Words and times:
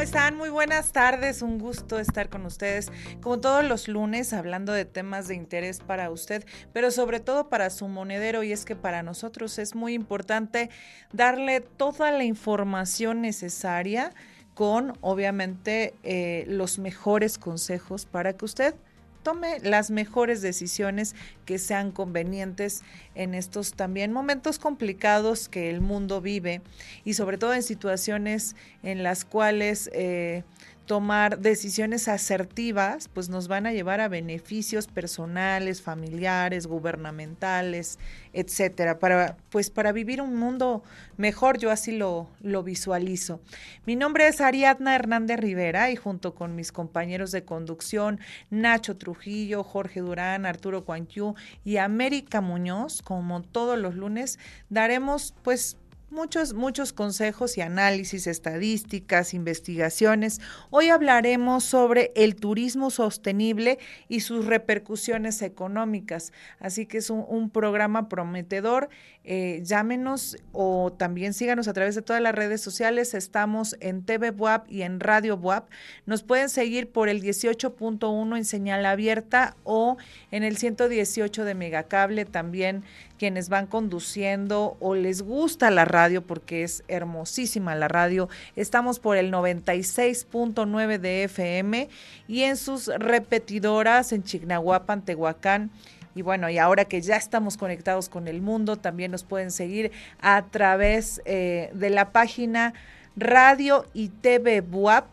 Están? 0.00 0.38
Muy 0.38 0.48
buenas 0.48 0.92
tardes, 0.92 1.42
un 1.42 1.58
gusto 1.58 1.98
estar 1.98 2.30
con 2.30 2.46
ustedes, 2.46 2.90
como 3.20 3.38
todos 3.38 3.62
los 3.62 3.86
lunes, 3.86 4.32
hablando 4.32 4.72
de 4.72 4.86
temas 4.86 5.28
de 5.28 5.34
interés 5.34 5.80
para 5.80 6.10
usted, 6.10 6.46
pero 6.72 6.90
sobre 6.90 7.20
todo 7.20 7.50
para 7.50 7.68
su 7.68 7.86
monedero, 7.86 8.42
y 8.42 8.52
es 8.52 8.64
que 8.64 8.76
para 8.76 9.02
nosotros 9.02 9.58
es 9.58 9.74
muy 9.74 9.92
importante 9.92 10.70
darle 11.12 11.60
toda 11.60 12.12
la 12.12 12.24
información 12.24 13.20
necesaria 13.20 14.14
con, 14.54 14.94
obviamente, 15.02 15.94
eh, 16.02 16.44
los 16.48 16.78
mejores 16.78 17.36
consejos 17.36 18.06
para 18.06 18.32
que 18.32 18.46
usted 18.46 18.74
tome 19.22 19.58
las 19.60 19.90
mejores 19.90 20.42
decisiones 20.42 21.14
que 21.44 21.58
sean 21.58 21.92
convenientes 21.92 22.82
en 23.14 23.34
estos 23.34 23.74
también 23.74 24.12
momentos 24.12 24.58
complicados 24.58 25.48
que 25.48 25.70
el 25.70 25.80
mundo 25.80 26.20
vive 26.20 26.62
y 27.04 27.14
sobre 27.14 27.38
todo 27.38 27.54
en 27.54 27.62
situaciones 27.62 28.56
en 28.82 29.02
las 29.02 29.24
cuales 29.24 29.90
eh, 29.92 30.44
tomar 30.86 31.38
decisiones 31.38 32.08
asertivas, 32.08 33.08
pues 33.08 33.28
nos 33.28 33.48
van 33.48 33.66
a 33.66 33.72
llevar 33.72 34.00
a 34.00 34.08
beneficios 34.08 34.86
personales, 34.88 35.82
familiares, 35.82 36.66
gubernamentales, 36.66 37.98
etcétera, 38.32 38.98
para 38.98 39.36
pues 39.50 39.70
para 39.70 39.92
vivir 39.92 40.20
un 40.20 40.36
mundo 40.36 40.82
mejor, 41.16 41.58
yo 41.58 41.70
así 41.70 41.92
lo, 41.92 42.28
lo 42.40 42.62
visualizo. 42.62 43.40
Mi 43.86 43.96
nombre 43.96 44.26
es 44.28 44.40
Ariadna 44.40 44.94
Hernández 44.94 45.38
Rivera 45.38 45.90
y 45.90 45.96
junto 45.96 46.34
con 46.34 46.56
mis 46.56 46.72
compañeros 46.72 47.30
de 47.30 47.44
conducción, 47.44 48.20
Nacho 48.50 48.96
Trujillo, 48.96 49.62
Jorge 49.62 50.00
Durán, 50.00 50.46
Arturo 50.46 50.84
Cuanquiu 50.84 51.34
y 51.64 51.76
América 51.76 52.40
Muñoz, 52.40 53.02
como 53.02 53.42
todos 53.42 53.78
los 53.78 53.94
lunes, 53.94 54.38
daremos 54.68 55.34
pues 55.42 55.76
muchos, 56.10 56.54
muchos 56.54 56.92
consejos 56.92 57.56
y 57.56 57.60
análisis, 57.60 58.26
estadísticas, 58.26 59.32
investigaciones. 59.32 60.40
Hoy 60.70 60.88
hablaremos 60.88 61.64
sobre 61.64 62.12
el 62.16 62.36
turismo 62.36 62.90
sostenible 62.90 63.78
y 64.08 64.20
sus 64.20 64.46
repercusiones 64.46 65.40
económicas. 65.42 66.32
Así 66.58 66.86
que 66.86 66.98
es 66.98 67.10
un, 67.10 67.50
programa 67.50 68.08
prometedor. 68.08 68.90
Eh, 69.32 69.60
llámenos 69.62 70.36
o 70.50 70.90
también 70.90 71.34
síganos 71.34 71.68
a 71.68 71.72
través 71.72 71.94
de 71.94 72.02
todas 72.02 72.20
las 72.20 72.34
redes 72.34 72.60
sociales. 72.60 73.14
Estamos 73.14 73.76
en 73.78 74.02
TV 74.02 74.30
WAP 74.30 74.68
y 74.68 74.82
en 74.82 74.98
Radio 74.98 75.36
WAP. 75.36 75.70
Nos 76.04 76.24
pueden 76.24 76.48
seguir 76.48 76.90
por 76.90 77.08
el 77.08 77.22
18.1 77.22 78.36
en 78.36 78.44
señal 78.44 78.84
abierta 78.84 79.54
o 79.62 79.98
en 80.32 80.42
el 80.42 80.56
118 80.56 81.44
de 81.44 81.54
Megacable 81.54 82.24
también 82.24 82.82
quienes 83.20 83.48
van 83.48 83.68
conduciendo 83.68 84.76
o 84.80 84.96
les 84.96 85.22
gusta 85.22 85.70
la 85.70 85.84
radio 85.84 86.26
porque 86.26 86.64
es 86.64 86.82
hermosísima 86.88 87.76
la 87.76 87.86
radio. 87.86 88.28
Estamos 88.56 88.98
por 88.98 89.16
el 89.16 89.30
96.9 89.30 90.98
de 90.98 91.22
FM 91.22 91.88
y 92.26 92.42
en 92.42 92.56
sus 92.56 92.88
repetidoras 92.88 94.12
en 94.12 94.24
Chignahuapan, 94.24 95.04
Tehuacán. 95.04 95.70
Y 96.14 96.22
bueno, 96.22 96.50
y 96.50 96.58
ahora 96.58 96.84
que 96.84 97.00
ya 97.00 97.16
estamos 97.16 97.56
conectados 97.56 98.08
con 98.08 98.28
el 98.28 98.42
mundo, 98.42 98.76
también 98.76 99.10
nos 99.10 99.24
pueden 99.24 99.50
seguir 99.50 99.92
a 100.20 100.42
través 100.46 101.22
eh, 101.24 101.70
de 101.74 101.90
la 101.90 102.12
página 102.12 102.74
radio 103.16 103.86
y 103.92 104.08
TV 104.08 104.60
Buap 104.60 105.06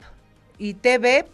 y 0.60 0.74
tv.buap.mx, 0.74 1.34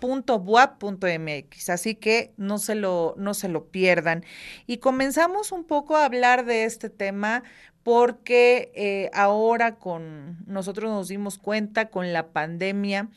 así 1.70 1.96
que 1.96 2.32
no 2.38 2.58
se 2.58 2.76
lo 2.76 3.16
no 3.18 3.34
se 3.34 3.48
lo 3.48 3.64
pierdan. 3.66 4.26
Y 4.68 4.78
comenzamos 4.78 5.52
un 5.54 5.64
poco 5.64 5.96
a 5.96 6.06
hablar 6.06 6.46
de 6.46 6.66
este 6.66 6.90
tema 6.90 7.44
porque 7.84 8.72
eh, 8.76 9.10
ahora 9.14 9.76
con 9.76 10.38
nosotros 10.48 10.90
nos 10.90 11.10
dimos 11.10 11.38
cuenta 11.38 11.90
con 11.90 12.14
la 12.14 12.28
pandemia 12.28 13.10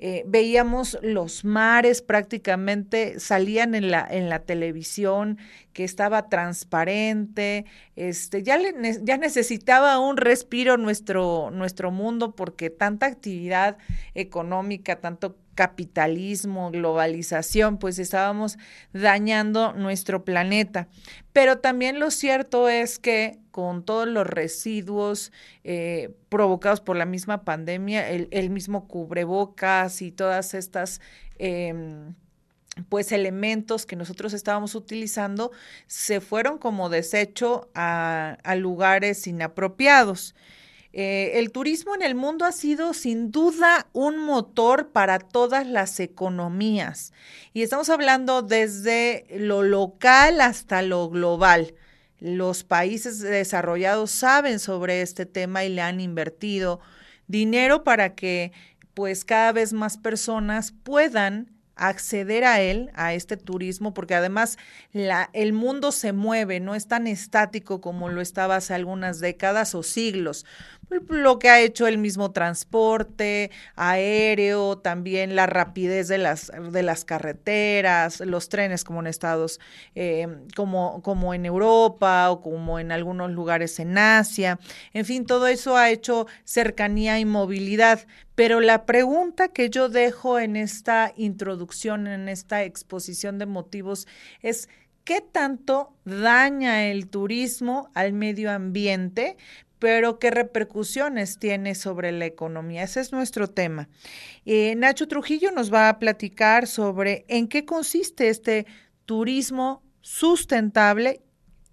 eh, 0.00 0.22
veíamos 0.26 0.98
los 1.02 1.44
mares 1.44 2.02
prácticamente 2.02 3.18
salían 3.18 3.74
en 3.74 3.90
la 3.90 4.06
en 4.08 4.28
la 4.28 4.40
televisión 4.40 5.38
que 5.72 5.84
estaba 5.84 6.28
transparente 6.28 7.64
este 7.96 8.42
ya 8.42 8.58
ya 9.02 9.16
necesitaba 9.16 9.98
un 9.98 10.16
respiro 10.16 10.76
nuestro 10.76 11.50
nuestro 11.52 11.90
mundo 11.90 12.34
porque 12.34 12.70
tanta 12.70 13.06
actividad 13.06 13.78
económica 14.14 14.96
tanto 14.96 15.36
capitalismo, 15.58 16.70
globalización, 16.70 17.78
pues 17.78 17.98
estábamos 17.98 18.58
dañando 18.92 19.72
nuestro 19.72 20.24
planeta. 20.24 20.86
Pero 21.32 21.58
también 21.58 21.98
lo 21.98 22.12
cierto 22.12 22.68
es 22.68 23.00
que 23.00 23.40
con 23.50 23.84
todos 23.84 24.06
los 24.06 24.24
residuos 24.24 25.32
eh, 25.64 26.14
provocados 26.28 26.80
por 26.80 26.94
la 26.94 27.06
misma 27.06 27.42
pandemia, 27.42 28.08
el, 28.08 28.50
mismo 28.50 28.86
cubrebocas 28.86 30.00
y 30.00 30.12
todas 30.12 30.54
estas... 30.54 31.00
Em, 31.40 32.14
pues 32.88 33.10
elementos 33.10 33.86
que 33.86 33.96
nosotros 33.96 34.32
estábamos 34.32 34.76
utilizando 34.76 35.50
se 35.88 36.20
fueron 36.20 36.58
como 36.58 36.88
desecho 36.88 37.68
a, 37.74 38.38
a 38.44 38.54
lugares 38.54 39.26
inapropiados. 39.26 40.36
Eh, 41.00 41.38
el 41.38 41.52
turismo 41.52 41.94
en 41.94 42.02
el 42.02 42.16
mundo 42.16 42.44
ha 42.44 42.50
sido 42.50 42.92
sin 42.92 43.30
duda 43.30 43.86
un 43.92 44.18
motor 44.18 44.90
para 44.90 45.20
todas 45.20 45.64
las 45.64 46.00
economías 46.00 47.12
y 47.52 47.62
estamos 47.62 47.88
hablando 47.88 48.42
desde 48.42 49.24
lo 49.30 49.62
local 49.62 50.40
hasta 50.40 50.82
lo 50.82 51.08
global. 51.08 51.76
Los 52.18 52.64
países 52.64 53.20
desarrollados 53.20 54.10
saben 54.10 54.58
sobre 54.58 55.02
este 55.02 55.24
tema 55.24 55.64
y 55.64 55.68
le 55.68 55.82
han 55.82 56.00
invertido 56.00 56.80
dinero 57.28 57.84
para 57.84 58.16
que 58.16 58.50
pues 58.94 59.24
cada 59.24 59.52
vez 59.52 59.72
más 59.72 59.98
personas 59.98 60.72
puedan 60.82 61.58
acceder 61.78 62.44
a 62.44 62.60
él, 62.60 62.90
a 62.94 63.14
este 63.14 63.36
turismo, 63.36 63.94
porque 63.94 64.14
además 64.14 64.58
el 64.92 65.52
mundo 65.52 65.92
se 65.92 66.12
mueve, 66.12 66.60
no 66.60 66.74
es 66.74 66.88
tan 66.88 67.06
estático 67.06 67.80
como 67.80 68.08
lo 68.08 68.20
estaba 68.20 68.56
hace 68.56 68.74
algunas 68.74 69.20
décadas 69.20 69.74
o 69.76 69.82
siglos 69.82 70.44
lo 71.08 71.38
que 71.38 71.48
ha 71.50 71.60
hecho 71.60 71.86
el 71.86 71.98
mismo 71.98 72.32
transporte 72.32 73.50
aéreo, 73.74 74.78
también 74.78 75.36
la 75.36 75.46
rapidez 75.46 76.08
de 76.08 76.18
las, 76.18 76.50
de 76.72 76.82
las 76.82 77.04
carreteras, 77.04 78.20
los 78.20 78.48
trenes 78.48 78.84
como 78.84 79.00
en 79.00 79.06
Estados, 79.06 79.60
eh, 79.94 80.26
como, 80.56 81.02
como 81.02 81.34
en 81.34 81.46
Europa 81.46 82.30
o 82.30 82.40
como 82.40 82.78
en 82.78 82.92
algunos 82.92 83.30
lugares 83.30 83.78
en 83.78 83.98
Asia. 83.98 84.58
En 84.92 85.04
fin, 85.04 85.26
todo 85.26 85.46
eso 85.46 85.76
ha 85.76 85.90
hecho 85.90 86.26
cercanía 86.44 87.18
y 87.18 87.24
movilidad. 87.24 88.06
Pero 88.34 88.60
la 88.60 88.86
pregunta 88.86 89.48
que 89.48 89.68
yo 89.68 89.88
dejo 89.88 90.38
en 90.38 90.56
esta 90.56 91.12
introducción, 91.16 92.06
en 92.06 92.28
esta 92.28 92.62
exposición 92.62 93.38
de 93.38 93.46
motivos, 93.46 94.06
es 94.42 94.68
¿qué 95.04 95.20
tanto 95.20 95.94
daña 96.04 96.84
el 96.84 97.08
turismo 97.08 97.90
al 97.94 98.12
medio 98.12 98.52
ambiente? 98.52 99.36
Pero 99.78 100.18
qué 100.18 100.30
repercusiones 100.30 101.38
tiene 101.38 101.74
sobre 101.74 102.12
la 102.12 102.26
economía. 102.26 102.82
Ese 102.82 103.00
es 103.00 103.12
nuestro 103.12 103.48
tema. 103.48 103.88
Eh, 104.44 104.74
Nacho 104.76 105.08
Trujillo 105.08 105.50
nos 105.52 105.72
va 105.72 105.88
a 105.88 105.98
platicar 105.98 106.66
sobre 106.66 107.24
en 107.28 107.48
qué 107.48 107.64
consiste 107.64 108.28
este 108.28 108.66
turismo 109.04 109.82
sustentable 110.00 111.22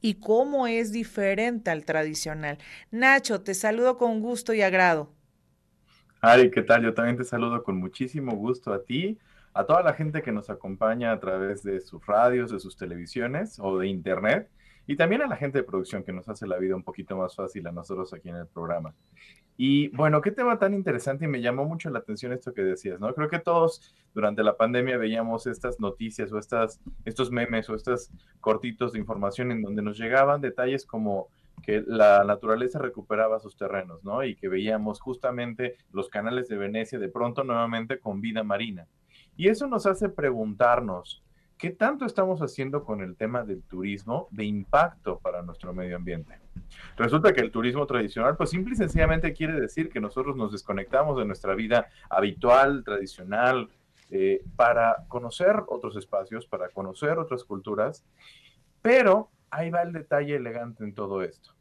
y 0.02 0.16
cómo 0.16 0.68
es 0.68 0.92
diferente 0.92 1.72
al 1.72 1.84
tradicional. 1.84 2.60
Nacho, 2.92 3.42
te 3.42 3.54
saludo 3.54 3.98
con 3.98 4.22
gusto 4.22 4.54
y 4.54 4.62
agrado. 4.62 5.12
Ari, 6.22 6.52
¿qué 6.52 6.62
tal? 6.62 6.84
Yo 6.84 6.94
también 6.94 7.18
te 7.18 7.24
saludo 7.24 7.64
con 7.64 7.78
muchísimo 7.78 8.36
gusto 8.36 8.74
a 8.74 8.84
ti, 8.84 9.18
a 9.54 9.66
toda 9.66 9.84
la 9.84 9.94
gente 9.94 10.22
que 10.22 10.32
nos 10.32 10.50
acompaña 10.50 11.12
a 11.12 11.20
través 11.20 11.64
de 11.64 11.82
sus 11.82 12.06
radios, 12.06 12.52
de 12.52 12.60
sus 12.60 12.76
televisiones 12.76 13.58
o 13.60 13.80
de 13.80 13.88
internet 13.88 14.50
y 14.88 14.96
también 14.96 15.22
a 15.22 15.28
la 15.28 15.36
gente 15.36 15.60
de 15.60 15.64
producción 15.64 16.04
que 16.04 16.14
nos 16.14 16.28
hace 16.30 16.48
la 16.48 16.58
vida 16.58 16.76
un 16.76 16.84
poquito 16.84 17.18
más 17.18 17.36
fácil 17.36 17.66
a 17.68 17.72
nosotros 17.72 18.14
aquí 18.14 18.30
en 18.30 18.36
el 18.36 18.48
programa. 18.48 18.94
Y 19.58 19.88
bueno, 19.90 20.22
qué 20.22 20.32
tema 20.32 20.60
tan 20.60 20.74
interesante 20.74 21.26
y 21.26 21.28
me 21.30 21.42
llamó 21.42 21.66
mucho 21.66 21.90
la 21.90 22.00
atención 22.00 22.34
esto 22.34 22.54
que 22.54 22.62
decías, 22.62 23.00
¿no? 23.00 23.14
Creo 23.14 23.30
que 23.30 23.40
todos 23.40 23.96
durante 24.14 24.44
la 24.44 24.58
pandemia 24.58 24.98
veíamos 24.98 25.48
estas 25.48 25.80
noticias 25.80 26.32
o 26.34 26.40
estas, 26.40 26.82
estos 27.06 27.32
memes 27.32 27.70
o 27.70 27.76
estos 27.76 28.12
cortitos 28.42 28.94
de 28.94 29.00
información 29.00 29.52
en 29.52 29.62
donde 29.62 29.82
nos 29.82 29.98
llegaban 29.98 30.42
detalles 30.42 30.86
como 30.86 31.30
que 31.64 31.84
la 31.88 32.24
naturaleza 32.26 32.80
recuperaba 32.80 33.40
sus 33.40 33.56
terrenos, 33.56 34.04
¿no? 34.04 34.24
Y 34.24 34.36
que 34.36 34.50
veíamos 34.50 35.00
justamente 35.00 35.78
los 35.92 36.10
canales 36.10 36.50
de 36.50 36.58
Venecia 36.58 37.00
de 37.00 37.10
pronto 37.10 37.44
nuevamente 37.44 37.98
con 37.98 38.22
vida 38.22 38.44
marina. 38.44 38.88
Y 39.38 39.48
eso 39.48 39.68
nos 39.68 39.86
hace 39.86 40.10
preguntarnos, 40.10 41.24
¿qué 41.58 41.70
tanto 41.70 42.06
estamos 42.06 42.42
haciendo 42.42 42.84
con 42.84 43.02
el 43.02 43.16
tema 43.16 43.44
del 43.44 43.64
turismo 43.64 44.28
de 44.32 44.46
impacto 44.46 45.20
para 45.20 45.42
nuestro 45.42 45.74
medio 45.74 45.96
ambiente? 45.96 46.40
Resulta 46.98 47.34
que 47.34 47.42
el 47.42 47.52
turismo 47.52 47.86
tradicional, 47.86 48.36
pues 48.36 48.50
simple 48.50 48.74
y 48.74 48.78
sencillamente 48.78 49.34
quiere 49.34 49.60
decir 49.60 49.90
que 49.90 50.00
nosotros 50.00 50.36
nos 50.36 50.52
desconectamos 50.52 51.18
de 51.18 51.26
nuestra 51.26 51.56
vida 51.56 51.88
habitual, 52.10 52.84
tradicional, 52.84 53.70
eh, 54.12 54.44
para 54.56 55.06
conocer 55.08 55.64
otros 55.68 55.96
espacios, 55.96 56.46
para 56.46 56.70
conocer 56.70 57.18
otras 57.18 57.44
culturas, 57.44 58.06
pero 58.82 59.32
ahí 59.50 59.70
va 59.70 59.82
el 59.82 59.94
detalle 59.94 60.36
elegante 60.36 60.84
en 60.84 60.94
todo 60.94 61.24
esto. 61.24 61.52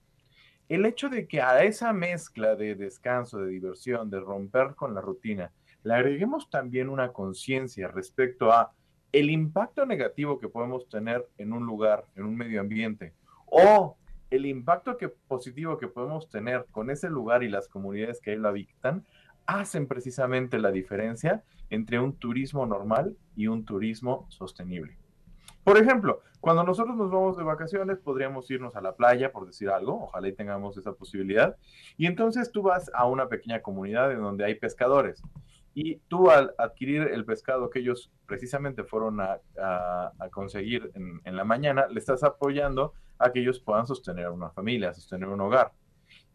El 0.69 0.87
hecho 0.87 1.09
de 1.09 1.27
que 1.27 1.41
a 1.41 1.63
esa 1.65 1.93
mezcla 1.93 2.57
de 2.57 2.75
descanso, 2.75 3.39
de 3.39 3.49
diversión, 3.49 4.11
de 4.11 4.21
romper 4.21 4.75
con 4.75 4.95
la 4.95 5.01
rutina, 5.01 5.53
le 5.83 5.95
agreguemos 5.95 6.49
también 6.49 6.89
una 6.89 7.13
conciencia 7.13 7.89
respecto 7.89 8.51
a 8.51 8.73
el 9.15 9.31
impacto 9.31 9.87
negativo 9.87 10.41
que 10.41 10.49
podemos 10.49 10.89
tener 10.89 11.25
en 11.39 11.53
un 11.53 11.65
lugar, 11.65 12.05
en 12.17 12.25
un 12.25 12.35
medio 12.35 12.61
ambiente, 12.61 13.15
o 13.47 13.97
el 14.29 14.45
impacto 14.45 14.99
positivo 15.29 15.79
que 15.79 15.87
podemos 15.87 16.29
tener 16.29 16.67
con 16.73 16.91
ese 16.91 17.09
lugar 17.09 17.45
y 17.45 17.49
las 17.49 17.69
comunidades 17.69 18.21
que 18.21 18.33
ahí 18.33 18.37
lo 18.37 18.49
habitan, 18.49 19.07
hacen 19.47 19.87
precisamente 19.87 20.59
la 20.59 20.73
diferencia 20.73 21.45
entre 21.71 22.01
un 22.01 22.15
turismo 22.15 22.67
normal 22.67 23.17
y 23.37 23.47
un 23.47 23.65
turismo 23.65 24.27
sostenible. 24.31 24.99
Por 25.63 25.79
ejemplo, 25.79 26.23
cuando 26.41 26.65
nosotros 26.65 26.97
nos 26.97 27.13
vamos 27.13 27.37
de 27.37 27.45
vacaciones, 27.45 28.01
podríamos 28.01 28.51
irnos 28.51 28.75
a 28.75 28.81
la 28.81 28.97
playa, 28.97 29.31
por 29.31 29.47
decir 29.47 29.71
algo, 29.71 30.07
ojalá 30.07 30.27
y 30.27 30.33
tengamos 30.33 30.77
esa 30.77 30.93
posibilidad, 30.93 31.57
y 31.97 32.07
entonces 32.07 32.51
tú 32.51 32.63
vas 32.63 32.91
a 32.93 33.07
una 33.07 33.29
pequeña 33.29 33.63
comunidad 33.63 34.11
en 34.11 34.23
donde 34.23 34.45
hay 34.45 34.57
pescadores 34.57 35.23
y 35.75 35.97
tú 36.09 36.31
al 36.31 36.55
adquirir 36.57 37.03
el 37.03 37.25
pescado 37.25 37.69
que 37.69 37.81
ellos 37.81 38.13
precisamente 38.27 38.85
fueron 38.85 39.21
a, 39.21 39.41
conseguir 40.31 40.91
en, 40.95 41.37
la 41.37 41.45
mañana, 41.45 41.87
le 41.89 41.99
estás 41.99 42.23
apoyando 42.23 42.95
a 43.19 43.33
que 43.33 43.41
ellos 43.41 43.61
puedan 43.61 43.87
sostener 43.87 44.29
una 44.31 44.51
familia, 44.51 44.95
sostener 44.95 45.29
un 45.29 45.41
hogar. 45.41 45.73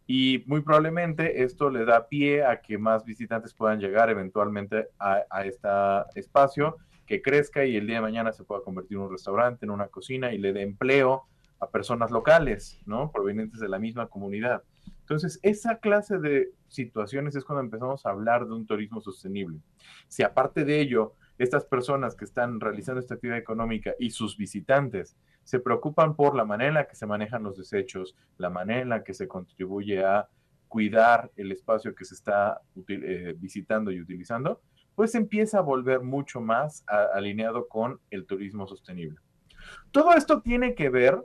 Y 0.06 0.44
muy 0.48 0.62
probablemente 0.62 1.44
esto 1.44 1.70
le 1.70 1.86
da 1.86 2.08
pie 2.08 2.44
a 2.44 2.62
que 2.62 2.78
más 2.78 3.06
visitantes 3.06 3.54
puedan 3.54 3.80
llegar 3.80 4.10
eventualmente 4.10 4.90
a, 5.00 5.24
a 5.30 5.46
este 5.46 5.70
espacio, 6.16 6.78
que 7.06 7.22
crezca 7.22 7.66
y 7.66 7.76
el 7.76 7.88
día 7.88 7.98
de 7.98 8.02
mañana 8.02 8.32
se 8.32 8.44
pueda 8.44 8.62
convertir 8.62 8.98
en 8.98 9.04
un 9.04 9.12
restaurante, 9.12 9.66
en 9.66 9.72
una 9.72 9.88
cocina 9.88 10.32
y 10.34 10.38
le 10.38 10.54
dé 10.54 10.62
empleo 10.62 11.26
a 11.60 11.70
personas 11.70 12.12
locales, 12.12 12.80
¿no? 12.86 13.12
Provenientes 13.12 13.60
de 13.60 13.70
la 13.70 13.80
misma 13.80 14.08
comunidad. 14.08 14.64
Entonces, 15.10 15.40
esa 15.42 15.80
clase 15.80 16.20
de 16.20 16.52
situaciones 16.68 17.36
es 17.36 17.44
cuando 17.44 17.64
empezamos 17.64 18.06
a 18.06 18.12
hablar 18.12 18.46
de 18.46 18.54
un 18.54 18.68
turismo 18.68 19.02
sostenible. 19.02 19.60
Si 20.08 20.22
aparte 20.22 20.64
de 20.66 20.80
ello, 20.80 21.16
estas 21.40 21.66
personas 21.66 22.16
que 22.16 22.26
están 22.26 22.60
realizando 22.60 23.00
esta 23.00 23.16
actividad 23.16 23.40
económica 23.40 23.96
y 23.98 24.12
sus 24.12 24.38
visitantes 24.38 25.18
se 25.44 25.60
preocupan 25.60 26.16
por 26.16 26.36
la 26.36 26.46
manera 26.46 26.68
en 26.68 26.74
la 26.76 26.88
que 26.88 26.94
se 26.94 27.08
manejan 27.08 27.42
los 27.42 27.58
desechos, 27.58 28.16
la 28.38 28.52
manera 28.52 28.82
en 28.82 28.90
la 28.90 29.04
que 29.04 29.16
se 29.16 29.28
contribuye 29.28 30.06
a 30.06 30.30
cuidar 30.68 31.32
el 31.38 31.52
espacio 31.52 31.96
que 31.96 32.06
se 32.06 32.14
está 32.14 32.62
eh, 32.88 33.34
visitando 33.36 33.90
y 33.90 34.00
utilizando, 34.00 34.62
pues 34.94 35.16
empieza 35.16 35.58
a 35.58 35.62
volver 35.62 36.02
mucho 36.02 36.40
más 36.40 36.86
alineado 37.16 37.68
con 37.68 38.00
el 38.12 38.28
turismo 38.28 38.68
sostenible. 38.68 39.18
Todo 39.90 40.14
esto 40.14 40.44
tiene 40.44 40.76
que 40.76 40.90
ver 40.90 41.18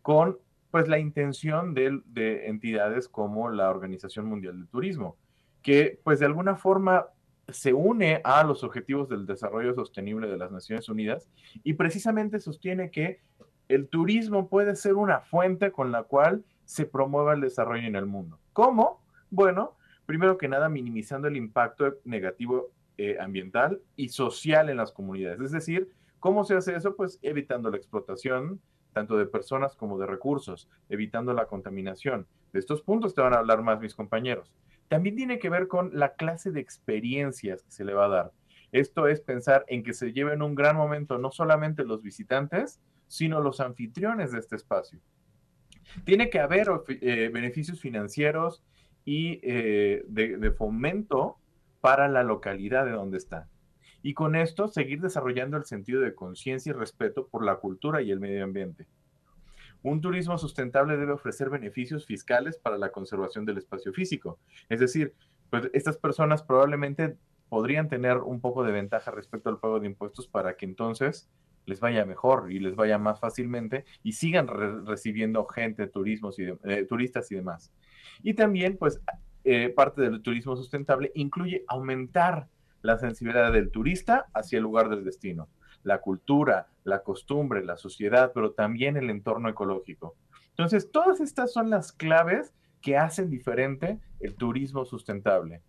con 0.00 0.38
pues 0.70 0.88
la 0.88 0.98
intención 0.98 1.74
de, 1.74 2.00
de, 2.06 2.46
entidades 2.48 3.08
como 3.08 3.50
la 3.50 3.70
Organización 3.70 4.26
Mundial 4.26 4.58
del 4.58 4.68
Turismo, 4.68 5.16
que 5.62 6.00
pues 6.04 6.20
de 6.20 6.26
alguna 6.26 6.56
forma 6.56 7.06
se 7.48 7.72
une 7.72 8.20
a 8.24 8.44
los 8.44 8.62
objetivos 8.62 9.08
del 9.08 9.26
desarrollo 9.26 9.74
sostenible 9.74 10.28
de 10.28 10.36
las 10.36 10.52
Naciones 10.52 10.88
Unidas 10.88 11.28
y 11.64 11.74
precisamente 11.74 12.40
sostiene 12.40 12.90
que 12.90 13.20
el 13.68 13.88
turismo 13.88 14.48
puede 14.48 14.74
ser 14.76 14.94
una 14.94 15.20
fuente 15.20 15.70
con 15.70 15.92
la 15.92 16.02
cual 16.02 16.44
se 16.64 16.86
promueva 16.86 17.34
el 17.34 17.40
desarrollo 17.40 17.86
en 17.86 17.96
el 17.96 18.06
mundo. 18.06 18.38
¿Cómo? 18.52 19.02
Bueno, 19.30 19.76
primero 20.06 20.38
que 20.38 20.48
nada 20.48 20.68
minimizando 20.68 21.28
el 21.28 21.36
impacto 21.36 21.98
negativo 22.04 22.70
eh, 22.98 23.16
ambiental 23.20 23.80
y 23.96 24.08
social 24.08 24.68
en 24.68 24.76
las 24.76 24.92
comunidades. 24.92 25.40
Es 25.40 25.52
decir, 25.52 25.88
¿cómo 26.18 26.44
se 26.44 26.54
hace 26.54 26.74
eso? 26.74 26.96
Pues 26.96 27.18
evitando 27.22 27.70
la 27.70 27.76
explotación, 27.76 28.60
tanto 28.92 29.16
de 29.16 29.26
personas 29.26 29.76
como 29.76 29.98
de 29.98 30.06
recursos, 30.06 30.68
evitando 30.88 31.32
la 31.32 31.46
contaminación. 31.46 32.26
De 32.52 32.58
estos 32.58 32.82
puntos 32.82 33.14
te 33.14 33.20
van 33.20 33.34
a 33.34 33.38
hablar 33.38 33.62
más 33.62 33.80
mis 33.80 33.94
compañeros. 33.94 34.52
También 34.88 35.16
tiene 35.16 35.38
que 35.38 35.50
ver 35.50 35.68
con 35.68 35.90
la 35.92 36.14
clase 36.14 36.50
de 36.50 36.60
experiencias 36.60 37.62
que 37.62 37.70
se 37.70 37.84
le 37.84 37.94
va 37.94 38.06
a 38.06 38.08
dar. 38.08 38.32
Esto 38.72 39.08
es 39.08 39.20
pensar 39.20 39.64
en 39.68 39.82
que 39.82 39.94
se 39.94 40.12
lleven 40.12 40.42
un 40.42 40.54
gran 40.54 40.76
momento 40.76 41.18
no 41.18 41.30
solamente 41.30 41.84
los 41.84 42.02
visitantes, 42.02 42.80
sino 43.06 43.40
los 43.40 43.60
anfitriones 43.60 44.32
de 44.32 44.38
este 44.38 44.56
espacio. 44.56 45.00
Tiene 46.04 46.30
que 46.30 46.38
haber 46.38 46.68
eh, 46.88 47.30
beneficios 47.32 47.80
financieros 47.80 48.62
y 49.04 49.40
eh, 49.42 50.04
de, 50.06 50.36
de 50.36 50.50
fomento 50.52 51.38
para 51.80 52.08
la 52.08 52.22
localidad 52.22 52.84
de 52.84 52.92
donde 52.92 53.18
está 53.18 53.48
y 54.02 54.14
con 54.14 54.36
esto 54.36 54.68
seguir 54.68 55.00
desarrollando 55.00 55.56
el 55.56 55.64
sentido 55.64 56.00
de 56.00 56.14
conciencia 56.14 56.70
y 56.70 56.72
respeto 56.74 57.26
por 57.28 57.44
la 57.44 57.56
cultura 57.56 58.02
y 58.02 58.10
el 58.10 58.20
medio 58.20 58.44
ambiente. 58.44 58.86
Un 59.82 60.00
turismo 60.00 60.36
sustentable 60.36 60.96
debe 60.96 61.12
ofrecer 61.12 61.48
beneficios 61.48 62.04
fiscales 62.04 62.58
para 62.58 62.76
la 62.76 62.92
conservación 62.92 63.46
del 63.46 63.58
espacio 63.58 63.92
físico. 63.92 64.38
Es 64.68 64.80
decir, 64.80 65.14
pues 65.48 65.70
estas 65.72 65.96
personas 65.96 66.42
probablemente 66.42 67.16
podrían 67.48 67.88
tener 67.88 68.18
un 68.18 68.40
poco 68.40 68.62
de 68.62 68.72
ventaja 68.72 69.10
respecto 69.10 69.48
al 69.48 69.58
pago 69.58 69.80
de 69.80 69.86
impuestos 69.86 70.28
para 70.28 70.56
que 70.56 70.66
entonces 70.66 71.28
les 71.66 71.80
vaya 71.80 72.04
mejor 72.04 72.52
y 72.52 72.58
les 72.58 72.76
vaya 72.76 72.98
más 72.98 73.20
fácilmente 73.20 73.84
y 74.02 74.12
sigan 74.12 74.48
recibiendo 74.86 75.44
gente, 75.46 75.86
turismos 75.86 76.38
y 76.38 76.44
eh, 76.64 76.86
turistas 76.88 77.30
y 77.32 77.36
demás. 77.36 77.72
Y 78.22 78.34
también, 78.34 78.76
pues, 78.76 79.00
eh, 79.44 79.70
parte 79.70 80.02
del 80.02 80.22
turismo 80.22 80.56
sustentable 80.56 81.10
incluye 81.14 81.64
aumentar 81.66 82.48
la 82.82 82.98
sensibilidad 82.98 83.52
del 83.52 83.70
turista 83.70 84.26
hacia 84.34 84.58
el 84.58 84.62
lugar 84.62 84.88
del 84.88 85.04
destino, 85.04 85.48
la 85.82 86.00
cultura, 86.00 86.68
la 86.84 87.02
costumbre, 87.02 87.64
la 87.64 87.76
sociedad, 87.76 88.32
pero 88.34 88.52
también 88.52 88.96
el 88.96 89.10
entorno 89.10 89.48
ecológico. 89.48 90.16
Entonces, 90.50 90.90
todas 90.90 91.20
estas 91.20 91.52
son 91.52 91.70
las 91.70 91.92
claves 91.92 92.52
que 92.80 92.96
hacen 92.96 93.30
diferente 93.30 93.98
el 94.20 94.34
turismo 94.34 94.84
sustentable. 94.84 95.62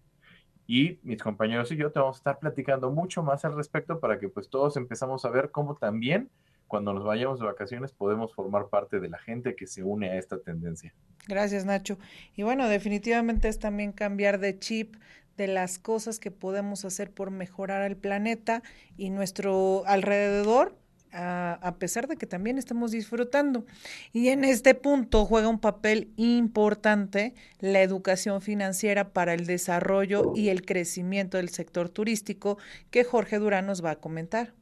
Y 0.68 1.00
mis 1.04 1.22
compañeros 1.22 1.72
y 1.72 1.78
yo 1.78 1.92
te 1.92 2.00
vamos 2.00 2.18
a 2.18 2.20
estar 2.20 2.40
platicando 2.40 2.92
mucho 2.92 3.24
más 3.24 3.44
al 3.44 3.56
respecto 3.56 4.00
para 4.00 4.20
que 4.20 4.30
pues 4.30 4.50
todos 4.50 4.78
empezamos 4.78 5.26
a 5.26 5.30
ver 5.30 5.52
cómo 5.52 5.76
también 5.76 6.30
cuando 6.68 6.94
nos 6.94 7.04
vayamos 7.04 7.40
de 7.40 7.46
vacaciones 7.46 7.92
podemos 7.92 8.34
formar 8.34 8.70
parte 8.70 9.02
de 9.02 9.10
la 9.10 9.18
gente 9.18 9.58
que 9.58 9.68
se 9.68 9.84
une 9.84 10.10
a 10.10 10.18
esta 10.18 10.40
tendencia. 10.40 10.94
Gracias, 11.28 11.66
Nacho. 11.66 11.98
Y 12.34 12.44
bueno, 12.44 12.70
definitivamente 12.70 13.50
es 13.50 13.60
también 13.60 13.92
cambiar 13.92 14.40
de 14.40 14.58
chip, 14.58 14.96
de 15.38 15.48
las 15.48 15.80
cosas 15.80 16.20
que 16.20 16.32
podemos 16.32 16.86
hacer 16.86 17.12
por 17.12 17.32
mejorar 17.32 17.84
el 17.84 17.98
planeta 17.98 18.62
y 18.98 19.10
nuestro 19.10 19.84
alrededor, 19.86 20.76
a, 21.14 21.76
pesar 21.78 22.08
de 22.08 22.16
que 22.16 22.26
también 22.26 22.58
estamos 22.58 22.92
disfrutando. 22.92 23.66
Y 24.14 24.30
en 24.30 24.44
este 24.44 24.76
punto 24.76 25.26
juega 25.26 25.50
un 25.50 25.60
papel 25.60 26.12
importante 26.16 27.34
la 27.60 27.82
educación 27.82 28.42
financiera 28.42 29.10
para 29.10 29.34
el 29.34 29.46
desarrollo 29.46 30.32
y 30.36 30.50
el 30.50 30.66
crecimiento 30.66 31.38
del 31.38 31.50
sector 31.50 31.90
turístico 31.90 32.58
que 32.92 33.04
Jorge 33.04 33.40
Durán 33.40 33.66
nos 33.66 33.84
va 33.84 33.92
a 33.92 33.96
comentar. 33.98 34.54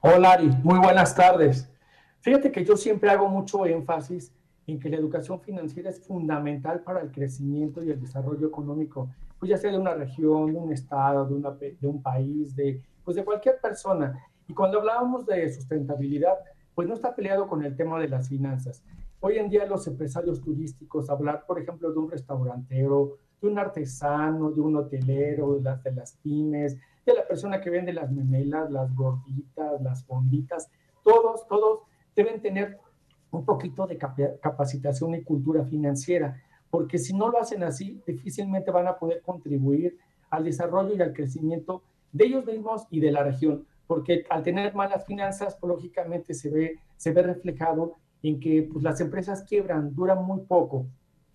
Hola 0.00 0.32
Ari, 0.32 0.48
muy 0.62 0.78
buenas 0.78 1.14
tardes. 1.14 1.68
Fíjate 2.20 2.52
que 2.52 2.64
yo 2.64 2.76
siempre 2.76 3.10
hago 3.10 3.28
mucho 3.28 3.64
énfasis 3.66 4.32
en 4.66 4.78
que 4.78 4.88
la 4.88 4.96
educación 4.96 5.40
financiera 5.40 5.90
es 5.90 6.00
fundamental 6.00 6.80
para 6.80 7.00
el 7.00 7.10
crecimiento 7.10 7.82
y 7.82 7.90
el 7.90 8.00
desarrollo 8.00 8.46
económico, 8.46 9.10
pues 9.38 9.50
ya 9.50 9.56
sea 9.56 9.72
de 9.72 9.78
una 9.78 9.94
región, 9.94 10.52
de 10.52 10.58
un 10.58 10.72
estado, 10.72 11.26
de, 11.26 11.34
una, 11.34 11.50
de 11.50 11.86
un 11.86 12.00
país, 12.00 12.54
de, 12.54 12.80
pues 13.04 13.16
de 13.16 13.24
cualquier 13.24 13.60
persona. 13.60 14.18
Y 14.46 14.54
cuando 14.54 14.78
hablábamos 14.78 15.26
de 15.26 15.52
sustentabilidad, 15.52 16.38
pues 16.74 16.88
no 16.88 16.94
está 16.94 17.14
peleado 17.14 17.48
con 17.48 17.64
el 17.64 17.76
tema 17.76 18.00
de 18.00 18.08
las 18.08 18.28
finanzas. 18.28 18.82
Hoy 19.20 19.38
en 19.38 19.48
día 19.48 19.66
los 19.66 19.86
empresarios 19.86 20.40
turísticos, 20.40 21.10
hablar, 21.10 21.44
por 21.46 21.60
ejemplo, 21.60 21.92
de 21.92 21.98
un 21.98 22.10
restaurantero, 22.10 23.18
de 23.40 23.48
un 23.48 23.58
artesano, 23.58 24.50
de 24.50 24.60
un 24.60 24.76
hotelero, 24.76 25.54
de 25.56 25.62
las, 25.62 25.82
de 25.82 25.92
las 25.92 26.16
pymes, 26.22 26.76
de 27.04 27.14
la 27.14 27.26
persona 27.26 27.60
que 27.60 27.70
vende 27.70 27.92
las 27.92 28.10
memelas, 28.10 28.70
las 28.70 28.94
gorditas, 28.94 29.80
las 29.82 30.04
fonditas, 30.04 30.70
todos, 31.02 31.46
todos 31.48 31.80
deben 32.14 32.40
tener 32.40 32.78
un 33.32 33.44
poquito 33.44 33.86
de 33.86 33.98
capacitación 33.98 35.14
y 35.14 35.22
cultura 35.22 35.64
financiera, 35.64 36.40
porque 36.70 36.98
si 36.98 37.12
no 37.14 37.28
lo 37.28 37.40
hacen 37.40 37.64
así, 37.64 38.00
difícilmente 38.06 38.70
van 38.70 38.86
a 38.86 38.96
poder 38.96 39.20
contribuir 39.22 39.98
al 40.30 40.44
desarrollo 40.44 40.94
y 40.94 41.02
al 41.02 41.12
crecimiento 41.12 41.82
de 42.12 42.26
ellos 42.26 42.46
mismos 42.46 42.86
y 42.90 43.00
de 43.00 43.10
la 43.10 43.22
región, 43.22 43.66
porque 43.86 44.24
al 44.30 44.42
tener 44.42 44.74
malas 44.74 45.04
finanzas, 45.04 45.56
pues, 45.60 45.68
lógicamente 45.68 46.34
se 46.34 46.50
ve, 46.50 46.78
se 46.96 47.12
ve 47.12 47.22
reflejado 47.22 47.96
en 48.22 48.38
que 48.38 48.68
pues, 48.70 48.84
las 48.84 49.00
empresas 49.00 49.42
quiebran, 49.42 49.94
duran 49.94 50.24
muy 50.24 50.40
poco. 50.40 50.86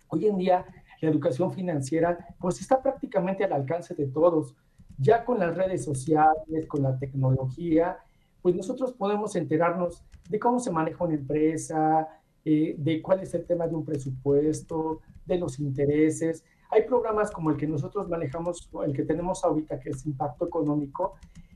Hoy 0.08 0.26
en 0.26 0.38
día, 0.38 0.64
la 1.00 1.10
educación 1.10 1.52
financiera 1.52 2.18
pues 2.40 2.60
está 2.60 2.82
prácticamente 2.82 3.44
al 3.44 3.52
alcance 3.52 3.94
de 3.94 4.06
todos. 4.06 4.54
Ya 4.98 5.24
con 5.24 5.38
las 5.38 5.56
redes 5.56 5.84
sociales, 5.84 6.66
con 6.66 6.82
la 6.82 6.98
tecnología, 6.98 7.98
pues 8.42 8.54
nosotros 8.54 8.92
podemos 8.92 9.36
enterarnos 9.36 10.04
de 10.28 10.38
cómo 10.38 10.60
se 10.60 10.70
maneja 10.70 11.04
una 11.04 11.14
empresa, 11.14 12.08
eh, 12.44 12.74
de 12.78 13.02
cuál 13.02 13.20
es 13.20 13.34
el 13.34 13.44
tema 13.44 13.66
de 13.66 13.74
un 13.74 13.84
presupuesto, 13.84 15.00
de 15.26 15.38
los 15.38 15.58
intereses. 15.58 16.44
Hay 16.70 16.82
programas 16.82 17.30
como 17.30 17.50
el 17.50 17.56
que 17.56 17.66
nosotros 17.66 18.08
manejamos, 18.08 18.68
el 18.84 18.92
que 18.92 19.04
tenemos 19.04 19.44
ahorita, 19.44 19.80
que 19.80 19.90
es 19.90 20.06
Impacto 20.06 20.46
Económico, 20.46 21.14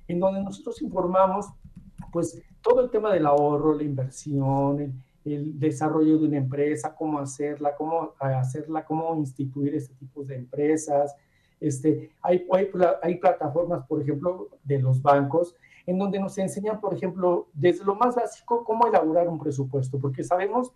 en 0.08 0.20
donde 0.20 0.42
nosotros 0.42 0.80
informamos 0.82 1.46
pues 2.12 2.42
todo 2.60 2.82
el 2.82 2.90
tema 2.90 3.12
del 3.12 3.26
ahorro, 3.26 3.74
la 3.74 3.82
inversión, 3.82 5.02
el, 5.24 5.58
desarrollo 5.58 6.18
de 6.18 6.26
una 6.26 6.38
empresa, 6.38 6.94
cómo 6.94 7.18
hacerla, 7.18 7.74
cómo 7.76 8.14
hacerla, 8.18 8.84
cómo 8.84 9.14
instituir 9.16 9.74
este 9.74 9.94
tipo 9.94 10.22
de 10.24 10.36
empresas. 10.36 11.14
Este, 11.60 12.10
hay, 12.20 12.46
hay, 13.02 13.16
plataformas, 13.18 13.86
por 13.86 14.02
ejemplo, 14.02 14.48
de 14.64 14.80
los 14.80 15.00
bancos, 15.00 15.54
en 15.86 15.98
donde 15.98 16.20
nos 16.20 16.38
enseñan, 16.38 16.80
por 16.80 16.94
ejemplo, 16.94 17.48
desde 17.52 17.84
lo 17.84 17.94
más 17.94 18.14
básico, 18.14 18.64
cómo 18.64 18.86
elaborar 18.86 19.28
un 19.28 19.38
presupuesto, 19.38 19.98
porque 19.98 20.22
sabemos 20.22 20.72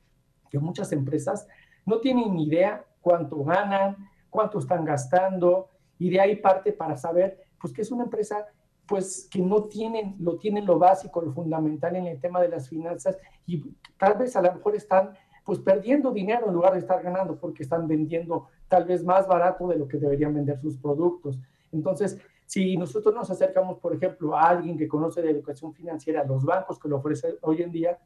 que 0.50 0.58
muchas 0.58 0.92
empresas 0.92 1.46
no 1.84 2.00
tienen 2.00 2.34
ni 2.34 2.46
idea 2.46 2.84
cuánto 3.00 3.44
ganan, 3.44 3.96
cuánto 4.30 4.58
están 4.58 4.84
gastando, 4.84 5.68
y 5.98 6.10
de 6.10 6.20
ahí 6.20 6.36
parte 6.36 6.72
para 6.72 6.96
saber, 6.96 7.40
pues, 7.60 7.72
que 7.72 7.82
es 7.82 7.90
una 7.90 8.04
empresa 8.04 8.46
pues 8.86 9.28
que 9.30 9.40
no 9.40 9.64
tienen, 9.64 10.14
lo 10.20 10.38
tienen 10.38 10.64
lo 10.64 10.78
básico, 10.78 11.20
lo 11.20 11.32
fundamental 11.32 11.96
en 11.96 12.06
el 12.06 12.20
tema 12.20 12.40
de 12.40 12.48
las 12.48 12.68
finanzas 12.68 13.18
y 13.46 13.74
tal 13.98 14.16
vez 14.16 14.36
a 14.36 14.42
lo 14.42 14.52
mejor 14.52 14.76
están 14.76 15.10
pues 15.44 15.58
perdiendo 15.58 16.12
dinero 16.12 16.48
en 16.48 16.54
lugar 16.54 16.72
de 16.72 16.80
estar 16.80 17.02
ganando 17.02 17.36
porque 17.38 17.62
están 17.62 17.86
vendiendo 17.86 18.46
tal 18.68 18.84
vez 18.84 19.04
más 19.04 19.26
barato 19.26 19.68
de 19.68 19.76
lo 19.76 19.86
que 19.86 19.98
deberían 19.98 20.34
vender 20.34 20.60
sus 20.60 20.76
productos. 20.76 21.38
Entonces, 21.72 22.18
si 22.46 22.76
nosotros 22.76 23.14
nos 23.14 23.30
acercamos, 23.30 23.78
por 23.78 23.94
ejemplo, 23.94 24.36
a 24.36 24.48
alguien 24.48 24.78
que 24.78 24.88
conoce 24.88 25.20
de 25.20 25.30
educación 25.30 25.74
financiera, 25.74 26.24
los 26.24 26.44
bancos 26.44 26.78
que 26.78 26.88
lo 26.88 26.96
ofrecen 26.96 27.34
hoy 27.42 27.62
en 27.62 27.72
día, 27.72 27.98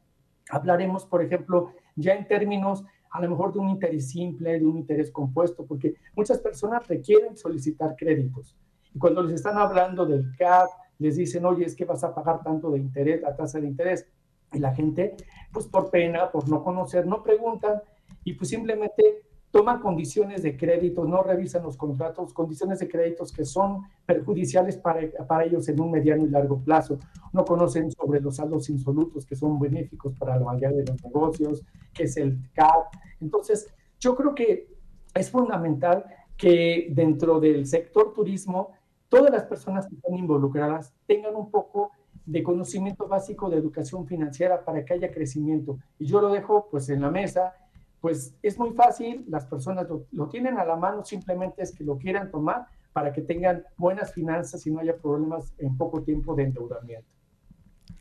hablaremos, 0.49 1.05
por 1.05 1.23
ejemplo, 1.23 1.71
ya 1.95 2.13
en 2.13 2.27
términos 2.27 2.83
a 3.11 3.21
lo 3.21 3.29
mejor 3.29 3.53
de 3.53 3.59
un 3.59 3.69
interés 3.69 4.09
simple, 4.09 4.59
de 4.59 4.65
un 4.65 4.77
interés 4.77 5.11
compuesto, 5.11 5.65
porque 5.65 5.95
muchas 6.15 6.39
personas 6.39 6.87
requieren 6.87 7.37
solicitar 7.37 7.95
créditos. 7.97 8.57
Y 8.93 8.99
cuando 8.99 9.21
les 9.21 9.35
están 9.35 9.57
hablando 9.57 10.05
del 10.05 10.35
CAP, 10.37 10.69
les 10.97 11.17
dicen, 11.17 11.45
oye, 11.45 11.65
es 11.65 11.75
que 11.75 11.85
vas 11.85 12.03
a 12.03 12.15
pagar 12.15 12.41
tanto 12.41 12.71
de 12.71 12.79
interés, 12.79 13.21
la 13.21 13.35
tasa 13.35 13.59
de 13.59 13.67
interés. 13.67 14.07
Y 14.53 14.59
la 14.59 14.73
gente, 14.73 15.15
pues 15.51 15.67
por 15.67 15.89
pena, 15.89 16.31
por 16.31 16.47
no 16.49 16.63
conocer, 16.63 17.05
no 17.05 17.21
preguntan 17.21 17.81
y 18.23 18.33
pues 18.33 18.49
simplemente 18.49 19.23
toman 19.51 19.79
condiciones 19.79 20.43
de 20.43 20.57
crédito, 20.57 21.05
no 21.05 21.21
revisan 21.23 21.63
los 21.63 21.77
contratos, 21.77 22.33
condiciones 22.33 22.79
de 22.79 22.87
créditos 22.87 23.31
que 23.31 23.45
son 23.45 23.83
perjudiciales 24.05 24.77
para, 24.77 25.01
para 25.27 25.43
ellos 25.43 25.67
en 25.67 25.79
un 25.79 25.91
mediano 25.91 26.25
y 26.25 26.29
largo 26.29 26.59
plazo. 26.59 26.97
No 27.33 27.43
conocen 27.43 27.91
sobre 27.91 28.21
los 28.21 28.37
saldos 28.37 28.69
insolutos 28.69 29.25
que 29.25 29.35
son 29.35 29.59
benéficos 29.59 30.13
para 30.15 30.37
la 30.37 30.45
mayoría 30.45 30.71
de 30.71 30.85
los 30.85 31.03
negocios, 31.03 31.63
que 31.93 32.03
es 32.03 32.17
el 32.17 32.39
CAP. 32.53 32.95
Entonces, 33.19 33.67
yo 33.99 34.15
creo 34.15 34.33
que 34.33 34.67
es 35.13 35.29
fundamental 35.29 36.05
que 36.37 36.87
dentro 36.91 37.39
del 37.39 37.67
sector 37.67 38.13
turismo 38.13 38.71
todas 39.09 39.29
las 39.29 39.43
personas 39.43 39.87
que 39.87 39.95
están 39.95 40.15
involucradas 40.15 40.93
tengan 41.05 41.35
un 41.35 41.51
poco 41.51 41.91
de 42.25 42.41
conocimiento 42.43 43.07
básico 43.07 43.49
de 43.49 43.57
educación 43.57 44.07
financiera 44.07 44.63
para 44.63 44.85
que 44.85 44.93
haya 44.93 45.11
crecimiento. 45.11 45.79
Y 45.99 46.05
yo 46.05 46.21
lo 46.21 46.29
dejo 46.29 46.69
pues 46.71 46.89
en 46.89 47.01
la 47.01 47.11
mesa, 47.11 47.53
pues 48.01 48.33
es 48.41 48.57
muy 48.57 48.71
fácil, 48.71 49.23
las 49.29 49.45
personas 49.45 49.87
lo, 50.11 50.27
tienen 50.27 50.57
a 50.57 50.65
la 50.65 50.75
mano, 50.75 51.05
simplemente 51.05 51.61
es 51.61 51.73
que 51.73 51.83
lo 51.83 51.97
quieran 51.97 52.31
tomar 52.31 52.65
para 52.93 53.13
que 53.13 53.21
tengan 53.21 53.63
buenas 53.77 54.11
finanzas 54.11 54.65
y 54.65 54.71
no 54.71 54.79
haya 54.79 54.97
problemas 54.97 55.53
en 55.59 55.77
poco 55.77 56.01
tiempo 56.01 56.35
de 56.35 56.43
endeudamiento. 56.43 57.07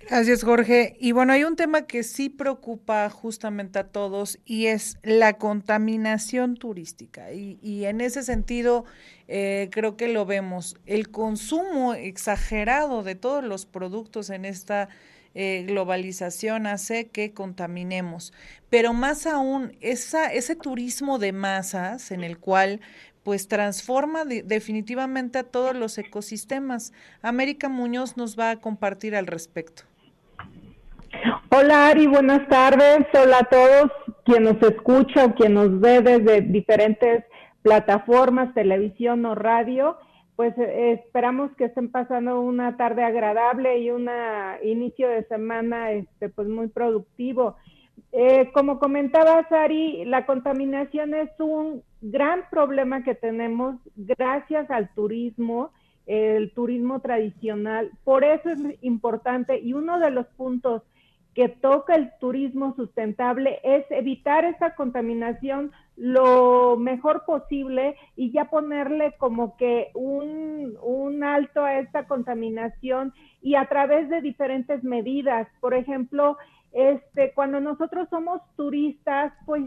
Gracias, 0.01 0.43
Jorge. 0.43 0.97
Y 0.99 1.13
bueno, 1.13 1.35
hay 1.35 1.45
un 1.45 1.57
tema 1.57 1.83
que 1.83 2.03
sí 2.03 2.31
preocupa 2.31 3.11
justamente 3.11 3.79
a 3.79 3.89
todos 3.89 4.39
y 4.47 4.67
es 4.67 4.99
la 5.03 5.35
contaminación 5.35 6.57
turística. 6.57 7.33
Y, 7.33 7.85
en 7.85 8.01
ese 8.01 8.23
sentido, 8.23 8.87
eh, 9.29 9.69
creo 9.71 9.99
que 9.99 10.09
lo 10.09 10.25
vemos. 10.25 10.77
El 10.87 11.11
consumo 11.11 11.93
exagerado 11.93 13.03
de 13.03 13.15
todos 13.15 13.45
los 13.45 13.67
productos 13.67 14.31
en 14.31 14.47
esta 14.47 14.89
eh, 15.35 15.65
globalización 15.67 16.67
hace 16.67 17.09
que 17.09 17.33
contaminemos. 17.33 18.33
Pero 18.69 18.93
más 18.93 19.27
aún, 19.27 19.77
esa, 19.81 20.33
ese 20.33 20.57
turismo 20.57 21.19
de 21.19 21.33
masas 21.33 22.11
en 22.11 22.25
el 22.25 22.39
cual 22.39 22.81
pues 23.23 23.49
transforma 23.49 24.25
definitivamente 24.25 25.39
a 25.39 25.45
todos 25.45 25.77
los 25.77 25.99
ecosistemas. 25.99 26.93
América 27.23 27.69
Muñoz 27.69 28.17
nos 28.17 28.39
va 28.39 28.51
a 28.51 28.57
compartir 28.57 29.15
al 29.15 29.27
respecto. 29.27 29.83
Hola 31.51 31.89
Ari, 31.89 32.07
buenas 32.07 32.49
tardes. 32.49 33.07
Hola 33.13 33.39
a 33.41 33.45
todos 33.45 33.91
quien 34.25 34.45
nos 34.45 34.63
escucha 34.63 35.27
o 35.27 35.35
quien 35.35 35.55
nos 35.55 35.81
ve 35.81 36.01
desde 36.01 36.41
diferentes 36.43 37.25
plataformas, 37.63 38.55
televisión 38.55 39.25
o 39.27 39.35
radio. 39.35 39.99
Pues 40.41 40.57
eh, 40.57 40.93
esperamos 40.93 41.55
que 41.59 41.67
estén 41.67 41.91
pasando 41.91 42.41
una 42.41 42.79
tarde 42.79 43.05
agradable 43.05 43.79
y 43.81 43.91
un 43.91 44.09
inicio 44.63 45.07
de 45.07 45.25
semana 45.25 45.93
este, 45.93 46.31
pues 46.31 46.49
muy 46.49 46.69
productivo. 46.69 47.57
Eh, 48.11 48.51
como 48.55 48.79
comentabas, 48.79 49.53
Ari, 49.53 50.07
la 50.07 50.25
contaminación 50.25 51.13
es 51.13 51.29
un 51.41 51.83
gran 52.01 52.49
problema 52.51 53.05
que 53.05 53.15
tenemos 53.15 53.77
gracias 53.97 54.71
al 54.71 54.89
turismo, 54.95 55.73
el 56.07 56.55
turismo 56.55 57.01
tradicional. 57.01 57.91
Por 58.03 58.25
eso 58.25 58.49
es 58.49 58.61
importante 58.81 59.61
y 59.61 59.75
uno 59.75 59.99
de 59.99 60.11
los 60.11 60.27
puntos 60.39 60.81
que 61.35 61.51
toca 61.51 61.95
el 61.97 62.13
turismo 62.19 62.75
sustentable 62.77 63.61
es 63.63 63.85
evitar 63.91 64.47
esa 64.47 64.75
contaminación 64.75 65.71
lo 66.01 66.79
mejor 66.79 67.27
posible 67.27 67.95
y 68.17 68.33
ya 68.33 68.47
ponerle 68.47 69.13
como 69.19 69.59
que 69.59 69.91
un, 69.93 70.79
un, 70.83 71.23
alto 71.23 71.63
a 71.63 71.79
esta 71.79 72.07
contaminación 72.07 73.13
y 73.43 73.55
a 73.57 73.67
través 73.67 74.09
de 74.09 74.23
diferentes 74.23 74.83
medidas. 74.83 75.47
Por 75.61 75.75
ejemplo, 75.75 76.39
este, 76.73 77.35
cuando 77.35 77.61
nosotros 77.61 78.09
somos 78.09 78.41
turistas, 78.57 79.35
pues 79.45 79.65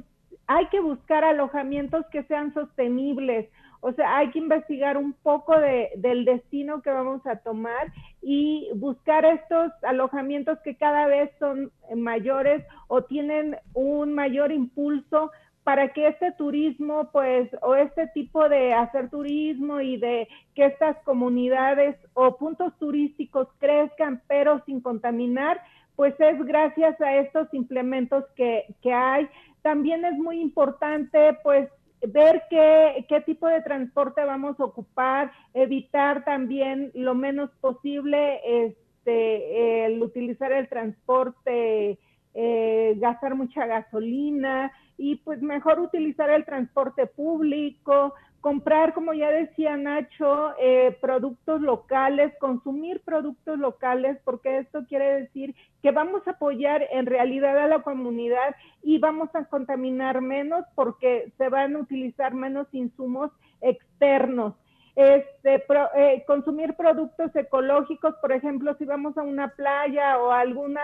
hay 0.47 0.65
que 0.69 0.79
buscar 0.79 1.23
alojamientos 1.23 2.03
que 2.11 2.23
sean 2.23 2.51
sostenibles. 2.55 3.47
O 3.81 3.91
sea, 3.91 4.17
hay 4.17 4.31
que 4.31 4.39
investigar 4.39 4.97
un 4.97 5.13
poco 5.13 5.55
de, 5.59 5.91
del 5.97 6.25
destino 6.25 6.81
que 6.81 6.89
vamos 6.89 7.23
a 7.27 7.35
tomar 7.35 7.93
y 8.23 8.71
buscar 8.73 9.23
estos 9.23 9.71
alojamientos 9.83 10.57
que 10.63 10.77
cada 10.77 11.05
vez 11.05 11.29
son 11.37 11.71
mayores 11.95 12.65
o 12.87 13.03
tienen 13.03 13.55
un 13.75 14.15
mayor 14.15 14.51
impulso 14.51 15.31
para 15.63 15.93
que 15.93 16.07
este 16.07 16.31
turismo, 16.33 17.09
pues, 17.11 17.49
o 17.61 17.75
este 17.75 18.07
tipo 18.07 18.49
de 18.49 18.73
hacer 18.73 19.09
turismo 19.09 19.79
y 19.79 19.97
de 19.97 20.27
que 20.55 20.65
estas 20.65 20.97
comunidades 21.03 21.95
o 22.13 22.37
puntos 22.37 22.77
turísticos 22.79 23.47
crezcan, 23.59 24.21
pero 24.27 24.61
sin 24.65 24.81
contaminar, 24.81 25.61
pues 25.95 26.13
es 26.19 26.43
gracias 26.45 26.99
a 26.99 27.15
estos 27.15 27.53
implementos 27.53 28.25
que, 28.35 28.65
que 28.81 28.93
hay. 28.93 29.29
También 29.61 30.03
es 30.03 30.17
muy 30.17 30.41
importante, 30.41 31.37
pues, 31.43 31.69
ver 32.07 32.43
qué, 32.49 33.05
qué 33.07 33.21
tipo 33.21 33.47
de 33.47 33.61
transporte 33.61 34.25
vamos 34.25 34.59
a 34.59 34.65
ocupar, 34.65 35.31
evitar 35.53 36.25
también 36.25 36.91
lo 36.93 37.15
menos 37.15 37.49
posible 37.61 38.41
este, 38.43 39.85
el 39.85 40.01
utilizar 40.01 40.51
el 40.51 40.67
transporte, 40.67 41.97
eh, 42.33 42.95
gastar 42.97 43.35
mucha 43.35 43.65
gasolina 43.65 44.73
y 45.03 45.17
pues 45.17 45.41
mejor 45.41 45.81
utilizar 45.81 46.29
el 46.29 46.45
transporte 46.45 47.07
público, 47.07 48.13
comprar, 48.39 48.93
como 48.93 49.13
ya 49.13 49.31
decía 49.31 49.75
Nacho, 49.75 50.53
eh, 50.57 50.97
productos 51.01 51.59
locales, 51.59 52.31
consumir 52.39 53.01
productos 53.01 53.59
locales, 53.59 54.17
porque 54.23 54.59
esto 54.59 54.85
quiere 54.87 55.23
decir 55.23 55.55
que 55.81 55.91
vamos 55.91 56.25
a 56.25 56.31
apoyar 56.31 56.87
en 56.89 57.05
realidad 57.05 57.57
a 57.57 57.67
la 57.67 57.81
comunidad 57.81 58.55
y 58.81 58.97
vamos 58.99 59.27
a 59.35 59.43
contaminar 59.43 60.21
menos 60.21 60.63
porque 60.73 61.33
se 61.37 61.49
van 61.49 61.75
a 61.75 61.79
utilizar 61.79 62.33
menos 62.33 62.67
insumos 62.71 63.29
externos. 63.59 64.53
Este, 64.95 65.65
eh, 65.95 66.23
consumir 66.27 66.75
productos 66.75 67.35
ecológicos, 67.35 68.15
por 68.21 68.31
ejemplo, 68.31 68.75
si 68.77 68.85
vamos 68.85 69.17
a 69.17 69.23
una 69.23 69.49
playa 69.49 70.17
o 70.19 70.31
alguna, 70.31 70.81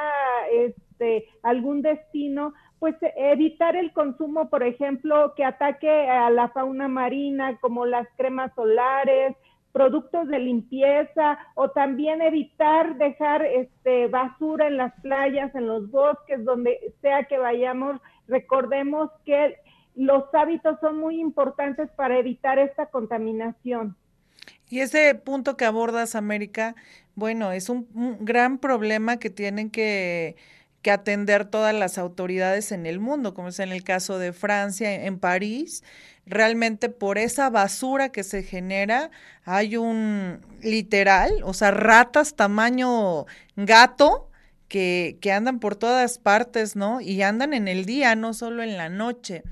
este, 0.51 1.27
algún 1.43 1.83
destino, 1.83 2.53
pues 2.79 2.95
evitar 3.15 3.75
el 3.75 3.91
consumo, 3.91 4.49
por 4.49 4.63
ejemplo, 4.63 5.33
que 5.35 5.43
ataque 5.43 5.89
a 5.89 6.29
la 6.29 6.49
fauna 6.49 6.87
marina, 6.87 7.57
como 7.59 7.85
las 7.85 8.07
cremas 8.17 8.51
solares, 8.55 9.35
productos 9.71 10.27
de 10.27 10.39
limpieza, 10.39 11.37
o 11.55 11.71
también 11.71 12.21
evitar 12.21 12.97
dejar 12.97 13.45
este, 13.45 14.07
basura 14.07 14.67
en 14.67 14.77
las 14.77 14.93
playas, 15.01 15.53
en 15.53 15.67
los 15.67 15.91
bosques, 15.91 16.43
donde 16.43 16.93
sea 17.01 17.25
que 17.25 17.37
vayamos. 17.37 18.01
Recordemos 18.27 19.11
que 19.25 19.57
los 19.95 20.23
hábitos 20.33 20.79
son 20.79 20.97
muy 20.97 21.19
importantes 21.19 21.89
para 21.95 22.17
evitar 22.17 22.57
esta 22.57 22.87
contaminación. 22.87 23.95
Y 24.69 24.79
ese 24.79 25.13
punto 25.15 25.57
que 25.57 25.65
abordas, 25.65 26.15
América, 26.15 26.75
bueno, 27.15 27.51
es 27.51 27.69
un, 27.69 27.87
gran 28.21 28.59
problema 28.59 29.17
que 29.17 29.29
tienen 29.29 29.69
que, 29.69 30.35
que, 30.81 30.91
atender 30.91 31.45
todas 31.45 31.73
las 31.75 31.97
autoridades 31.97 32.71
en 32.71 32.85
el 32.85 32.99
mundo, 32.99 33.33
como 33.33 33.49
es 33.49 33.59
en 33.59 33.71
el 33.71 33.83
caso 33.83 34.17
de 34.19 34.33
Francia, 34.33 35.05
en 35.05 35.19
París. 35.19 35.83
Realmente 36.25 36.89
por 36.89 37.17
esa 37.17 37.49
basura 37.49 38.09
que 38.09 38.23
se 38.23 38.43
genera 38.43 39.09
hay 39.45 39.77
un 39.77 40.41
literal, 40.61 41.31
o 41.43 41.53
sea, 41.53 41.71
ratas 41.71 42.35
tamaño 42.35 43.25
gato 43.55 44.29
que, 44.67 45.17
que 45.21 45.31
andan 45.31 45.59
por 45.59 45.75
todas 45.75 46.19
partes, 46.19 46.75
¿no? 46.75 47.01
Y 47.01 47.21
andan 47.23 47.53
en 47.53 47.67
el 47.67 47.85
día, 47.85 48.15
no 48.15 48.33
solo 48.33 48.61
en 48.61 48.77
la 48.77 48.89
noche 48.89 49.43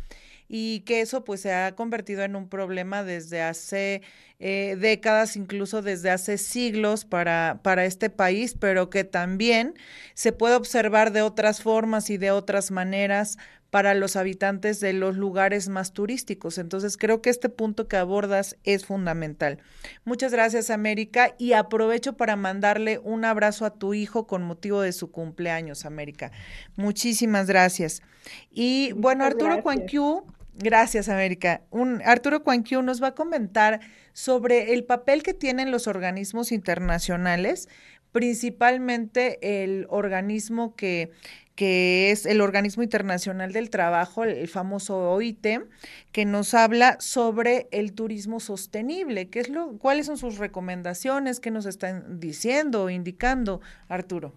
y 0.47 0.81
que 0.81 1.01
eso 1.01 1.23
pues 1.23 1.41
se 1.41 1.53
ha 1.53 1.75
convertido 1.75 2.23
en 2.23 2.35
un 2.35 2.47
problema 2.49 3.03
desde 3.03 3.41
hace 3.41 4.01
eh, 4.39 4.77
décadas, 4.79 5.35
incluso 5.35 5.81
desde 5.81 6.09
hace 6.09 6.37
siglos 6.37 7.05
para, 7.05 7.59
para 7.63 7.85
este 7.85 8.09
país, 8.09 8.55
pero 8.59 8.89
que 8.89 9.03
también 9.03 9.73
se 10.13 10.31
puede 10.31 10.55
observar 10.55 11.11
de 11.11 11.21
otras 11.21 11.61
formas 11.61 12.09
y 12.09 12.17
de 12.17 12.31
otras 12.31 12.71
maneras 12.71 13.37
para 13.69 13.93
los 13.93 14.15
habitantes 14.15 14.79
de 14.79 14.93
los 14.93 15.17
lugares 15.17 15.67
más 15.67 15.91
turísticos. 15.91 16.57
Entonces, 16.57 16.97
creo 16.97 17.21
que 17.21 17.29
este 17.29 17.49
punto 17.49 17.87
que 17.87 17.97
abordas 17.97 18.55
es 18.63 18.85
fundamental. 18.85 19.59
Muchas 20.05 20.31
gracias, 20.31 20.69
América, 20.69 21.35
y 21.37 21.53
aprovecho 21.53 22.13
para 22.13 22.35
mandarle 22.35 22.99
un 22.99 23.25
abrazo 23.25 23.65
a 23.65 23.73
tu 23.73 23.93
hijo 23.93 24.25
con 24.25 24.43
motivo 24.43 24.81
de 24.81 24.93
su 24.93 25.11
cumpleaños, 25.11 25.85
América. 25.85 26.31
Muchísimas 26.75 27.47
gracias. 27.47 28.01
Y 28.51 28.93
bueno, 28.93 29.25
Arturo 29.25 29.61
Cuanquiu 29.61 30.23
Gracias, 30.59 31.07
América. 31.07 31.61
Un, 31.69 32.01
Arturo 32.03 32.43
Cuanquiu 32.43 32.81
nos 32.81 33.01
va 33.01 33.09
a 33.09 33.15
comentar 33.15 33.79
sobre 34.13 34.73
el 34.73 34.85
papel 34.85 35.21
que 35.21 35.35
tienen 35.35 35.69
los 35.69 35.85
organismos 35.85 36.51
internacionales, 36.51 37.69
principalmente 38.11 39.63
el 39.63 39.85
organismo 39.89 40.75
que, 40.75 41.11
que 41.53 42.09
es 42.09 42.25
el 42.25 42.41
Organismo 42.41 42.81
Internacional 42.81 43.53
del 43.53 43.69
Trabajo, 43.69 44.23
el 44.23 44.47
famoso 44.47 45.11
OIT, 45.11 45.45
que 46.11 46.25
nos 46.25 46.55
habla 46.55 46.97
sobre 46.99 47.67
el 47.69 47.93
turismo 47.93 48.39
sostenible. 48.39 49.29
¿Qué 49.29 49.41
es 49.41 49.49
lo, 49.49 49.77
¿Cuáles 49.77 50.07
son 50.07 50.17
sus 50.17 50.39
recomendaciones? 50.39 51.39
¿Qué 51.39 51.51
nos 51.51 51.67
están 51.67 52.19
diciendo 52.19 52.85
o 52.85 52.89
indicando, 52.89 53.61
Arturo? 53.89 54.33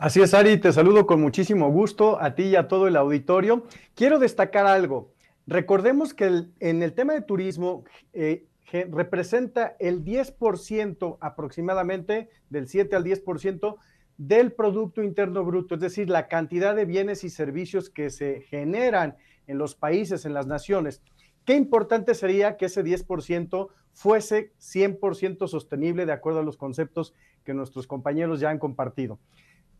Así 0.00 0.22
es, 0.22 0.32
Ari, 0.32 0.56
te 0.56 0.72
saludo 0.72 1.06
con 1.06 1.20
muchísimo 1.20 1.70
gusto 1.70 2.18
a 2.22 2.34
ti 2.34 2.44
y 2.44 2.56
a 2.56 2.68
todo 2.68 2.88
el 2.88 2.96
auditorio. 2.96 3.64
Quiero 3.94 4.18
destacar 4.18 4.64
algo. 4.64 5.12
Recordemos 5.46 6.14
que 6.14 6.46
en 6.58 6.82
el 6.82 6.94
tema 6.94 7.12
de 7.12 7.20
turismo 7.20 7.84
eh, 8.14 8.46
representa 8.90 9.76
el 9.78 10.02
10% 10.02 11.18
aproximadamente, 11.20 12.30
del 12.48 12.66
7 12.66 12.96
al 12.96 13.04
10% 13.04 13.76
del 14.16 14.52
Producto 14.52 15.02
Interno 15.02 15.44
Bruto, 15.44 15.74
es 15.74 15.82
decir, 15.82 16.08
la 16.08 16.28
cantidad 16.28 16.74
de 16.74 16.86
bienes 16.86 17.22
y 17.22 17.28
servicios 17.28 17.90
que 17.90 18.08
se 18.08 18.40
generan 18.48 19.18
en 19.48 19.58
los 19.58 19.74
países, 19.74 20.24
en 20.24 20.32
las 20.32 20.46
naciones. 20.46 21.02
Qué 21.44 21.56
importante 21.56 22.14
sería 22.14 22.56
que 22.56 22.66
ese 22.66 22.82
10% 22.82 23.68
fuese 23.92 24.54
100% 24.60 25.46
sostenible 25.46 26.06
de 26.06 26.12
acuerdo 26.12 26.40
a 26.40 26.44
los 26.44 26.56
conceptos 26.56 27.12
que 27.44 27.52
nuestros 27.52 27.86
compañeros 27.86 28.40
ya 28.40 28.48
han 28.48 28.58
compartido. 28.58 29.18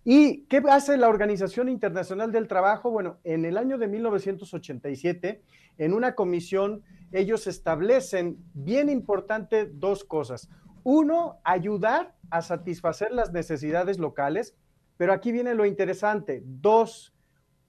¿Y 0.04 0.44
qué 0.44 0.62
hace 0.70 0.96
la 0.96 1.08
Organización 1.08 1.68
Internacional 1.68 2.32
del 2.32 2.48
Trabajo? 2.48 2.90
Bueno, 2.90 3.18
en 3.22 3.44
el 3.44 3.58
año 3.58 3.76
de 3.76 3.86
1987, 3.86 5.42
en 5.76 5.92
una 5.92 6.14
comisión, 6.14 6.82
ellos 7.12 7.46
establecen 7.46 8.38
bien 8.54 8.88
importante 8.88 9.66
dos 9.66 10.04
cosas. 10.04 10.48
Uno, 10.84 11.40
ayudar 11.44 12.14
a 12.30 12.40
satisfacer 12.40 13.12
las 13.12 13.32
necesidades 13.32 13.98
locales, 13.98 14.56
pero 14.96 15.12
aquí 15.12 15.32
viene 15.32 15.54
lo 15.54 15.66
interesante. 15.66 16.42
Dos, 16.46 17.14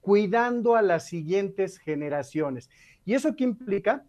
cuidando 0.00 0.74
a 0.74 0.82
las 0.82 1.06
siguientes 1.06 1.78
generaciones. 1.78 2.70
¿Y 3.04 3.12
eso 3.12 3.36
qué 3.36 3.44
implica? 3.44 4.06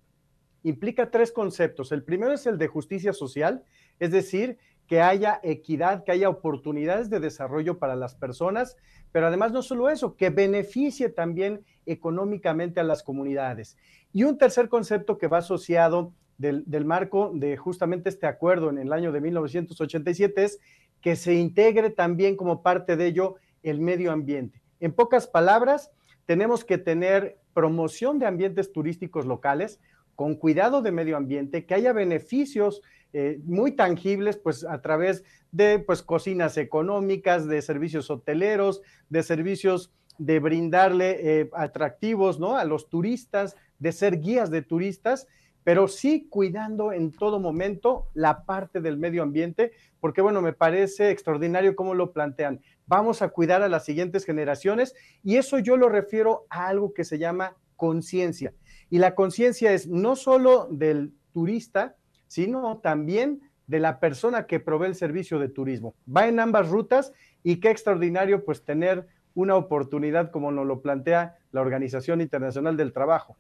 Implica 0.64 1.12
tres 1.12 1.34
conceptos. 1.34 1.92
El 1.92 2.04
primero 2.04 2.32
es 2.32 2.46
el 2.46 2.58
de 2.58 2.68
justicia 2.68 3.12
social, 3.12 3.64
es 4.00 4.12
decir, 4.12 4.58
que 4.88 5.02
haya 5.02 5.40
equidad, 5.44 6.04
que 6.04 6.12
haya 6.12 6.30
oportunidades 6.30 7.10
de 7.10 7.20
desarrollo 7.20 7.80
para 7.80 7.96
las 7.96 8.16
personas, 8.16 8.78
pero 9.12 9.28
además 9.28 9.52
no 9.52 9.62
solo 9.62 9.90
eso, 9.90 10.16
que 10.16 10.30
beneficie 10.30 11.10
también 11.10 11.64
económicamente 11.86 12.80
a 12.80 12.84
las 12.84 13.04
comunidades. 13.04 13.78
Y 14.12 14.24
un 14.24 14.38
tercer 14.38 14.70
concepto 14.70 15.18
que 15.18 15.28
va 15.28 15.40
asociado 15.40 16.14
del, 16.38 16.86
marco 16.86 17.32
de 17.34 17.58
justamente 17.58 18.10
este 18.10 18.28
acuerdo 18.28 18.70
en 18.70 18.78
el 18.78 18.92
año 18.92 19.12
de 19.12 19.22
1987 19.22 20.44
es 20.44 20.60
que 21.02 21.16
se 21.16 21.36
integre 21.36 21.90
también 21.90 22.36
como 22.36 22.62
parte 22.62 22.96
de 22.96 23.08
ello 23.08 23.36
el 23.62 23.80
medio 23.80 24.12
ambiente. 24.12 24.62
En 24.80 24.94
pocas 24.94 25.28
palabras, 25.28 25.92
tenemos 26.26 26.66
que 26.66 26.78
tener 26.78 27.38
promoción 27.54 28.20
de 28.20 28.26
ambientes 28.26 28.72
turísticos 28.72 29.26
locales 29.26 29.80
con 30.16 30.36
cuidado 30.36 30.82
de 30.82 30.92
medio 30.92 31.18
ambiente, 31.18 31.66
que 31.66 31.74
haya 31.74 31.94
beneficios 31.94 32.82
eh, 33.14 33.40
muy 33.46 33.76
tangibles, 33.76 34.38
pues 34.38 34.64
a 34.66 34.82
través 34.82 35.24
de 35.52 35.80
pues, 35.80 36.02
cocinas 36.02 36.58
económicas, 36.58 37.48
de 37.48 37.62
servicios 37.62 38.10
hoteleros, 38.10 38.82
de 39.10 39.24
servicios 39.24 39.94
de 40.18 40.40
brindarle 40.40 41.42
eh, 41.42 41.50
atractivos 41.54 42.40
¿no? 42.40 42.58
a 42.58 42.66
los 42.66 42.90
turistas, 42.90 43.56
de 43.80 43.92
ser 43.92 44.20
guías 44.20 44.50
de 44.50 44.62
turistas, 44.62 45.28
pero 45.64 45.88
sí 45.88 46.28
cuidando 46.30 46.92
en 46.92 47.12
todo 47.12 47.40
momento 47.40 48.10
la 48.14 48.46
parte 48.46 48.82
del 48.82 48.98
medio 48.98 49.24
ambiente, 49.24 49.72
porque 50.00 50.22
bueno, 50.22 50.42
me 50.42 50.54
parece 50.54 51.10
extraordinario 51.10 51.76
cómo 51.76 51.94
lo 51.94 52.12
plantean. 52.12 52.62
Vamos 52.86 53.22
a 53.22 53.30
cuidar 53.30 53.62
a 53.62 53.70
las 53.70 53.86
siguientes 53.86 54.26
generaciones 54.26 54.94
y 55.24 55.38
eso 55.38 55.60
yo 55.60 55.78
lo 55.78 55.88
refiero 55.88 56.46
a 56.50 56.68
algo 56.68 56.94
que 56.94 57.06
se 57.06 57.18
llama 57.18 57.56
conciencia. 57.76 58.54
Y 58.90 59.00
la 59.00 59.16
conciencia 59.16 59.72
es 59.72 59.88
no 59.88 60.16
solo 60.16 60.68
del 60.70 61.14
turista, 61.32 61.96
sino 62.34 62.80
también 62.80 63.42
de 63.68 63.80
la 63.80 64.00
persona 64.00 64.48
que 64.48 64.60
provee 64.60 64.88
el 64.88 64.96
servicio 64.96 65.38
de 65.38 65.50
turismo. 65.50 65.94
Va 66.06 66.28
en 66.28 66.40
ambas 66.40 66.68
rutas 66.68 67.14
y 67.44 67.58
qué 67.58 67.70
extraordinario 67.70 68.44
pues 68.44 68.66
tener 68.66 69.08
una 69.36 69.56
oportunidad 69.56 70.32
como 70.32 70.52
nos 70.52 70.66
lo 70.66 70.82
plantea 70.82 71.38
la 71.52 71.62
Organización 71.62 72.22
Internacional 72.22 72.76
del 72.76 72.92
Trabajo. 72.92 73.38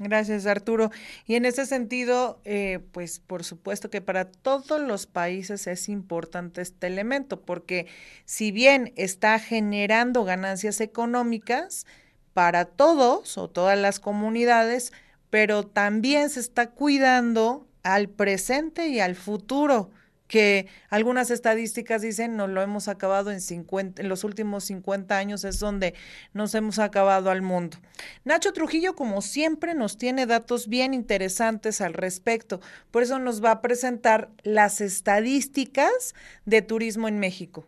Gracias, 0.00 0.46
Arturo. 0.46 0.90
Y 1.24 1.36
en 1.36 1.44
ese 1.44 1.66
sentido, 1.66 2.40
eh, 2.44 2.80
pues 2.90 3.20
por 3.20 3.44
supuesto 3.44 3.90
que 3.90 4.00
para 4.00 4.24
todos 4.24 4.80
los 4.80 5.06
países 5.06 5.68
es 5.68 5.88
importante 5.88 6.62
este 6.62 6.88
elemento, 6.88 7.42
porque 7.42 7.86
si 8.24 8.50
bien 8.50 8.92
está 8.96 9.38
generando 9.38 10.24
ganancias 10.24 10.80
económicas 10.80 11.86
para 12.34 12.64
todos 12.64 13.38
o 13.38 13.48
todas 13.48 13.78
las 13.78 14.00
comunidades, 14.00 14.92
pero 15.30 15.62
también 15.62 16.28
se 16.28 16.40
está 16.40 16.70
cuidando 16.70 17.68
al 17.82 18.08
presente 18.08 18.88
y 18.88 19.00
al 19.00 19.14
futuro, 19.14 19.90
que 20.32 20.66
algunas 20.88 21.30
estadísticas 21.30 22.00
dicen 22.00 22.38
no 22.38 22.46
lo 22.46 22.62
hemos 22.62 22.88
acabado 22.88 23.30
en, 23.30 23.42
50, 23.42 24.00
en 24.00 24.08
los 24.08 24.24
últimos 24.24 24.64
50 24.64 25.18
años, 25.18 25.44
es 25.44 25.58
donde 25.58 25.92
nos 26.32 26.54
hemos 26.54 26.78
acabado 26.78 27.30
al 27.30 27.42
mundo. 27.42 27.76
Nacho 28.24 28.54
Trujillo, 28.54 28.94
como 28.94 29.20
siempre, 29.20 29.74
nos 29.74 29.98
tiene 29.98 30.24
datos 30.24 30.68
bien 30.68 30.94
interesantes 30.94 31.82
al 31.82 31.92
respecto, 31.92 32.62
por 32.90 33.02
eso 33.02 33.18
nos 33.18 33.44
va 33.44 33.50
a 33.50 33.60
presentar 33.60 34.30
las 34.42 34.80
estadísticas 34.80 36.14
de 36.46 36.62
turismo 36.62 37.08
en 37.08 37.18
México. 37.18 37.66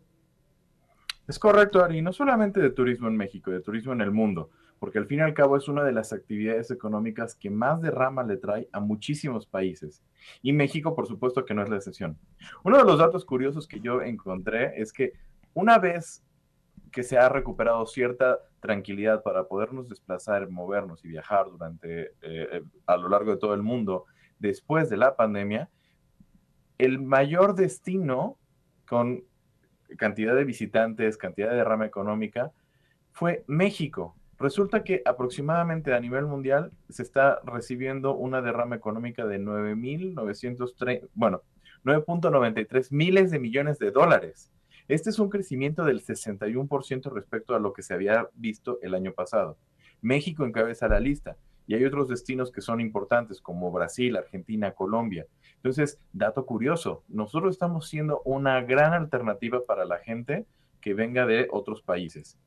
Es 1.28 1.38
correcto, 1.38 1.84
Ari, 1.84 2.00
no 2.00 2.14
solamente 2.14 2.60
de 2.60 2.70
turismo 2.70 3.08
en 3.08 3.16
México, 3.18 3.50
de 3.50 3.60
turismo 3.60 3.92
en 3.92 4.00
el 4.00 4.10
mundo 4.10 4.50
porque 4.84 4.98
al 4.98 5.06
fin 5.06 5.20
y 5.20 5.22
al 5.22 5.32
cabo 5.32 5.56
es 5.56 5.66
una 5.66 5.82
de 5.82 5.92
las 5.92 6.12
actividades 6.12 6.70
económicas 6.70 7.34
que 7.34 7.48
más 7.48 7.80
derrama 7.80 8.22
le 8.22 8.36
trae 8.36 8.68
a 8.70 8.80
muchísimos 8.80 9.46
países. 9.46 10.02
Y 10.42 10.52
México, 10.52 10.94
por 10.94 11.06
supuesto 11.06 11.46
que 11.46 11.54
no 11.54 11.62
es 11.62 11.70
la 11.70 11.76
excepción. 11.76 12.18
Uno 12.64 12.76
de 12.76 12.84
los 12.84 12.98
datos 12.98 13.24
curiosos 13.24 13.66
que 13.66 13.80
yo 13.80 14.02
encontré 14.02 14.78
es 14.78 14.92
que 14.92 15.14
una 15.54 15.78
vez 15.78 16.22
que 16.92 17.02
se 17.02 17.16
ha 17.16 17.30
recuperado 17.30 17.86
cierta 17.86 18.40
tranquilidad 18.60 19.22
para 19.22 19.48
podernos 19.48 19.88
desplazar, 19.88 20.50
movernos 20.50 21.02
y 21.02 21.08
viajar 21.08 21.46
durante, 21.50 22.12
eh, 22.20 22.62
a 22.84 22.98
lo 22.98 23.08
largo 23.08 23.30
de 23.30 23.38
todo 23.38 23.54
el 23.54 23.62
mundo 23.62 24.04
después 24.38 24.90
de 24.90 24.98
la 24.98 25.16
pandemia, 25.16 25.70
el 26.76 27.00
mayor 27.00 27.54
destino 27.54 28.36
con 28.86 29.24
cantidad 29.96 30.34
de 30.34 30.44
visitantes, 30.44 31.16
cantidad 31.16 31.48
de 31.48 31.56
derrama 31.56 31.86
económica, 31.86 32.52
fue 33.12 33.44
México. 33.46 34.14
Resulta 34.38 34.82
que 34.82 35.02
aproximadamente 35.04 35.94
a 35.94 36.00
nivel 36.00 36.26
mundial 36.26 36.72
se 36.88 37.02
está 37.02 37.40
recibiendo 37.44 38.16
una 38.16 38.42
derrama 38.42 38.76
económica 38.76 39.26
de 39.26 39.38
9.930, 39.38 41.08
bueno, 41.14 41.42
9.93 41.84 42.88
miles 42.90 43.30
de 43.30 43.38
millones 43.38 43.78
de 43.78 43.90
dólares. 43.90 44.50
Este 44.88 45.10
es 45.10 45.18
un 45.18 45.30
crecimiento 45.30 45.84
del 45.84 46.02
61% 46.02 47.12
respecto 47.12 47.54
a 47.54 47.58
lo 47.58 47.72
que 47.72 47.82
se 47.82 47.94
había 47.94 48.28
visto 48.34 48.78
el 48.82 48.94
año 48.94 49.12
pasado. 49.12 49.56
México 50.02 50.44
encabeza 50.44 50.88
la 50.88 51.00
lista. 51.00 51.36
y 51.66 51.74
hay 51.74 51.84
otros 51.86 52.10
destinos 52.10 52.52
que 52.52 52.60
son 52.60 52.78
importantes 52.78 53.40
como 53.40 53.72
Brasil, 53.72 54.16
Argentina, 54.16 54.72
Colombia. 54.72 55.26
Entonces, 55.56 55.98
dato 56.12 56.44
curioso, 56.44 57.04
nosotros 57.08 57.54
estamos 57.54 57.88
siendo 57.88 58.20
una 58.26 58.60
gran 58.60 58.92
alternativa 58.92 59.64
para 59.66 59.86
la 59.86 59.98
gente 59.98 60.44
que 60.82 60.92
venga 60.92 61.24
de 61.24 61.48
otros 61.50 61.80
países. 61.80 62.38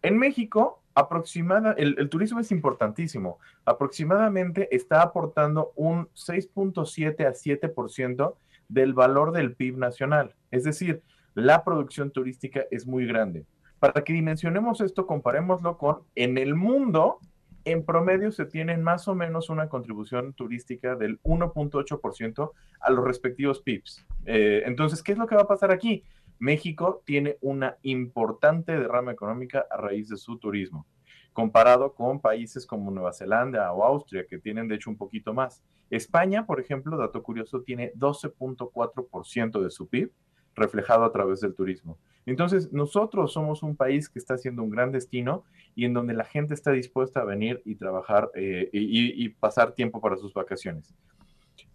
En 0.00 0.16
México, 0.16 0.81
aproximada, 0.94 1.72
el, 1.72 2.08
turismo 2.08 2.40
es 2.40 2.50
importantísimo. 2.50 3.38
Aproximadamente 3.64 4.74
está 4.74 5.02
aportando 5.02 5.72
un 5.76 6.08
6.7 6.14 7.26
a 7.26 7.32
7% 7.32 8.34
del 8.68 8.94
valor 8.94 9.32
del 9.32 9.54
PIB 9.54 9.78
nacional. 9.78 10.34
Es 10.50 10.64
decir, 10.64 11.02
la 11.34 11.64
producción 11.64 12.10
turística 12.10 12.64
es 12.70 12.86
muy 12.86 13.06
grande. 13.06 13.46
Para 13.78 14.04
que 14.04 14.12
dimensionemos 14.12 14.80
esto, 14.80 15.06
comparémoslo 15.06 15.76
con 15.76 16.02
en 16.14 16.38
el 16.38 16.54
mundo, 16.54 17.18
en 17.64 17.84
promedio 17.84 18.32
se 18.32 18.44
tienen 18.44 18.82
más 18.82 19.08
o 19.08 19.14
menos 19.14 19.50
una 19.50 19.68
contribución 19.68 20.32
turística 20.34 20.96
del 20.96 21.20
1.8% 21.22 22.50
a 22.80 22.90
los 22.90 23.04
respectivos 23.04 23.60
PIBs. 23.60 24.04
Eh, 24.26 24.62
entonces, 24.66 25.02
¿qué 25.02 25.12
es 25.12 25.18
lo 25.18 25.26
que 25.26 25.34
va 25.34 25.42
a 25.42 25.48
pasar 25.48 25.70
aquí? 25.70 26.04
México 26.42 27.04
tiene 27.06 27.38
una 27.40 27.76
importante 27.82 28.72
derrama 28.72 29.12
económica 29.12 29.64
a 29.70 29.76
raíz 29.76 30.08
de 30.08 30.16
su 30.16 30.38
turismo, 30.38 30.88
comparado 31.32 31.94
con 31.94 32.20
países 32.20 32.66
como 32.66 32.90
Nueva 32.90 33.12
Zelanda 33.12 33.72
o 33.72 33.84
Austria, 33.84 34.26
que 34.26 34.40
tienen 34.40 34.66
de 34.66 34.74
hecho 34.74 34.90
un 34.90 34.96
poquito 34.96 35.32
más. 35.32 35.62
España, 35.88 36.44
por 36.44 36.58
ejemplo, 36.58 36.96
dato 36.96 37.22
curioso, 37.22 37.62
tiene 37.62 37.92
12.4% 37.94 39.62
de 39.62 39.70
su 39.70 39.86
PIB 39.86 40.10
reflejado 40.56 41.04
a 41.04 41.12
través 41.12 41.38
del 41.38 41.54
turismo. 41.54 41.96
Entonces, 42.26 42.72
nosotros 42.72 43.32
somos 43.32 43.62
un 43.62 43.76
país 43.76 44.08
que 44.08 44.18
está 44.18 44.36
siendo 44.36 44.64
un 44.64 44.70
gran 44.70 44.90
destino 44.90 45.44
y 45.76 45.84
en 45.84 45.92
donde 45.92 46.12
la 46.12 46.24
gente 46.24 46.54
está 46.54 46.72
dispuesta 46.72 47.20
a 47.20 47.24
venir 47.24 47.62
y 47.64 47.76
trabajar 47.76 48.32
eh, 48.34 48.68
y, 48.72 49.28
pasar 49.28 49.74
tiempo 49.74 50.00
para 50.00 50.16
sus 50.16 50.34
vacaciones. 50.34 50.92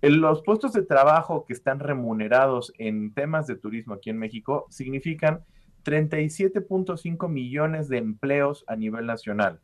Los 0.02 0.44
puestos 0.44 0.74
de 0.74 0.84
trabajo 0.84 1.46
que 1.46 1.54
están 1.54 1.80
remunerados 1.80 2.72
en 2.78 3.14
temas 3.14 3.48
de 3.48 3.56
turismo 3.56 3.96
aquí 3.96 4.10
en 4.10 4.18
México 4.18 4.68
significan 4.70 5.44
37.5 5.84 7.30
millones 7.30 7.88
de 7.88 7.98
empleos 7.98 8.64
a 8.68 8.76
nivel 8.76 9.06
nacional. 9.06 9.60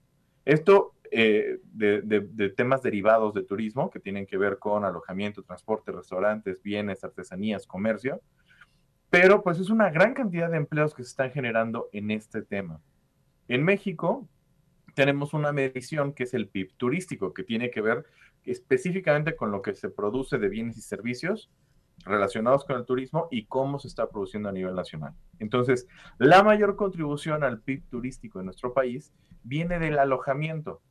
Esto 0.46 0.94
eh, 1.12 1.60
de, 1.74 2.50
temas 2.58 2.82
derivados 2.82 3.34
de 3.34 3.44
turismo 3.44 3.92
que 3.92 4.00
tienen 4.00 4.26
que 4.26 4.38
ver 4.38 4.58
con 4.58 4.84
alojamiento, 4.84 5.44
transporte, 5.44 5.92
restaurantes, 5.92 6.64
bienes, 6.64 7.04
artesanías, 7.04 7.68
comercio, 7.68 8.22
pero 9.12 9.44
pues 9.44 9.60
es 9.60 9.70
una 9.70 9.92
gran 9.92 10.16
cantidad 10.16 10.50
de 10.50 10.58
empleos 10.58 10.96
que 10.96 11.04
se 11.04 11.10
están 11.10 11.32
generando 11.32 11.88
en 11.92 12.10
este 12.10 12.42
tema. 12.42 12.82
En 13.48 13.64
México 13.64 14.28
tenemos 14.96 15.34
una 15.34 15.52
medición 15.52 16.14
que 16.14 16.24
es 16.24 16.34
el 16.34 16.48
PIB 16.48 16.74
turístico, 16.78 17.32
que 17.32 17.44
tiene 17.44 17.70
que 17.70 17.82
ver 17.82 18.06
específicamente 18.46 19.36
con 19.36 19.52
lo 19.52 19.62
que 19.62 19.76
se 19.76 19.90
produce 19.90 20.38
de 20.38 20.50
bienes 20.50 20.78
y 20.78 20.82
servicios 20.82 21.50
relacionados 22.06 22.66
con 22.66 22.78
el 22.78 22.86
turismo 22.86 23.28
y 23.32 23.46
cómo 23.46 23.80
se 23.80 23.88
está 23.88 24.10
produciendo 24.10 24.50
a 24.50 24.52
nivel 24.52 24.76
nacional. 24.76 25.14
Entonces, 25.40 25.88
la 26.18 26.44
mayor 26.44 26.76
contribución 26.76 27.44
al 27.44 27.62
PIB 27.62 27.84
turístico 27.90 28.40
de 28.40 28.46
nuestro 28.46 28.74
país 28.74 29.14
viene 29.44 29.80
del 29.80 30.00
alojamiento. 30.00 30.82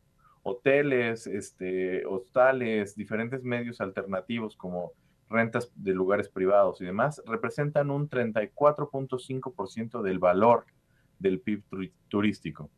Hoteles, 0.42 1.26
este, 1.26 2.04
hostales, 2.06 2.96
diferentes 2.96 3.44
medios 3.44 3.80
alternativos 3.80 4.56
como 4.56 4.92
rentas 5.28 5.72
de 5.76 5.92
lugares 5.92 6.28
privados 6.28 6.80
y 6.80 6.84
demás, 6.84 7.22
representan 7.26 7.90
un 7.90 8.08
34.5% 8.08 10.02
del 10.02 10.18
valor 10.18 10.66
del 11.18 11.40
PIB 11.40 11.62
turístico, 12.08 12.70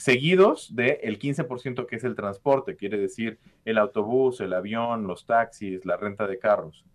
seguidos 0.00 0.74
del 0.74 0.96
el 1.02 1.18
15% 1.18 1.86
que 1.86 1.96
es 1.96 2.04
el 2.04 2.14
transporte, 2.14 2.74
quiere 2.74 2.96
decir 2.96 3.38
el 3.66 3.76
autobús, 3.76 4.40
el 4.40 4.54
avión, 4.54 5.06
los 5.06 5.26
taxis, 5.26 5.84
la 5.84 5.98
renta 5.98 6.26
de 6.26 6.38
carros. 6.38 6.86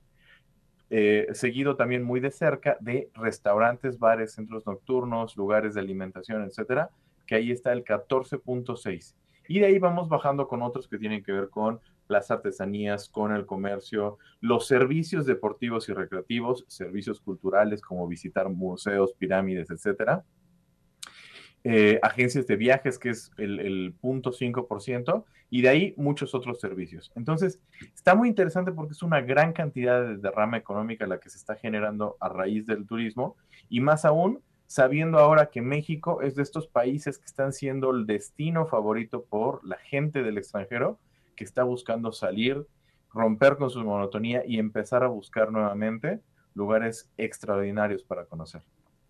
Eh, 0.89 1.28
seguido 1.34 1.76
también 1.76 2.04
muy 2.04 2.20
de 2.20 2.32
cerca 2.32 2.78
de 2.80 3.12
restaurantes, 3.13 4.00
bares, 4.00 4.34
centros 4.34 4.65
nocturnos, 4.65 5.38
lugares 5.38 5.76
de 5.76 5.82
alimentación, 5.82 6.44
etcétera, 6.46 6.89
que 7.28 7.36
ahí 7.36 7.52
está 7.52 7.74
el 7.74 7.84
14.6. 7.84 9.13
Y 9.48 9.60
de 9.60 9.68
ahí 9.68 9.78
vamos 9.78 10.10
bajando 10.10 10.48
con 10.48 10.63
otros 10.63 10.88
que 10.88 10.98
tienen 10.98 11.22
que 11.24 11.32
ver 11.32 11.50
con 11.50 11.80
las 12.08 12.32
artesanías, 12.32 13.08
con 13.08 13.36
el 13.36 13.46
comercio, 13.46 14.18
los 14.41 14.65
servicios 14.65 15.28
deportivos 15.28 15.89
y 15.89 15.94
recreativos, 15.94 16.65
servicios 16.68 17.22
culturales 17.22 17.82
como 17.82 18.08
visitar 18.08 18.50
museos, 18.50 19.13
pirámides, 19.13 19.70
etcétera. 19.70 20.24
Eh, 21.67 21.99
agencias 22.04 22.45
de 22.45 22.58
viajes, 22.58 22.99
que 22.99 23.10
es 23.10 23.32
el, 23.38 23.60
el 23.60 23.99
0.5%, 23.99 25.25
y 25.49 25.63
de 25.63 25.69
ahí 25.69 25.93
muchos 25.97 26.36
otros 26.36 26.60
servicios. 26.60 27.12
Entonces, 27.15 27.60
está 27.95 28.13
muy 28.13 28.30
interesante 28.30 28.71
porque 28.71 28.93
es 28.93 29.01
una 29.01 29.21
gran 29.21 29.51
cantidad 29.51 29.99
de 30.06 30.17
derrama 30.17 30.58
económica 30.58 31.08
la 31.08 31.19
que 31.19 31.32
se 31.32 31.39
está 31.39 31.56
generando 31.56 32.17
a 32.19 32.30
raíz 32.30 32.67
del 32.67 32.86
turismo, 32.86 33.36
y 33.67 33.80
más 33.80 34.06
aún 34.06 34.43
sabiendo 34.67 35.17
ahora 35.17 35.47
que 35.47 35.63
México 35.63 36.21
es 36.21 36.36
de 36.36 36.43
estos 36.43 36.67
países 36.67 37.17
que 37.17 37.25
están 37.25 37.51
siendo 37.51 37.89
el 37.89 38.06
destino 38.06 38.67
favorito 38.67 39.25
por 39.25 39.65
la 39.65 39.78
gente 39.78 40.21
del 40.21 40.38
extranjero 40.38 40.99
que 41.36 41.45
está 41.45 41.63
buscando 41.63 42.12
salir, 42.12 42.67
romper 43.12 43.58
con 43.58 43.71
su 43.71 43.84
monotonía 43.84 44.43
y 44.45 44.60
empezar 44.60 45.04
a 45.04 45.08
buscar 45.08 45.51
nuevamente 45.51 46.19
lugares 46.54 47.10
extraordinarios 47.17 48.04
para 48.04 48.25
conocer. 48.25 48.62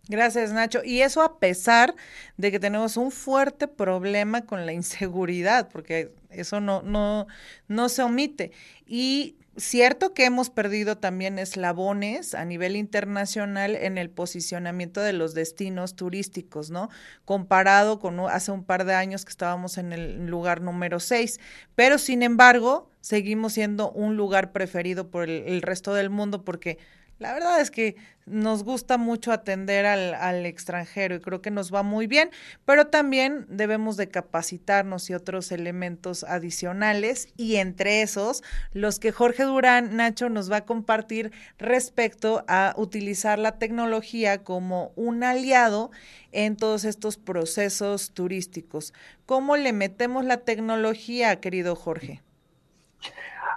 Gracias, 0.08 0.52
Nacho. 0.52 0.84
Y 0.84 1.02
eso 1.02 1.22
a 1.24 1.40
pesar 1.40 1.96
de 2.38 2.52
que 2.52 2.60
tenemos 2.60 2.96
un 2.96 3.12
fuerte 3.12 3.68
problema 3.68 4.46
con 4.46 4.66
la 4.66 4.74
inseguridad, 4.74 5.70
porque 5.70 6.12
eso 6.30 6.60
no, 6.62 6.82
no, 6.84 7.28
no 7.68 7.90
se 7.90 8.04
omite. 8.04 8.52
Y 8.86 9.36
cierto 9.58 10.14
que 10.14 10.26
hemos 10.26 10.50
perdido 10.50 10.98
también 10.98 11.40
eslabones 11.40 12.36
a 12.36 12.46
nivel 12.46 12.76
internacional 12.76 13.76
en 13.76 13.98
el 13.98 14.10
posicionamiento 14.10 15.02
de 15.02 15.14
los 15.14 15.34
destinos 15.34 15.96
turísticos, 15.96 16.70
¿no? 16.70 16.90
Comparado 17.24 18.00
con 18.00 18.20
hace 18.20 18.52
un 18.52 18.64
par 18.64 18.86
de 18.86 18.94
años 18.94 19.26
que 19.26 19.32
estábamos 19.32 19.78
en 19.80 19.92
el 19.92 20.28
lugar 20.28 20.62
número 20.62 21.00
6. 21.00 21.40
Pero 21.74 21.98
sin 21.98 22.22
embargo, 22.22 22.90
seguimos 23.02 23.54
siendo 23.54 23.92
un 23.92 24.18
lugar 24.18 24.52
preferido 24.52 25.10
por 25.10 25.30
el 25.30 25.62
resto 25.64 25.94
del 25.94 26.12
mundo 26.12 26.44
porque 26.44 26.78
la 27.18 27.34
verdad 27.34 27.62
es 27.62 27.72
que 27.72 27.96
nos 28.26 28.64
gusta 28.64 28.98
mucho 28.98 29.32
atender 29.32 29.86
al, 29.86 30.46
extranjero 30.46 31.16
y 31.16 31.20
creo 31.20 31.42
que 31.42 31.52
nos 31.52 31.74
va 31.74 31.84
muy 31.84 32.08
bien, 32.08 32.32
pero 32.66 32.88
también 32.88 33.46
debemos 33.50 33.98
de 33.98 34.10
capacitarnos 34.10 35.10
y 35.10 35.14
otros 35.14 35.52
elementos 35.52 36.24
adicionales 36.24 37.30
y 37.38 37.58
entre 37.58 38.02
esos 38.02 38.44
los 38.74 39.00
que 39.00 39.12
Jorge 39.12 39.44
Durán, 39.44 39.96
Nacho, 39.96 40.30
nos 40.30 40.52
va 40.52 40.58
a 40.58 40.66
compartir 40.66 41.32
respecto 41.60 42.44
a 42.48 42.74
utilizar 42.78 43.38
la 43.38 43.60
tecnología 43.60 44.44
como 44.44 44.92
un 44.96 45.24
aliado 45.24 45.92
en 46.32 46.58
todos 46.58 46.84
estos 46.84 47.18
procesos 47.18 48.12
turísticos. 48.12 48.94
¿Cómo 49.26 49.56
le 49.56 49.72
metemos 49.72 50.26
la 50.26 50.38
tecnología, 50.38 51.40
querido 51.40 51.76
Jorge? 51.76 52.24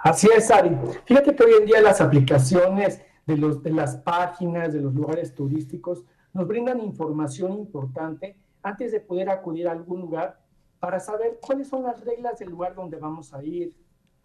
Así 0.03 0.29
es, 0.35 0.49
Ari. 0.49 0.71
Fíjate 1.05 1.35
que 1.35 1.43
hoy 1.43 1.53
en 1.59 1.65
día 1.65 1.81
las 1.81 1.99
aplicaciones 1.99 3.01
de, 3.29 3.37
los, 3.37 3.61
de 3.61 3.69
las 3.69 3.97
páginas, 3.97 4.73
de 4.73 4.81
los 4.81 4.91
lugares 4.95 5.35
turísticos, 5.35 6.03
nos 6.33 6.47
brindan 6.47 6.79
información 6.79 7.53
importante 7.53 8.35
antes 8.63 8.91
de 8.91 8.99
poder 8.99 9.29
acudir 9.29 9.67
a 9.67 9.71
algún 9.71 10.01
lugar 10.01 10.39
para 10.79 10.99
saber 10.99 11.37
cuáles 11.39 11.67
son 11.67 11.83
las 11.83 12.03
reglas 12.03 12.39
del 12.39 12.49
lugar 12.49 12.73
donde 12.73 12.97
vamos 12.97 13.31
a 13.31 13.43
ir, 13.43 13.75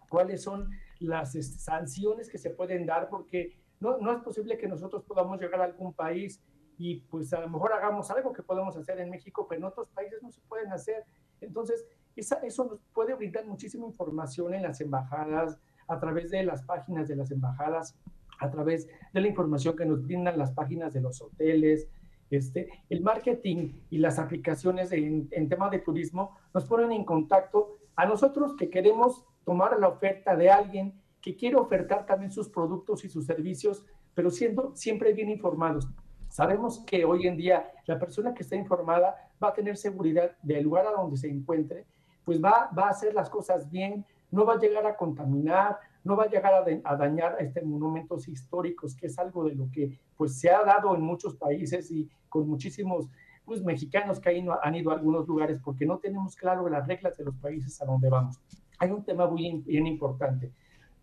cuáles 0.09 0.41
son 0.41 0.71
las 0.99 1.35
este, 1.35 1.59
sanciones 1.59 2.29
que 2.29 2.39
se 2.39 2.49
pueden 2.49 2.87
dar, 2.87 3.07
porque 3.07 3.55
no, 3.79 3.99
no 3.99 4.11
es 4.11 4.23
posible 4.23 4.57
que 4.57 4.67
nosotros 4.67 5.03
podamos 5.03 5.39
llegar 5.39 5.61
a 5.61 5.65
algún 5.65 5.93
país 5.93 6.41
y 6.79 7.01
pues 7.01 7.31
a 7.33 7.41
lo 7.41 7.49
mejor 7.49 7.73
hagamos 7.73 8.09
algo 8.09 8.33
que 8.33 8.41
podemos 8.41 8.75
hacer 8.75 8.99
en 8.99 9.11
México, 9.11 9.45
pero 9.47 9.59
en 9.59 9.65
otros 9.65 9.87
países 9.89 10.23
no 10.23 10.31
se 10.31 10.41
pueden 10.41 10.73
hacer. 10.73 11.05
Entonces, 11.41 11.85
esa, 12.15 12.37
eso 12.37 12.65
nos 12.65 12.79
puede 12.91 13.13
brindar 13.13 13.45
muchísima 13.45 13.85
información 13.85 14.55
en 14.55 14.63
las 14.63 14.81
embajadas, 14.81 15.59
a 15.87 15.99
través 15.99 16.31
de 16.31 16.43
las 16.43 16.63
páginas 16.63 17.07
de 17.07 17.15
las 17.15 17.29
embajadas, 17.29 17.95
a 18.39 18.49
través 18.49 18.87
de 19.13 19.21
la 19.21 19.27
información 19.27 19.75
que 19.75 19.85
nos 19.85 20.03
brindan 20.03 20.37
las 20.37 20.51
páginas 20.51 20.93
de 20.93 21.01
los 21.01 21.21
hoteles. 21.21 21.87
Este, 22.29 22.69
el 22.89 23.01
marketing 23.01 23.73
y 23.89 23.99
las 23.99 24.17
aplicaciones 24.17 24.91
en, 24.91 25.29
tema 25.47 25.69
de 25.69 25.79
turismo 25.79 26.35
nos 26.53 26.65
ponen 26.65 26.91
en 26.91 27.05
contacto 27.05 27.77
a 27.95 28.05
nosotros 28.05 28.55
que 28.55 28.69
queremos 28.69 29.25
tomar 29.45 29.79
la 29.79 29.87
oferta 29.87 30.35
de 30.35 30.49
alguien 30.49 30.99
que 31.21 31.35
quiere 31.35 31.55
ofertar 31.55 32.05
también 32.05 32.31
sus 32.31 32.49
productos 32.49 33.05
y 33.05 33.09
sus 33.09 33.25
servicios, 33.25 33.85
pero 34.13 34.29
siendo 34.31 34.75
siempre 34.75 35.13
bien 35.13 35.29
informados. 35.29 35.87
Sabemos 36.29 36.79
que 36.85 37.05
hoy 37.05 37.27
en 37.27 37.37
día 37.37 37.71
la 37.85 37.99
persona 37.99 38.33
que 38.33 38.43
está 38.43 38.55
informada 38.55 39.15
va 39.41 39.49
a 39.49 39.53
tener 39.53 39.77
seguridad 39.77 40.31
del 40.41 40.63
lugar 40.63 40.87
a 40.87 40.91
donde 40.91 41.17
se 41.17 41.29
encuentre, 41.29 41.85
pues 42.23 42.43
va, 42.43 42.69
va 42.77 42.87
a 42.87 42.89
hacer 42.89 43.13
las 43.13 43.29
cosas 43.29 43.69
bien, 43.69 44.05
no 44.31 44.45
va 44.45 44.55
a 44.55 44.59
llegar 44.59 44.85
a 44.85 44.97
contaminar, 44.97 45.79
no 46.05 46.15
va 46.15 46.23
a 46.23 46.29
llegar 46.29 46.53
a, 46.53 46.95
dañar 46.95 47.33
a 47.33 47.39
este 47.39 47.61
monumentos 47.61 48.27
históricos, 48.29 48.95
que 48.95 49.07
es 49.07 49.19
algo 49.19 49.43
de 49.43 49.55
lo 49.55 49.69
que 49.71 49.99
pues 50.15 50.39
se 50.39 50.49
ha 50.49 50.63
dado 50.63 50.95
en 50.95 51.01
muchos 51.01 51.35
países 51.35 51.91
y 51.91 52.07
con 52.29 52.47
muchísimos 52.47 53.09
pues, 53.43 53.61
mexicanos 53.61 54.19
que 54.19 54.29
han 54.29 54.47
han 54.61 54.75
ido 54.75 54.91
a 54.91 54.93
algunos 54.93 55.27
lugares 55.27 55.59
porque 55.61 55.85
no 55.85 55.97
tenemos 55.97 56.35
claro 56.35 56.69
las 56.69 56.87
reglas 56.87 57.17
de 57.17 57.25
los 57.25 57.35
países 57.35 57.81
a 57.81 57.85
donde 57.85 58.09
vamos. 58.09 58.39
hay 58.79 58.91
un 58.91 59.03
tema 59.03 59.27
muy 59.27 59.63
bien 59.65 59.87
importante. 59.87 60.53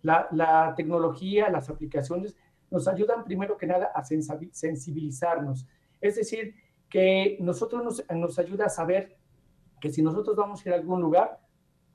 La, 0.00 0.28
la 0.32 0.74
tecnología, 0.76 1.50
las 1.50 1.68
aplicaciones 1.68 2.36
nos 2.70 2.88
ayudan 2.88 3.24
primero 3.24 3.58
que 3.58 3.66
nada 3.66 3.90
a 3.94 4.02
sensibilizarnos. 4.02 5.66
Es 6.00 6.16
decir, 6.16 6.54
que 6.88 7.38
nosotros 7.40 7.82
nos, 7.82 8.04
nos 8.14 8.38
ayuda 8.38 8.66
a 8.66 8.68
saber 8.68 9.16
que 9.80 9.90
si 9.90 10.02
nosotros 10.02 10.36
vamos 10.36 10.64
a 10.64 10.68
ir 10.68 10.74
a 10.74 10.78
algún 10.78 11.00
lugar, 11.00 11.40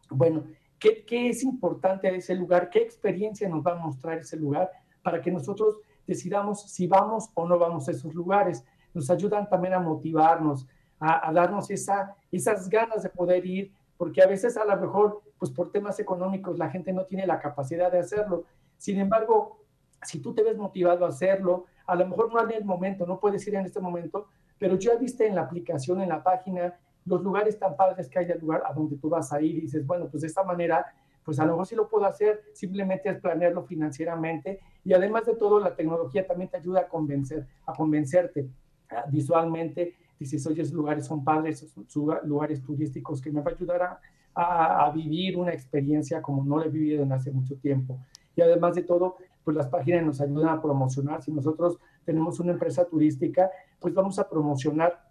bueno, 0.09 0.43
¿qué, 0.79 1.03
¿qué, 1.05 1.29
es 1.29 1.43
importante 1.43 2.09
de 2.11 2.17
ese 2.17 2.35
lugar? 2.35 2.69
¿Qué 2.69 2.79
experiencia 2.79 3.47
nos 3.49 3.65
va 3.65 3.73
a 3.73 3.75
mostrar 3.75 4.17
ese 4.17 4.37
lugar 4.37 4.71
para 5.01 5.21
que 5.21 5.31
nosotros 5.31 5.77
decidamos 6.05 6.61
si 6.61 6.87
vamos 6.87 7.29
o 7.33 7.47
no 7.47 7.57
vamos 7.57 7.87
a 7.87 7.91
esos 7.91 8.13
lugares? 8.13 8.63
Nos 8.93 9.09
ayudan 9.09 9.49
también 9.49 9.73
a 9.73 9.79
motivarnos, 9.79 10.67
a, 10.99 11.29
a 11.29 11.33
darnos 11.33 11.69
esa, 11.69 12.15
esas 12.31 12.69
ganas 12.69 13.03
de 13.03 13.09
poder 13.09 13.45
ir, 13.45 13.71
porque 13.97 14.21
a 14.21 14.27
veces 14.27 14.57
a 14.57 14.65
lo 14.65 14.79
mejor, 14.79 15.21
pues 15.37 15.51
por 15.51 15.71
temas 15.71 15.99
económicos, 15.99 16.57
la 16.57 16.69
gente 16.69 16.93
no 16.93 17.05
tiene 17.05 17.25
la 17.25 17.39
capacidad 17.39 17.91
de 17.91 17.99
hacerlo. 17.99 18.45
Sin 18.77 18.99
embargo, 18.99 19.63
si 20.03 20.19
tú 20.19 20.33
te 20.33 20.43
ves 20.43 20.57
motivado 20.57 21.05
a 21.05 21.09
hacerlo, 21.09 21.65
a 21.85 21.95
lo 21.95 22.07
mejor 22.07 22.31
no 22.31 22.41
en 22.41 22.51
el 22.51 22.65
momento, 22.65 23.05
no 23.05 23.19
puedes 23.19 23.45
ir 23.47 23.55
en 23.55 23.65
este 23.65 23.79
momento, 23.79 24.27
pero 24.59 24.75
ya 24.77 24.95
viste 24.95 25.27
en 25.27 25.35
la 25.35 25.41
aplicación, 25.41 26.01
en 26.01 26.09
la 26.09 26.23
página, 26.23 26.77
los 27.07 27.23
lugares 27.23 27.57
tan 27.57 27.75
padres 27.75 28.09
que 28.09 28.19
hay 28.19 28.25
del 28.25 28.39
lugar 28.39 28.63
a 28.65 28.73
donde 28.73 28.97
tú 28.97 29.09
vas 29.09 29.31
a 29.31 29.41
ir 29.41 29.57
y 29.57 29.61
dices, 29.61 29.85
bueno, 29.85 30.07
pues 30.09 30.21
de 30.21 30.27
esta 30.27 30.43
manera, 30.43 30.85
pues 31.23 31.39
a 31.39 31.45
lo 31.45 31.53
mejor 31.53 31.65
sí 31.67 31.75
lo 31.75 31.87
puedo 31.87 32.05
hacer, 32.05 32.43
simplemente 32.53 33.09
es 33.09 33.19
planearlo 33.19 33.63
financieramente 33.63 34.59
y 34.83 34.93
además 34.93 35.25
de 35.25 35.35
todo, 35.35 35.59
la 35.59 35.75
tecnología 35.75 36.27
también 36.27 36.49
te 36.49 36.57
ayuda 36.57 36.81
a 36.81 36.87
convencer, 36.87 37.47
a 37.65 37.73
convencerte 37.73 38.49
ah, 38.89 39.05
visualmente, 39.09 39.95
dices, 40.19 40.45
oye, 40.47 40.61
esos 40.61 40.73
lugares 40.73 41.05
son 41.05 41.23
padres, 41.23 41.65
son 41.87 42.17
lugares 42.23 42.61
turísticos 42.61 43.21
que 43.21 43.31
me 43.31 43.41
va 43.41 43.51
a 43.51 43.53
ayudar 43.53 43.81
a, 43.81 44.01
a, 44.35 44.85
a 44.85 44.91
vivir 44.91 45.37
una 45.37 45.53
experiencia 45.53 46.21
como 46.21 46.43
no 46.43 46.59
la 46.59 46.65
he 46.65 46.69
vivido 46.69 47.03
en 47.03 47.11
hace 47.11 47.31
mucho 47.31 47.55
tiempo. 47.55 47.99
Y 48.35 48.41
además 48.41 48.75
de 48.75 48.83
todo, 48.83 49.17
pues 49.43 49.55
las 49.55 49.67
páginas 49.67 50.05
nos 50.05 50.21
ayudan 50.21 50.49
a 50.49 50.61
promocionar. 50.61 51.23
Si 51.23 51.31
nosotros 51.31 51.79
tenemos 52.05 52.39
una 52.39 52.51
empresa 52.51 52.85
turística, 52.85 53.49
pues 53.79 53.93
vamos 53.93 54.19
a 54.19 54.29
promocionar 54.29 55.06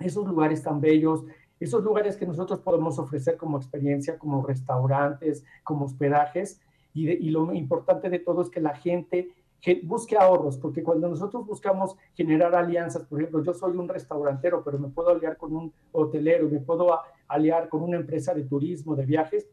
esos 0.00 0.26
lugares 0.26 0.62
tan 0.62 0.80
bellos, 0.80 1.24
esos 1.58 1.84
lugares 1.84 2.16
que 2.16 2.26
nosotros 2.26 2.60
podemos 2.60 2.98
ofrecer 2.98 3.36
como 3.36 3.58
experiencia, 3.58 4.18
como 4.18 4.44
restaurantes, 4.44 5.44
como 5.62 5.84
hospedajes. 5.84 6.60
Y, 6.92 7.30
lo 7.30 7.52
importante 7.52 8.10
de 8.10 8.18
todo 8.18 8.42
es 8.42 8.50
que 8.50 8.60
la 8.60 8.74
gente 8.74 9.28
busque 9.84 10.16
ahorros, 10.16 10.56
porque 10.56 10.82
cuando 10.82 11.08
nosotros 11.08 11.46
buscamos 11.46 11.96
generar 12.14 12.54
alianzas, 12.54 13.04
por 13.04 13.20
ejemplo, 13.20 13.44
yo 13.44 13.52
soy 13.52 13.76
un 13.76 13.88
restaurantero, 13.88 14.64
pero 14.64 14.78
me 14.78 14.88
puedo 14.88 15.10
aliar 15.10 15.36
con 15.36 15.54
un 15.54 15.72
hotelero, 15.92 16.48
me 16.48 16.60
puedo 16.60 16.98
aliar 17.28 17.68
con 17.68 17.82
una 17.82 17.98
empresa 17.98 18.32
de 18.34 18.44
turismo, 18.44 18.96
de 18.96 19.04
viajes, 19.04 19.46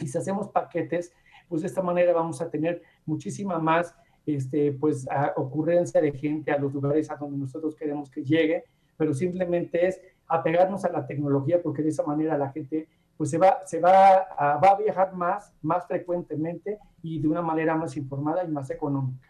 y 0.00 0.08
si 0.08 0.18
hacemos 0.18 0.48
paquetes, 0.48 1.12
pues 1.48 1.62
de 1.62 1.68
esta 1.68 1.80
manera 1.80 2.12
vamos 2.12 2.42
a 2.42 2.50
tener 2.50 2.82
muchísima 3.06 3.58
más 3.58 3.94
este, 4.26 4.72
pues, 4.72 5.06
ocurrencia 5.36 6.00
de 6.00 6.12
gente 6.12 6.50
a 6.50 6.58
los 6.58 6.72
lugares 6.72 7.10
a 7.10 7.16
donde 7.16 7.38
nosotros 7.38 7.76
queremos 7.76 8.10
que 8.10 8.24
llegue, 8.24 8.64
pero 8.96 9.14
simplemente 9.14 9.86
es 9.86 10.00
apegarnos 10.28 10.84
a 10.84 10.90
la 10.90 11.06
tecnología 11.06 11.62
porque 11.62 11.82
de 11.82 11.90
esa 11.90 12.04
manera 12.04 12.38
la 12.38 12.50
gente 12.50 12.88
pues 13.16 13.30
se 13.30 13.38
va, 13.38 13.58
se 13.66 13.78
va, 13.78 14.14
a, 14.36 14.56
va 14.56 14.70
a 14.70 14.76
viajar 14.76 15.14
más, 15.14 15.52
más 15.62 15.86
frecuentemente 15.86 16.78
y 17.02 17.20
de 17.20 17.28
una 17.28 17.42
manera 17.42 17.76
más 17.76 17.96
informada 17.96 18.44
y 18.44 18.48
más 18.48 18.70
económica. 18.70 19.28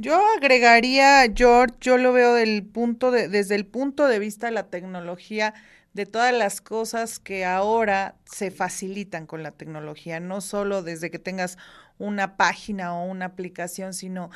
Yo 0.00 0.16
agregaría, 0.36 1.24
George, 1.34 1.74
yo 1.80 1.98
lo 1.98 2.12
veo 2.12 2.34
del 2.34 2.64
punto 2.64 3.10
de, 3.10 3.28
desde 3.28 3.56
el 3.56 3.66
punto 3.66 4.06
de 4.06 4.20
vista 4.20 4.46
de 4.46 4.52
la 4.52 4.70
tecnología, 4.70 5.54
de 5.92 6.06
todas 6.06 6.32
las 6.32 6.60
cosas 6.60 7.18
que 7.18 7.44
ahora 7.44 8.14
se 8.24 8.52
facilitan 8.52 9.26
con 9.26 9.42
la 9.42 9.50
tecnología, 9.50 10.20
no 10.20 10.40
solo 10.40 10.82
desde 10.82 11.10
que 11.10 11.18
tengas 11.18 11.58
una 11.98 12.36
página 12.36 12.94
o 12.94 13.06
una 13.06 13.24
aplicación, 13.26 13.92
sino 13.92 14.30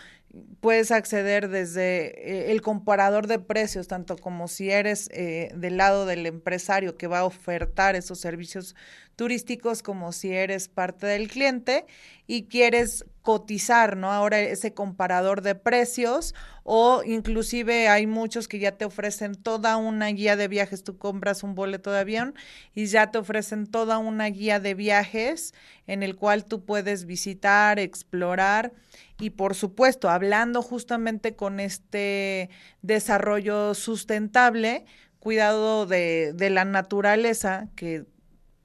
puedes 0.61 0.91
acceder 0.91 1.49
desde 1.49 2.49
eh, 2.49 2.53
el 2.53 2.63
comparador 2.63 3.27
de 3.27 3.39
precios, 3.39 3.89
tanto 3.89 4.17
como 4.17 4.49
si 4.49 4.71
eres 4.71 5.09
eh, 5.13 5.51
del 5.55 5.77
lado 5.77 6.07
del 6.07 6.27
empresario 6.27 6.97
que 6.97 7.07
va 7.07 7.21
a 7.21 7.25
ofertar 7.25 7.97
esos 7.97 8.19
servicios 8.21 8.75
turísticos, 9.17 9.83
como 9.83 10.13
si 10.13 10.33
eres 10.33 10.69
parte 10.69 11.07
del 11.07 11.29
cliente 11.29 11.87
y 12.27 12.45
quieres 12.45 13.05
cotizar, 13.23 13.97
¿no? 13.97 14.11
Ahora 14.11 14.41
ese 14.41 14.75
comparador 14.75 15.43
de 15.43 15.55
precios 15.55 16.35
o 16.65 17.03
inclusive 17.05 17.89
hay 17.89 18.07
muchos 18.07 18.49
que 18.49 18.59
ya 18.59 18.73
te 18.73 18.85
ofrecen 18.85 19.35
toda 19.35 19.77
una 19.77 20.09
guía 20.09 20.37
de 20.37 20.49
viajes, 20.49 20.83
tú 20.83 20.99
compras 20.99 21.43
un 21.43 21.55
boleto 21.55 21.93
de 21.93 22.01
avión 22.01 22.35
y 22.75 22.87
ya 22.87 23.11
te 23.11 23.19
ofrecen 23.19 23.67
toda 23.67 23.99
una 23.99 24.27
guía 24.27 24.61
de 24.61 24.75
viajes 24.75 25.55
en 25.87 26.03
el 26.03 26.17
cual 26.17 26.45
tú 26.45 26.65
puedes 26.65 27.05
visitar, 27.07 27.79
explorar 27.79 28.73
y 29.19 29.31
por 29.31 29.55
supuesto, 29.55 30.11
hablando 30.11 30.63
justamente 30.63 31.37
con 31.37 31.61
este 31.61 32.51
desarrollo 32.83 33.75
sustentable, 33.75 34.85
cuidado 35.21 35.87
de, 35.87 36.33
de 36.35 36.51
la 36.51 36.65
naturaleza, 36.65 37.69
que 37.77 38.05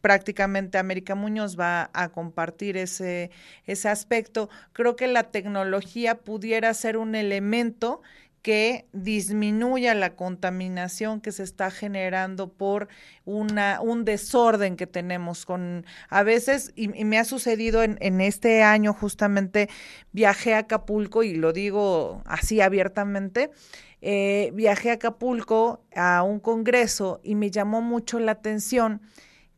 prácticamente 0.07 0.77
América 0.77 1.15
Muñoz 1.15 1.59
va 1.59 1.89
a 1.91 2.07
compartir 2.07 2.77
ese, 2.77 3.29
ese 3.65 3.89
aspecto, 3.89 4.49
creo 4.71 4.95
que 4.95 5.05
la 5.05 5.23
tecnología 5.23 6.15
pudiera 6.15 6.73
ser 6.73 6.95
un 6.95 7.13
elemento 7.13 8.01
que 8.41 8.85
disminuya 8.93 9.93
la 9.95 10.15
contaminación 10.15 11.19
que 11.19 11.33
se 11.33 11.43
está 11.43 11.71
generando 11.71 12.53
por 12.53 12.87
una, 13.25 13.81
un 13.81 14.05
desorden 14.05 14.77
que 14.77 14.87
tenemos 14.87 15.45
con 15.45 15.85
a 16.07 16.23
veces, 16.23 16.71
y, 16.77 16.87
me 16.87 17.19
ha 17.19 17.25
sucedido 17.25 17.83
en, 17.83 18.21
este 18.21 18.63
año 18.63 18.93
justamente, 18.93 19.67
viajé 20.13 20.53
a 20.53 20.59
Acapulco 20.59 21.21
y 21.23 21.35
lo 21.35 21.51
digo 21.51 22.21
así 22.25 22.61
abiertamente, 22.61 23.51
eh, 23.99 24.51
viajé 24.53 24.91
a 24.91 24.93
Acapulco 24.93 25.83
a 25.93 26.23
un 26.23 26.39
congreso 26.39 27.19
y 27.25 27.35
me 27.35 27.51
llamó 27.51 27.81
mucho 27.81 28.19
la 28.19 28.31
atención 28.31 29.01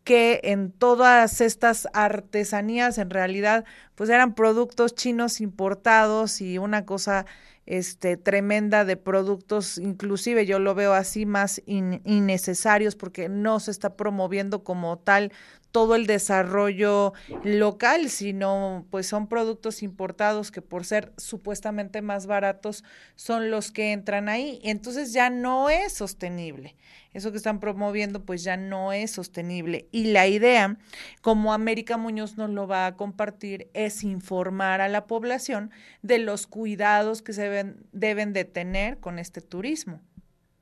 que 0.03 0.39
en 0.43 0.71
todas 0.71 1.41
estas 1.41 1.87
artesanías 1.93 2.97
en 2.97 3.09
realidad 3.09 3.65
pues 3.95 4.09
eran 4.09 4.33
productos 4.33 4.95
chinos 4.95 5.41
importados 5.41 6.41
y 6.41 6.57
una 6.57 6.85
cosa 6.85 7.25
este, 7.65 8.17
tremenda 8.17 8.83
de 8.83 8.97
productos, 8.97 9.77
inclusive 9.77 10.47
yo 10.47 10.57
lo 10.57 10.73
veo 10.73 10.93
así 10.93 11.27
más 11.27 11.61
innecesarios 11.67 12.95
porque 12.95 13.29
no 13.29 13.59
se 13.59 13.69
está 13.69 13.95
promoviendo 13.95 14.63
como 14.63 14.97
tal 14.97 15.31
todo 15.71 15.95
el 15.95 16.07
desarrollo 16.07 17.13
local, 17.43 18.09
sino 18.09 18.85
pues 18.89 19.07
son 19.07 19.27
productos 19.27 19.83
importados 19.83 20.51
que 20.51 20.61
por 20.61 20.85
ser 20.85 21.13
supuestamente 21.17 22.01
más 22.01 22.25
baratos 22.25 22.83
son 23.15 23.51
los 23.51 23.71
que 23.71 23.91
entran 23.91 24.29
ahí. 24.29 24.59
Entonces 24.63 25.13
ya 25.13 25.29
no 25.29 25.69
es 25.69 25.93
sostenible. 25.93 26.75
Eso 27.13 27.31
que 27.31 27.37
están 27.37 27.59
promoviendo 27.59 28.23
pues 28.25 28.43
ya 28.43 28.57
no 28.57 28.93
es 28.93 29.11
sostenible. 29.11 29.87
Y 29.91 30.05
la 30.05 30.27
idea, 30.27 30.77
como 31.21 31.53
América 31.53 31.97
Muñoz 31.97 32.37
nos 32.37 32.49
lo 32.49 32.67
va 32.67 32.87
a 32.87 32.95
compartir, 32.95 33.69
es 33.73 34.03
informar 34.03 34.81
a 34.81 34.89
la 34.89 35.05
población 35.05 35.71
de 36.01 36.19
los 36.19 36.47
cuidados 36.47 37.21
que 37.21 37.33
se 37.33 37.43
deben, 37.43 37.85
deben 37.91 38.33
de 38.33 38.45
tener 38.45 38.99
con 38.99 39.19
este 39.19 39.41
turismo, 39.41 40.01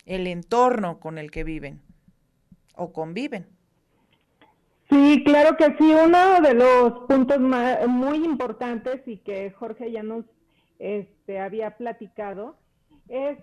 el 0.05 0.27
entorno 0.27 0.99
con 0.99 1.17
el 1.17 1.31
que 1.31 1.43
viven 1.43 1.81
o 2.75 2.91
conviven. 2.91 3.56
Sí, 4.89 5.23
claro 5.25 5.57
que 5.57 5.75
sí. 5.77 5.93
Uno 5.93 6.41
de 6.41 6.53
los 6.53 7.05
puntos 7.07 7.39
muy 7.39 8.23
importantes 8.23 9.01
y 9.05 9.17
que 9.17 9.51
Jorge 9.51 9.91
ya 9.91 10.03
nos 10.03 10.25
este, 10.79 11.39
había 11.39 11.77
platicado 11.77 12.57
es 13.09 13.37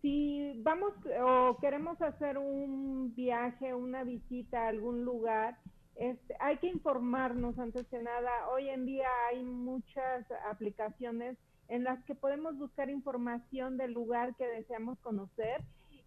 si 0.00 0.60
vamos 0.62 0.92
o 1.22 1.58
queremos 1.60 2.00
hacer 2.00 2.38
un 2.38 3.14
viaje, 3.14 3.74
una 3.74 4.04
visita 4.04 4.64
a 4.64 4.68
algún 4.68 5.04
lugar, 5.04 5.58
este, 5.96 6.36
hay 6.40 6.58
que 6.58 6.68
informarnos 6.68 7.58
antes 7.58 7.90
de 7.90 8.02
nada. 8.02 8.30
Hoy 8.52 8.68
en 8.68 8.86
día 8.86 9.08
hay 9.30 9.42
muchas 9.42 10.26
aplicaciones 10.48 11.36
en 11.68 11.84
las 11.84 12.02
que 12.04 12.14
podemos 12.14 12.56
buscar 12.56 12.88
información 12.90 13.76
del 13.76 13.92
lugar 13.92 14.36
que 14.36 14.46
deseamos 14.46 14.98
conocer 15.00 15.62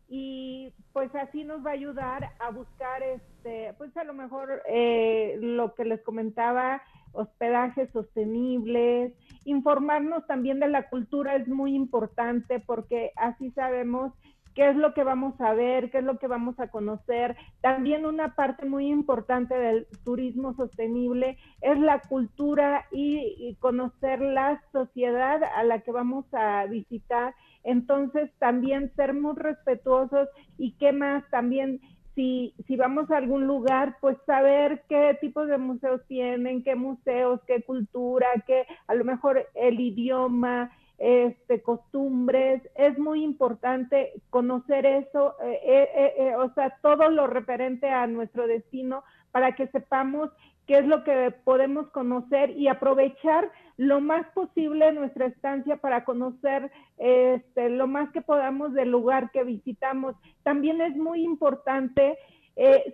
y 0.10 0.74
pues 0.92 1.14
así 1.16 1.44
nos 1.44 1.64
va 1.64 1.70
a 1.70 1.74
ayudar 1.74 2.32
a 2.40 2.50
buscar 2.50 3.04
este 3.04 3.74
pues 3.78 3.96
a 3.96 4.04
lo 4.04 4.14
mejor 4.14 4.64
eh, 4.68 5.38
lo 5.40 5.76
que 5.76 5.86
les 5.86 6.02
comentaba 6.02 6.82
hospedajes 7.12 7.92
sostenibles 7.92 9.14
informarnos 9.46 10.26
también 10.26 10.60
de 10.60 10.68
la 10.68 10.90
cultura 10.90 11.36
es 11.36 11.48
muy 11.48 11.76
importante 11.76 12.60
porque 12.60 13.12
así 13.18 13.52
sabemos 13.52 14.12
qué 14.56 14.70
es 14.70 14.76
lo 14.76 14.94
que 14.94 15.04
vamos 15.04 15.40
a 15.40 15.54
ver, 15.54 15.90
qué 15.90 16.00
es 16.00 16.04
lo 16.04 16.18
que 16.18 16.28
vamos 16.28 16.60
a 16.60 16.68
conocer. 16.70 17.38
También 17.62 18.06
una 18.06 18.36
parte 18.36 18.66
muy 18.66 18.88
importante 18.88 19.58
del 19.58 19.88
turismo 20.04 20.54
sostenible 20.56 21.38
es 21.62 21.80
la 21.80 22.02
cultura 22.02 22.86
y, 22.92 23.36
y 23.38 23.56
conocer 23.56 24.20
la 24.20 24.62
sociedad 24.74 25.42
a 25.44 25.64
la 25.64 25.80
que 25.80 25.92
vamos 25.92 26.26
a 26.34 26.66
visitar 26.66 27.36
entonces, 27.64 28.32
también 28.40 28.92
ser 28.96 29.14
muy 29.14 29.36
respetuosos 29.36 30.30
y 30.58 30.74
qué 30.74 30.92
más, 30.92 31.24
también 31.30 31.80
si, 32.16 32.54
si 32.68 32.76
vamos 32.76 33.10
a 33.12 33.18
algún 33.18 33.48
lugar, 33.48 33.98
pues 34.02 34.18
saber 34.26 34.84
qué 34.90 35.18
tipos 35.22 35.48
de 35.48 35.58
museos 35.58 36.02
tienen, 36.08 36.64
qué 36.64 36.76
museos, 36.76 37.40
qué 37.48 37.64
cultura, 37.64 38.28
qué 38.46 38.66
a 38.88 38.96
lo 38.96 39.06
mejor 39.06 39.48
el 39.56 39.80
idioma, 39.80 40.72
este, 41.00 41.62
costumbres, 41.62 42.62
es 42.76 43.00
muy 43.00 43.24
importante 43.24 44.12
conocer 44.30 44.86
eso, 44.86 45.36
eh, 45.42 45.60
eh, 45.64 46.14
eh, 46.18 46.36
o 46.36 46.54
sea, 46.54 46.78
todo 46.82 47.10
lo 47.10 47.26
referente 47.26 47.88
a 47.88 48.06
nuestro 48.06 48.48
destino 48.48 49.04
para 49.32 49.56
que 49.56 49.68
sepamos 49.68 50.30
qué 50.70 50.78
es 50.78 50.86
lo 50.86 51.04
que 51.04 51.34
podemos 51.44 51.90
conocer 51.90 52.52
y 52.52 52.68
aprovechar 52.68 53.52
lo 53.78 54.02
más 54.02 54.28
posible 54.36 54.92
nuestra 54.92 55.26
estancia 55.26 55.78
para 55.78 56.06
conocer 56.06 56.72
este, 57.00 57.70
lo 57.70 57.88
más 57.88 58.12
que 58.12 58.22
podamos 58.22 58.76
del 58.76 58.92
lugar 58.92 59.32
que 59.32 59.44
visitamos. 59.44 60.16
También 60.44 60.80
es 60.80 60.96
muy 60.96 61.24
importante, 61.24 62.20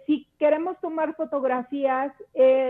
si 0.08 0.26
queremos 0.40 0.80
tomar 0.80 1.18
fotografías, 1.18 2.14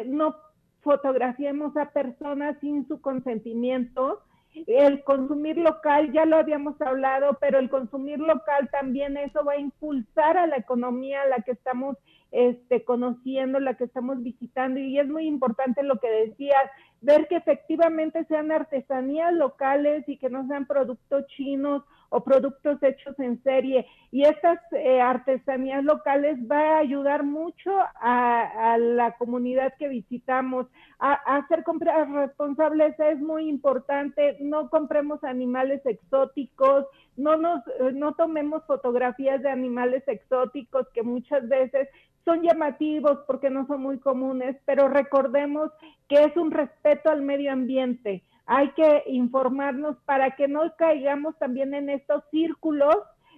no 0.07 0.35
fotografiemos 0.81 1.77
a 1.77 1.91
personas 1.91 2.57
sin 2.59 2.87
su 2.87 2.99
consentimiento, 2.99 4.23
el 4.65 5.03
consumir 5.03 5.57
local, 5.57 6.11
ya 6.13 6.25
lo 6.25 6.37
habíamos 6.37 6.81
hablado, 6.81 7.37
pero 7.39 7.59
el 7.59 7.69
consumir 7.69 8.17
local 8.17 8.69
también 8.71 9.17
eso 9.17 9.45
va 9.45 9.53
a 9.53 9.59
impulsar 9.59 10.35
a 10.37 10.47
la 10.47 10.57
economía 10.57 11.21
a 11.21 11.27
la 11.27 11.43
que 11.43 11.51
estamos 11.51 11.95
este, 12.35 12.83
conociendo, 12.83 13.61
la 13.61 13.75
que 13.75 13.85
estamos 13.85 14.21
visitando. 14.21 14.77
Y 14.79 14.99
es 14.99 15.07
muy 15.07 15.25
importante 15.25 15.83
lo 15.83 15.99
que 15.99 16.09
decías, 16.09 16.69
ver 16.99 17.27
que 17.29 17.37
efectivamente 17.37 18.25
sean 18.25 18.51
artesanías 18.51 19.31
locales 19.33 20.03
y 20.07 20.17
que 20.17 20.29
no 20.29 20.45
sean 20.47 20.65
productos 20.65 21.25
chinos 21.27 21.83
o 22.09 22.23
productos 22.23 22.81
hechos 22.83 23.17
en 23.19 23.41
serie. 23.43 23.85
Y 24.11 24.23
estas 24.23 24.59
eh, 24.73 24.99
artesanías 24.99 25.83
locales 25.83 26.37
va 26.49 26.75
a 26.75 26.79
ayudar 26.79 27.23
mucho 27.23 27.71
a, 28.01 28.77
la 28.79 29.15
comunidad 29.17 29.73
que 29.79 29.87
visitamos. 29.87 30.67
A, 30.99 31.13
hacer 31.37 31.63
compras 31.63 32.09
responsables 32.09 32.99
es 32.99 33.19
muy 33.19 33.47
importante. 33.47 34.37
No 34.41 34.69
compremos 34.69 35.23
animales 35.23 35.85
exóticos, 35.85 36.85
no 37.17 37.37
nos 37.37 37.65
eh, 37.67 37.91
no 37.93 38.13
tomemos 38.15 38.65
fotografías 38.65 39.41
de 39.41 39.49
animales 39.49 40.03
exóticos 40.07 40.87
que 40.93 41.03
muchas 41.03 41.47
veces 41.47 41.87
son 42.25 42.41
llamativos 42.41 43.19
porque 43.27 43.49
no 43.49 43.65
son 43.67 43.81
muy 43.81 43.99
comunes, 43.99 44.57
pero 44.65 44.89
recordemos 44.89 45.71
que 46.09 46.23
es 46.25 46.35
un 46.35 46.51
respeto 46.51 47.09
al 47.09 47.21
medio 47.21 47.53
ambiente 47.53 48.23
hay 48.45 48.71
que 48.73 49.03
informarnos 49.07 49.97
para 50.05 50.35
que 50.35 50.47
no 50.47 50.61
caigamos 50.77 51.37
también 51.39 51.73
en 51.73 51.89
estos 51.89 52.23
círculos 52.31 52.95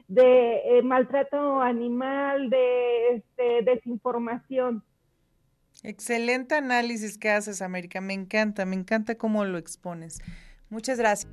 de 0.08 0.58
eh, 0.65 0.82
maltrato 0.84 1.62
animal, 1.62 2.50
de 2.50 3.15
este, 3.15 3.62
desinformación. 3.63 4.84
Excelente 5.84 6.56
análisis 6.56 7.17
que 7.17 7.30
haces, 7.30 7.62
América. 7.62 8.02
Me 8.02 8.13
encanta, 8.13 8.65
me 8.65 8.76
encanta 8.76 9.15
cómo 9.15 9.45
lo 9.45 9.58
expones. 9.58 10.19
Muchas 10.69 10.97
gracias. 10.97 11.32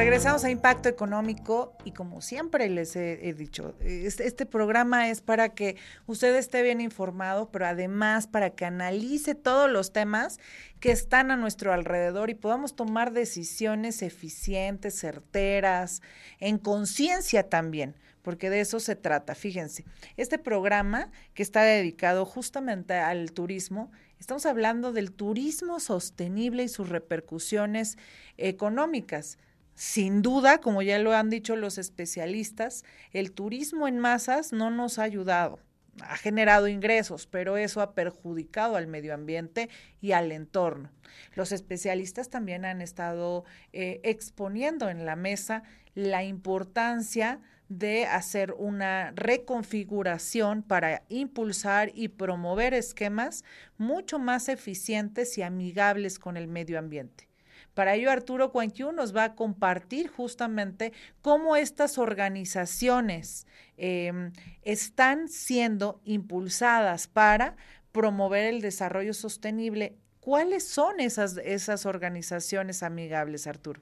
Regresamos 0.00 0.44
a 0.44 0.50
Impacto 0.50 0.88
Económico 0.88 1.76
y 1.84 1.90
como 1.90 2.22
siempre 2.22 2.70
les 2.70 2.96
he, 2.96 3.34
dicho, 3.34 3.74
este, 3.82 4.46
programa 4.46 5.10
es 5.10 5.20
para 5.20 5.50
que 5.50 5.76
usted 6.06 6.34
esté 6.36 6.62
bien 6.62 6.80
informado, 6.80 7.50
pero 7.50 7.66
además 7.66 8.26
para 8.26 8.48
que 8.48 8.64
analice 8.64 9.34
todos 9.34 9.70
los 9.70 9.92
temas 9.92 10.40
que 10.80 10.90
están 10.90 11.30
a 11.30 11.36
nuestro 11.36 11.74
alrededor 11.74 12.30
y 12.30 12.34
podamos 12.34 12.74
tomar 12.74 13.12
decisiones 13.12 14.00
eficientes, 14.00 14.98
certeras, 14.98 16.00
en 16.38 16.56
conciencia 16.56 17.50
también, 17.50 17.94
porque 18.22 18.48
de 18.48 18.60
eso 18.60 18.80
se 18.80 18.96
trata. 18.96 19.34
Fíjense, 19.34 19.84
este 20.16 20.38
programa 20.38 21.10
que 21.34 21.42
está 21.42 21.60
dedicado 21.60 22.24
justamente 22.24 22.94
al 22.94 23.32
turismo, 23.32 23.92
estamos 24.18 24.46
hablando 24.46 24.92
del 24.92 25.12
turismo 25.12 25.78
sostenible 25.78 26.62
y 26.62 26.68
sus 26.68 26.88
repercusiones 26.88 27.98
económicas. 28.38 29.36
Sin 29.80 30.20
duda, 30.20 30.60
como 30.60 30.82
ya 30.82 30.98
lo 30.98 31.14
han 31.14 31.30
dicho 31.30 31.56
los 31.56 31.78
especialistas, 31.78 32.84
el 33.12 33.32
turismo 33.32 33.88
en 33.88 33.98
masas 33.98 34.52
no 34.52 34.70
nos 34.70 34.98
ha 34.98 35.04
ayudado. 35.04 35.58
Ha 36.02 36.18
generado 36.18 36.68
ingresos, 36.68 37.26
pero 37.26 37.56
eso 37.56 37.80
ha 37.80 37.94
perjudicado 37.94 38.76
al 38.76 38.88
medio 38.88 39.14
ambiente 39.14 39.70
y 40.02 40.12
al 40.12 40.32
entorno. 40.32 40.90
Los 41.34 41.50
especialistas 41.50 42.28
también 42.28 42.66
han 42.66 42.82
estado 42.82 43.46
eh, 43.72 44.02
exponiendo 44.04 44.90
en 44.90 45.06
la 45.06 45.16
mesa 45.16 45.62
la 45.94 46.24
importancia 46.24 47.40
de 47.70 48.04
hacer 48.04 48.52
una 48.58 49.12
reconfiguración 49.12 50.62
para 50.62 51.04
impulsar 51.08 51.90
y 51.94 52.08
promover 52.08 52.74
esquemas 52.74 53.44
mucho 53.78 54.18
más 54.18 54.50
eficientes 54.50 55.38
y 55.38 55.42
amigables 55.42 56.18
con 56.18 56.36
el 56.36 56.48
medio 56.48 56.78
ambiente. 56.78 57.29
Para 57.74 57.94
ello, 57.94 58.10
Arturo 58.10 58.50
Cuanquiu 58.50 58.92
nos 58.92 59.14
va 59.14 59.24
a 59.24 59.34
compartir 59.34 60.08
justamente 60.08 60.92
cómo 61.22 61.56
estas 61.56 61.98
organizaciones 61.98 63.46
em, 63.76 64.32
están 64.62 65.28
siendo 65.28 66.00
impulsadas 66.04 67.06
para 67.06 67.56
promover 67.92 68.44
el 68.44 68.60
desarrollo 68.60 69.14
sostenible. 69.14 69.96
¿Cuáles 70.20 70.66
son 70.66 71.00
esas, 71.00 71.36
esas 71.38 71.86
organizaciones 71.86 72.82
amigables, 72.82 73.46
Arturo? 73.46 73.80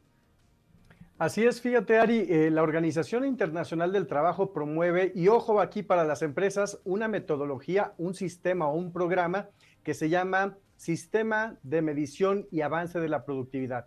Así 1.18 1.44
es, 1.44 1.60
fíjate 1.60 1.98
Ari, 1.98 2.26
eh, 2.28 2.48
la 2.48 2.62
Organización 2.62 3.24
Internacional 3.24 3.92
del 3.92 4.06
Trabajo 4.06 4.52
promueve, 4.52 5.10
y 5.16 5.26
ojo 5.26 5.60
aquí 5.60 5.82
para 5.82 6.04
las 6.04 6.22
empresas, 6.22 6.78
una 6.84 7.08
metodología, 7.08 7.92
un 7.98 8.14
sistema 8.14 8.68
o 8.68 8.76
un 8.76 8.92
programa 8.92 9.48
que 9.82 9.94
se 9.94 10.08
llama 10.08 10.56
Sistema 10.78 11.58
de 11.64 11.82
Medición 11.82 12.46
y 12.52 12.60
Avance 12.60 13.00
de 13.00 13.08
la 13.08 13.24
Productividad. 13.24 13.86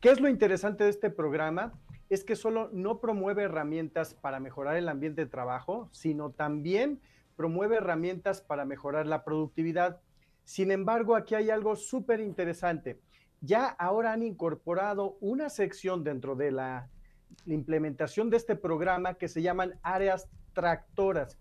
¿Qué 0.00 0.10
es 0.10 0.20
lo 0.20 0.28
interesante 0.30 0.84
de 0.84 0.90
este 0.90 1.10
programa? 1.10 1.74
Es 2.08 2.24
que 2.24 2.34
solo 2.34 2.70
no 2.72 2.98
promueve 2.98 3.42
herramientas 3.42 4.14
para 4.14 4.40
mejorar 4.40 4.76
el 4.76 4.88
ambiente 4.88 5.20
de 5.20 5.30
trabajo, 5.30 5.90
sino 5.92 6.30
también 6.30 6.98
promueve 7.36 7.76
herramientas 7.76 8.40
para 8.40 8.64
mejorar 8.64 9.06
la 9.06 9.22
productividad. 9.22 10.00
Sin 10.44 10.70
embargo, 10.70 11.14
aquí 11.14 11.34
hay 11.34 11.50
algo 11.50 11.76
súper 11.76 12.20
interesante. 12.20 13.02
Ya 13.42 13.66
ahora 13.66 14.14
han 14.14 14.22
incorporado 14.22 15.18
una 15.20 15.50
sección 15.50 16.04
dentro 16.04 16.36
de 16.36 16.52
la 16.52 16.88
implementación 17.44 18.30
de 18.30 18.38
este 18.38 18.56
programa 18.56 19.14
que 19.14 19.28
se 19.28 19.42
llaman 19.42 19.78
áreas 19.82 20.26
tractoras. 20.54 21.38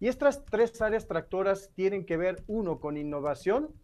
Y 0.00 0.08
estas 0.08 0.46
tres 0.46 0.80
áreas 0.80 1.06
tractoras 1.06 1.70
tienen 1.74 2.06
que 2.06 2.16
ver, 2.16 2.42
uno, 2.46 2.80
con 2.80 2.96
innovación, 2.96 3.74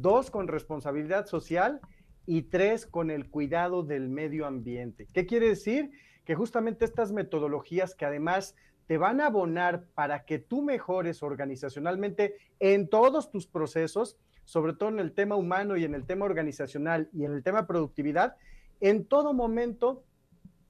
dos 0.00 0.30
con 0.30 0.48
responsabilidad 0.48 1.26
social 1.26 1.80
y 2.26 2.42
tres 2.42 2.86
con 2.86 3.10
el 3.10 3.28
cuidado 3.30 3.82
del 3.82 4.08
medio 4.08 4.46
ambiente. 4.46 5.06
¿Qué 5.12 5.26
quiere 5.26 5.48
decir? 5.48 5.90
Que 6.24 6.34
justamente 6.34 6.84
estas 6.84 7.12
metodologías 7.12 7.94
que 7.94 8.06
además 8.06 8.54
te 8.86 8.98
van 8.98 9.20
a 9.20 9.26
abonar 9.26 9.84
para 9.94 10.24
que 10.24 10.38
tú 10.38 10.62
mejores 10.62 11.22
organizacionalmente 11.22 12.36
en 12.60 12.88
todos 12.88 13.30
tus 13.30 13.46
procesos, 13.46 14.18
sobre 14.44 14.74
todo 14.74 14.90
en 14.90 14.98
el 14.98 15.12
tema 15.12 15.36
humano 15.36 15.76
y 15.76 15.84
en 15.84 15.94
el 15.94 16.04
tema 16.04 16.26
organizacional 16.26 17.08
y 17.12 17.24
en 17.24 17.32
el 17.32 17.42
tema 17.42 17.66
productividad, 17.66 18.36
en 18.80 19.06
todo 19.06 19.32
momento 19.32 20.04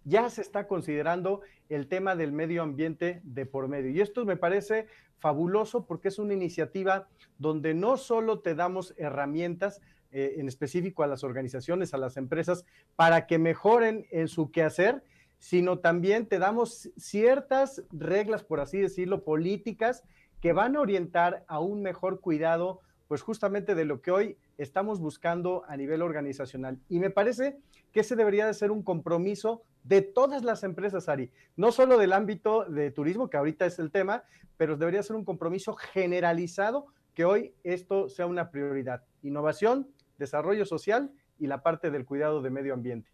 ya 0.05 0.29
se 0.31 0.43
está 0.43 0.67
considerando 0.67 1.41
el 1.69 1.89
tema 1.89 2.15
del 2.15 2.33
medio 2.33 2.63
ambiente 2.63 3.21
de 3.25 3.47
por 3.47 3.69
medio. 3.69 3.91
Y 3.91 4.01
esto 4.01 4.25
me 4.25 4.37
parece 4.37 4.87
fabuloso 5.19 5.87
porque 5.87 6.09
es 6.09 6.19
una 6.19 6.35
iniciativa 6.35 7.09
donde 7.39 7.75
no 7.75 7.97
solo 7.97 8.41
te 8.41 8.55
damos 8.55 8.95
herramientas, 8.99 9.81
eh, 10.13 10.37
en 10.39 10.47
específico 10.47 11.03
a 11.03 11.09
las 11.09 11.25
organizaciones, 11.25 11.93
a 11.93 11.99
las 11.99 12.17
empresas, 12.17 12.65
para 12.95 13.27
que 13.27 13.39
mejoren 13.39 14.07
en 14.13 14.29
su 14.29 14.53
quehacer, 14.53 15.03
sino 15.41 15.81
también 15.81 16.27
te 16.27 16.39
damos 16.39 16.91
ciertas 16.97 17.83
reglas, 17.91 18.45
por 18.45 18.61
así 18.61 18.79
decirlo, 18.79 19.25
políticas 19.25 20.05
que 20.41 20.53
van 20.53 20.77
a 20.77 20.81
orientar 20.81 21.45
a 21.49 21.59
un 21.59 21.83
mejor 21.83 22.21
cuidado, 22.21 22.81
pues 23.09 23.23
justamente 23.23 23.75
de 23.75 23.85
lo 23.85 24.03
que 24.03 24.11
hoy 24.11 24.37
estamos 24.57 25.01
buscando 25.01 25.65
a 25.67 25.77
nivel 25.77 26.01
organizacional. 26.01 26.79
Y 26.89 27.01
me 27.01 27.11
parece 27.11 27.59
que 27.91 28.01
ese 28.01 28.15
debería 28.15 28.47
de 28.47 28.55
ser 28.55 28.71
un 28.71 28.83
compromiso 28.83 29.65
de 29.85 30.03
todas 30.03 30.43
las 30.43 30.65
empresas, 30.65 31.09
Ari, 31.09 31.31
no 31.57 31.71
solo 31.71 31.99
del 31.99 32.13
ámbito 32.13 32.65
de 32.65 32.91
turismo, 32.91 33.31
que 33.31 33.37
ahorita 33.37 33.67
es 33.67 33.79
el 33.79 33.91
tema, 33.91 34.25
pero 34.57 34.77
debería 34.77 35.03
ser 35.03 35.17
un 35.17 35.25
compromiso 35.25 35.75
generalizado 35.75 36.87
que 37.15 37.25
hoy 37.25 37.55
esto 37.63 38.09
sea 38.09 38.27
una 38.27 38.51
prioridad. 38.51 39.05
Innovación, 39.23 39.89
desarrollo 40.19 40.65
social 40.65 41.13
y 41.39 41.47
la 41.47 41.63
parte 41.63 41.91
del 41.91 42.05
cuidado 42.05 42.43
de 42.43 42.51
medio 42.51 42.75
ambiente. 42.75 43.11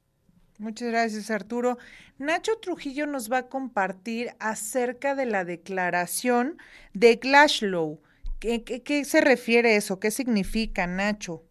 Muchas 0.59 0.91
gracias, 0.91 1.31
Arturo. 1.31 1.79
Nacho 2.19 2.59
Trujillo 2.61 3.07
nos 3.07 3.33
va 3.33 3.39
a 3.39 3.49
compartir 3.49 4.31
acerca 4.39 5.15
de 5.15 5.25
la 5.25 5.45
declaración 5.45 6.59
de 6.93 7.17
Glasgow. 7.17 8.01
¿Qué, 8.39 8.63
qué, 8.63 9.05
se 9.05 9.21
refiere 9.21 9.77
eso? 9.77 9.99
¿Qué 9.99 10.11
significa, 10.11 10.87
Nacho? 10.87 11.45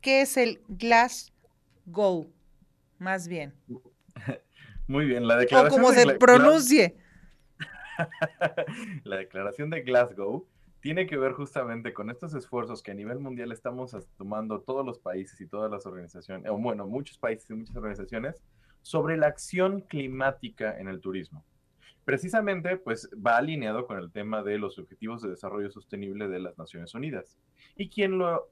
¿Qué 0.00 0.22
es 0.22 0.36
el 0.36 0.62
Glasgow? 0.68 2.32
Más 2.98 3.28
bien. 3.28 3.54
Muy 4.90 5.06
bien, 5.06 5.28
la 5.28 5.36
declaración. 5.36 5.80
O 5.80 5.84
como 5.84 5.94
se 5.94 6.14
pronuncie. 6.16 6.96
la 9.04 9.18
declaración 9.18 9.70
de 9.70 9.82
Glasgow 9.82 10.48
tiene 10.80 11.06
que 11.06 11.16
ver 11.16 11.30
justamente 11.32 11.92
con 11.92 12.10
estos 12.10 12.34
esfuerzos 12.34 12.82
que 12.82 12.90
a 12.90 12.94
nivel 12.94 13.20
mundial 13.20 13.52
estamos 13.52 13.96
tomando 14.16 14.62
todos 14.62 14.84
los 14.84 14.98
países 14.98 15.40
y 15.40 15.46
todas 15.46 15.70
las 15.70 15.86
organizaciones, 15.86 16.50
o 16.50 16.58
bueno, 16.58 16.88
muchos 16.88 17.18
países 17.18 17.48
y 17.50 17.54
muchas 17.54 17.76
organizaciones, 17.76 18.42
sobre 18.82 19.16
la 19.16 19.28
acción 19.28 19.82
climática 19.82 20.76
en 20.76 20.88
el 20.88 21.00
turismo. 21.00 21.44
Precisamente, 22.04 22.76
pues 22.76 23.08
va 23.14 23.36
alineado 23.36 23.86
con 23.86 23.96
el 23.96 24.10
tema 24.10 24.42
de 24.42 24.58
los 24.58 24.76
Objetivos 24.80 25.22
de 25.22 25.28
Desarrollo 25.28 25.70
Sostenible 25.70 26.26
de 26.26 26.40
las 26.40 26.58
Naciones 26.58 26.92
Unidas. 26.96 27.38
Y 27.76 27.90
quien 27.90 28.18
lo 28.18 28.50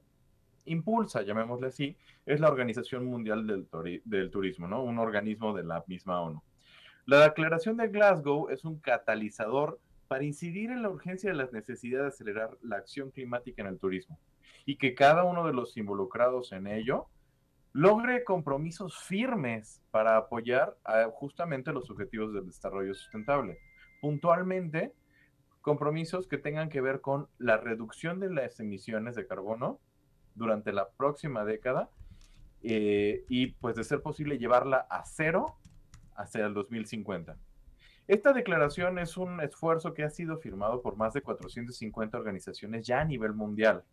impulsa, 0.71 1.21
llamémosle 1.21 1.67
así, 1.67 1.97
es 2.25 2.39
la 2.39 2.49
Organización 2.49 3.05
Mundial 3.05 3.45
del, 3.47 4.31
Turismo, 4.31 4.67
¿no? 4.67 4.83
Un 4.83 4.99
organismo 4.99 5.53
de 5.53 5.63
la 5.63 5.83
misma 5.87 6.21
ONU. 6.21 6.41
La 7.05 7.21
Declaración 7.21 7.77
de 7.77 7.87
Glasgow 7.87 8.49
es 8.49 8.65
un 8.65 8.79
catalizador 8.79 9.79
para 10.07 10.23
incidir 10.23 10.71
en 10.71 10.81
la 10.81 10.89
urgencia 10.89 11.29
de 11.29 11.35
la 11.35 11.49
necesidad 11.51 12.01
de 12.01 12.07
acelerar 12.07 12.57
la 12.61 12.77
acción 12.77 13.11
climática 13.11 13.61
en 13.61 13.67
el 13.67 13.79
turismo 13.79 14.19
y 14.65 14.77
que 14.77 14.95
cada 14.95 15.23
uno 15.23 15.45
de 15.45 15.53
los 15.53 15.77
involucrados 15.77 16.51
en 16.51 16.67
ello 16.67 17.07
logre 17.73 18.23
compromisos 18.23 18.97
firmes 18.97 19.83
para 19.91 20.17
apoyar 20.17 20.77
justamente 21.13 21.71
los 21.71 21.89
objetivos 21.89 22.33
del 22.33 22.47
desarrollo 22.47 22.93
sustentable. 22.93 23.59
Puntualmente, 24.01 24.93
compromisos 25.61 26.27
que 26.27 26.37
tengan 26.37 26.69
que 26.69 26.81
ver 26.81 27.01
con 27.01 27.27
la 27.37 27.57
reducción 27.57 28.19
de 28.19 28.31
las 28.31 28.59
emisiones 28.59 29.15
de 29.15 29.27
carbono 29.27 29.79
durante 30.39 30.73
la 30.73 30.89
próxima 30.89 31.45
década 31.45 31.89
eh, 32.63 33.23
y 33.29 33.47
pues 33.47 33.75
de 33.75 33.83
ser 33.83 34.01
posible 34.01 34.37
llevarla 34.37 34.87
a 34.89 35.05
cero 35.05 35.57
hacia 36.15 36.45
el 36.45 36.53
2050. 36.53 37.37
Esta 38.07 38.33
declaración 38.33 38.97
es 38.97 39.17
un 39.17 39.39
esfuerzo 39.39 39.93
que 39.93 40.03
ha 40.03 40.09
sido 40.09 40.37
firmado 40.39 40.81
por 40.81 40.95
más 40.95 41.13
de 41.13 41.21
450 41.21 42.17
organizaciones 42.17 42.87
ya 42.87 43.01
a 43.01 43.05
nivel 43.05 43.33
mundial. 43.33 43.83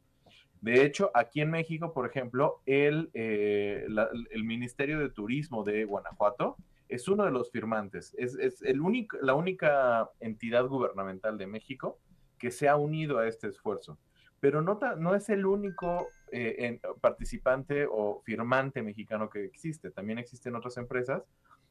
De 0.63 0.85
hecho, 0.85 1.11
aquí 1.13 1.43
en 1.43 1.51
México, 1.51 1.93
por 1.93 2.07
ejemplo, 2.07 2.63
el, 2.65 3.11
eh, 3.13 3.87
el 4.31 4.45
Ministerio 4.45 4.99
de 4.99 5.11
Turismo 5.11 5.65
de 5.65 5.85
Guanajuato 5.85 6.57
es 6.89 7.09
uno 7.09 7.25
de 7.25 7.31
los 7.31 7.51
firmantes. 7.51 8.15
Es, 8.17 8.63
el 8.63 8.81
único, 8.81 9.19
la 9.21 9.35
única 9.35 10.09
entidad 10.21 10.67
gubernamental 10.67 11.37
de 11.37 11.47
México 11.47 11.99
que 12.39 12.51
se 12.51 12.69
ha 12.69 12.77
unido 12.77 13.19
a 13.19 13.29
este 13.29 13.49
esfuerzo. 13.49 13.99
Pero 14.41 14.63
no, 14.63 14.79
no 14.99 15.15
es 15.15 15.29
el 15.29 15.47
único 15.47 16.09
eh, 16.33 16.81
participante 17.01 17.87
o 17.91 18.22
firmante 18.24 18.83
mexicano 18.83 19.31
que 19.31 19.45
existe. 19.45 19.91
También 19.91 20.18
existen 20.18 20.55
otras 20.57 20.77
empresas 20.77 21.22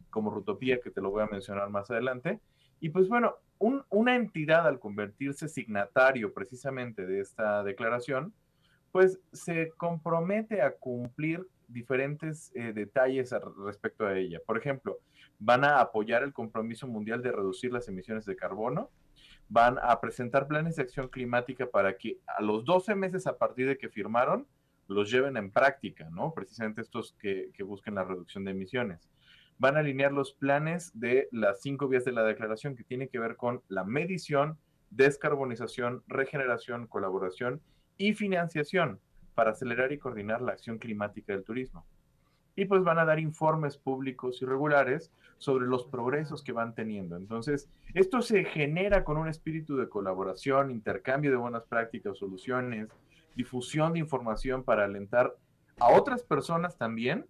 como 0.09 0.31
Rutopía, 0.31 0.79
que 0.79 0.91
te 0.91 1.01
lo 1.01 1.11
voy 1.11 1.23
a 1.23 1.27
mencionar 1.27 1.69
más 1.69 1.91
adelante. 1.91 2.39
Y 2.79 2.89
pues 2.89 3.07
bueno, 3.07 3.35
una 3.57 4.15
entidad 4.15 4.67
al 4.67 4.79
convertirse 4.79 5.47
signatario 5.47 6.33
precisamente 6.33 7.05
de 7.05 7.19
esta 7.19 7.63
declaración, 7.63 8.33
pues 8.91 9.19
se 9.33 9.71
compromete 9.77 10.61
a 10.61 10.71
cumplir 10.71 11.45
diferentes 11.67 12.51
eh, 12.55 12.73
detalles 12.73 13.33
respecto 13.65 14.05
a 14.05 14.17
ella. 14.17 14.39
Por 14.45 14.57
ejemplo, 14.57 14.99
van 15.39 15.65
a 15.65 15.81
apoyar 15.81 16.23
el 16.23 16.33
compromiso 16.33 16.87
mundial 16.87 17.21
de 17.21 17.31
reducir 17.31 17.73
las 17.73 17.87
emisiones 17.87 18.25
de 18.25 18.35
carbono, 18.35 18.89
van 19.49 19.77
a 19.81 19.99
presentar 20.01 20.47
planes 20.47 20.75
de 20.75 20.83
acción 20.83 21.07
climática 21.07 21.69
para 21.69 21.97
que 21.97 22.19
a 22.27 22.41
los 22.41 22.65
12 22.65 22.95
meses 22.95 23.27
a 23.27 23.37
partir 23.37 23.67
de 23.67 23.77
que 23.77 23.89
firmaron, 23.89 24.47
los 24.87 25.09
lleven 25.09 25.37
en 25.37 25.51
práctica, 25.51 26.09
¿no? 26.11 26.33
Precisamente 26.33 26.81
estos 26.81 27.13
que, 27.19 27.49
que 27.53 27.63
busquen 27.63 27.95
la 27.95 28.03
reducción 28.03 28.43
de 28.43 28.51
emisiones 28.51 29.09
van 29.57 29.77
a 29.77 29.79
alinear 29.79 30.11
los 30.11 30.33
planes 30.33 30.91
de 30.93 31.29
las 31.31 31.61
cinco 31.61 31.87
vías 31.87 32.05
de 32.05 32.11
la 32.11 32.23
declaración 32.23 32.75
que 32.75 32.83
tienen 32.83 33.07
que 33.07 33.19
ver 33.19 33.37
con 33.37 33.61
la 33.67 33.83
medición, 33.83 34.57
descarbonización, 34.89 36.03
regeneración, 36.07 36.87
colaboración 36.87 37.61
y 37.97 38.13
financiación 38.13 38.99
para 39.33 39.51
acelerar 39.51 39.91
y 39.91 39.97
coordinar 39.97 40.41
la 40.41 40.53
acción 40.53 40.77
climática 40.77 41.33
del 41.33 41.43
turismo. 41.43 41.85
Y 42.55 42.65
pues 42.65 42.83
van 42.83 42.99
a 42.99 43.05
dar 43.05 43.19
informes 43.19 43.77
públicos 43.77 44.41
y 44.41 44.45
regulares 44.45 45.11
sobre 45.37 45.65
los 45.65 45.85
progresos 45.85 46.41
que 46.41 46.53
van 46.53 46.73
teniendo. 46.73 47.17
Entonces, 47.17 47.69
esto 47.93 48.21
se 48.21 48.45
genera 48.45 49.03
con 49.03 49.17
un 49.17 49.27
espíritu 49.27 49.75
de 49.75 49.89
colaboración, 49.89 50.71
intercambio 50.71 51.31
de 51.31 51.37
buenas 51.37 51.65
prácticas, 51.65 52.17
soluciones, 52.17 52.89
difusión 53.35 53.93
de 53.93 53.99
información 53.99 54.63
para 54.63 54.85
alentar 54.85 55.35
a 55.79 55.91
otras 55.91 56.23
personas 56.23 56.77
también 56.77 57.25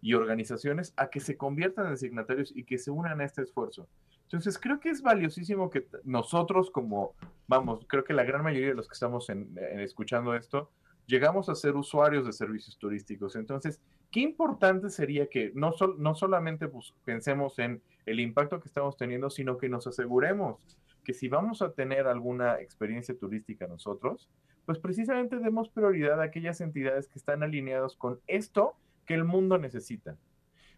y 0.00 0.14
organizaciones 0.14 0.94
a 0.96 1.10
que 1.10 1.18
se 1.18 1.36
conviertan 1.36 1.88
en 1.88 1.96
signatarios 1.96 2.52
y 2.54 2.62
que 2.64 2.78
se 2.78 2.92
unan 2.92 3.20
a 3.20 3.24
este 3.24 3.42
esfuerzo. 3.42 3.88
Entonces, 4.22 4.58
creo 4.58 4.78
que 4.78 4.90
es 4.90 5.02
valiosísimo 5.02 5.70
que 5.70 5.88
nosotros 6.04 6.70
como, 6.70 7.14
vamos, 7.46 7.84
creo 7.88 8.04
que 8.04 8.12
la 8.12 8.24
gran 8.24 8.44
mayoría 8.44 8.68
de 8.68 8.74
los 8.74 8.86
que 8.86 8.92
estamos 8.92 9.28
escuchando 9.58 10.34
esto, 10.34 10.70
llegamos 11.08 11.48
a 11.48 11.56
ser 11.56 11.74
usuarios 11.74 12.24
de 12.24 12.32
servicios 12.32 12.78
turísticos. 12.78 13.34
Entonces, 13.34 13.80
qué 14.12 14.20
importante 14.20 14.90
sería 14.90 15.26
que 15.26 15.50
no, 15.54 15.74
no 15.96 16.14
solamente 16.14 16.68
pues, 16.68 16.94
pensemos 17.04 17.58
en 17.58 17.82
el 18.06 18.20
impacto 18.20 18.60
que 18.60 18.68
estamos 18.68 18.96
teniendo, 18.96 19.30
sino 19.30 19.58
que 19.58 19.68
nos 19.68 19.88
aseguremos 19.88 20.60
que 21.04 21.14
si 21.14 21.28
vamos 21.28 21.62
a 21.62 21.72
tener 21.72 22.06
alguna 22.06 22.60
experiencia 22.60 23.16
turística 23.18 23.66
nosotros, 23.66 24.28
pues 24.66 24.78
precisamente 24.78 25.38
demos 25.38 25.70
prioridad 25.70 26.20
a 26.20 26.24
aquellas 26.24 26.60
entidades 26.60 27.08
que 27.08 27.18
están 27.18 27.42
alineadas 27.42 27.96
con 27.96 28.20
esto 28.26 28.76
que 29.06 29.14
el 29.14 29.24
mundo 29.24 29.56
necesita. 29.56 30.18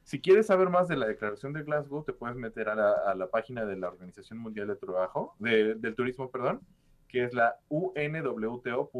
Si 0.05 0.21
quieres 0.21 0.47
saber 0.47 0.71
más 0.71 0.87
de 0.87 0.97
la 0.97 1.09
declaración 1.09 1.53
de 1.53 1.65
Glasgow, 1.65 2.05
te 2.05 2.13
puedes 2.13 2.37
meter 2.37 2.69
a 2.69 3.15
la, 3.15 3.27
página 3.27 3.65
de 3.65 3.77
la 3.77 3.89
Organización 3.89 4.39
Mundial 4.39 4.69
de 4.69 4.77
Trabajo, 4.77 5.35
del 5.41 5.95
Turismo, 5.97 6.31
perdón, 6.31 6.61
que 7.09 7.25
es 7.25 7.35
la 7.35 7.57
unwto.org. 7.69 8.91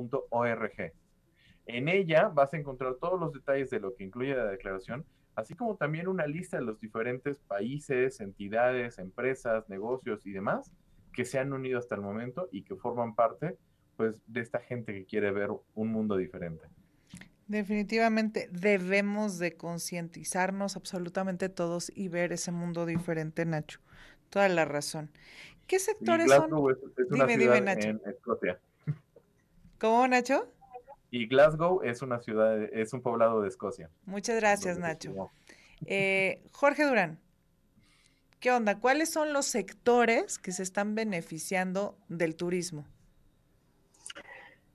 En 1.77 1.89
ella 1.89 2.29
vas 2.29 2.53
a 2.53 2.57
encontrar 2.57 2.97
todos 2.97 3.21
los 3.21 3.33
detalles 3.33 3.71
de 3.71 3.81
lo 3.81 3.95
que 3.95 4.05
incluye 4.05 4.35
la 4.35 4.47
declaración, 4.47 5.05
así 5.35 5.55
como 5.55 5.77
también 5.77 6.09
una 6.09 6.27
lista 6.27 6.59
de 6.59 6.65
los 6.65 6.81
diferentes 6.81 7.39
países, 7.39 8.21
entidades, 8.21 8.99
empresas, 8.99 9.69
negocios 9.69 10.27
y 10.27 10.33
demás 10.33 10.73
que 11.13 11.25
se 11.25 11.39
han 11.39 11.53
unido 11.53 11.79
hasta 11.79 11.95
el 11.95 12.01
momento 12.01 12.49
y 12.51 12.63
que 12.63 12.77
forman 12.77 13.15
parte 13.15 13.57
pues 13.97 14.21
de 14.27 14.41
esta 14.41 14.61
gente 14.61 14.93
que 14.93 15.05
quiere 15.05 15.31
ver 15.31 15.51
un 15.75 15.89
mundo 15.93 16.17
diferente. 16.17 16.65
Definitivamente 17.49 18.49
debemos 18.51 19.39
de 19.39 19.57
concientizarnos 19.57 20.77
absolutamente 20.77 21.49
todos 21.49 21.93
y 21.95 22.09
ver 22.09 22.33
ese 22.33 22.53
mundo 22.53 22.87
diferente, 22.87 23.45
Nacho. 23.45 23.81
Toda 24.31 24.49
la 24.49 24.65
razón. 24.65 25.11
¿Qué 25.67 25.79
sectores 25.79 26.31
son? 26.31 26.51
dime, 27.11 27.37
dime, 27.37 27.61
Nacho. 27.61 27.89
En 27.89 28.01
Escocia. 28.07 28.59
¿Cómo, 29.79 30.07
Nacho? 30.09 30.51
Y 31.11 31.27
Glasgow 31.27 31.83
es 31.83 32.03
una 32.03 32.21
ciudad, 32.21 32.63
es 32.63 32.93
un 32.93 33.03
poblado 33.03 33.43
de 33.43 33.49
Escocia. 33.49 33.91
Muchas 34.07 34.37
gracias, 34.37 34.79
Nacho. 34.79 35.31
Eh, 35.87 36.43
Jorge 36.53 36.85
Durán, 36.85 37.19
¿qué 38.39 38.53
onda? 38.53 38.79
¿Cuáles 38.79 39.11
son 39.11 39.33
los 39.33 39.47
sectores 39.47 40.39
que 40.39 40.53
se 40.53 40.63
están 40.63 40.95
beneficiando 40.95 41.97
del 42.09 42.37
turismo? 42.37 42.85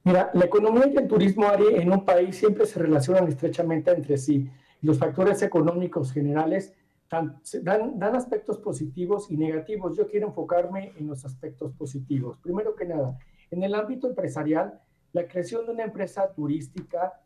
Mira, 0.03 0.29
la 0.33 0.45
economía 0.45 0.87
y 0.87 0.97
el 0.97 1.07
turismo, 1.07 1.47
Ari, 1.47 1.65
en 1.77 1.91
un 1.91 2.05
país 2.05 2.37
siempre 2.37 2.65
se 2.67 2.79
relacionan 2.79 3.27
estrechamente 3.27 3.91
entre 3.91 4.17
sí. 4.17 4.49
Los 4.81 4.99
factores 4.99 5.41
económicos 5.41 6.13
generales 6.13 6.73
dan, 7.09 7.41
dan, 7.63 8.15
aspectos 8.15 8.59
positivos 8.59 9.31
y 9.31 9.37
negativos. 9.37 9.97
Yo 9.97 10.07
quiero 10.07 10.27
enfocarme 10.27 10.93
en 10.99 11.07
los 11.07 11.25
aspectos 11.25 11.73
positivos. 11.73 12.37
Primero 12.37 12.75
que 12.75 12.85
nada, 12.85 13.17
en 13.49 13.63
el 13.63 13.73
ámbito 13.73 14.07
empresarial, 14.07 14.79
la 15.15 15.29
creación 15.29 15.65
de 15.65 15.71
una 15.71 15.85
empresa 15.85 16.29
turística 16.33 17.21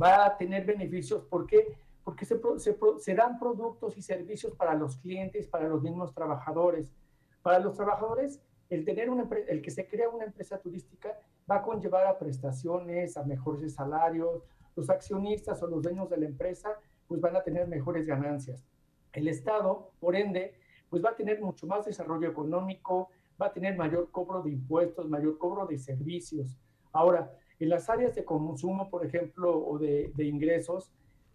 va 0.00 0.26
a 0.26 0.36
tener 0.36 0.66
beneficios. 0.66 1.24
¿Por 1.24 1.46
qué? 1.46 1.74
Porque 2.04 2.26
se, 2.26 2.38
se, 2.58 2.76
se 2.98 3.14
dan 3.14 3.38
productos 3.38 3.96
y 3.96 4.02
servicios 4.02 4.54
para 4.54 4.74
los 4.74 4.98
clientes, 4.98 5.48
para 5.48 5.66
los 5.66 5.80
mismos 5.80 6.12
trabajadores. 6.12 6.92
Para 7.40 7.60
los 7.60 7.76
trabajadores, 7.76 8.42
el, 8.68 8.84
tener 8.84 9.08
una, 9.08 9.26
el 9.48 9.62
que 9.62 9.70
se 9.70 9.88
crea 9.88 10.10
una 10.10 10.26
empresa 10.26 10.58
turística 10.58 11.18
va 11.50 11.56
a 11.56 11.62
conllevar 11.62 12.06
a 12.06 12.18
prestaciones, 12.18 13.16
a 13.16 13.24
mejores 13.24 13.72
salarios, 13.72 14.42
los 14.76 14.90
accionistas 14.90 15.62
o 15.62 15.66
los 15.66 15.80
dueños 15.80 16.10
de 16.10 16.18
la 16.18 16.26
empresa 16.26 16.78
pues 17.08 17.22
van 17.22 17.36
a 17.36 17.42
tener 17.42 17.66
mejores 17.68 18.06
ganancias. 18.06 18.66
El 19.14 19.28
Estado, 19.28 19.92
por 19.98 20.14
ende, 20.14 20.56
pues 20.90 21.02
va 21.02 21.10
a 21.10 21.16
tener 21.16 21.40
mucho 21.40 21.66
más 21.66 21.86
desarrollo 21.86 22.28
económico, 22.28 23.08
va 23.40 23.46
a 23.46 23.52
tener 23.54 23.78
mayor 23.78 24.10
cobro 24.10 24.42
de 24.42 24.50
impuestos, 24.50 25.08
mayor 25.08 25.38
cobro 25.38 25.64
de 25.64 25.78
servicios. 25.78 26.58
Ahora, 26.94 27.36
en 27.58 27.68
las 27.68 27.90
áreas 27.90 28.14
de 28.14 28.24
consumo, 28.24 28.88
por 28.88 29.04
ejemplo, 29.04 29.58
o 29.58 29.78
de, 29.78 30.12
de 30.14 30.24
ingresos, 30.24 30.90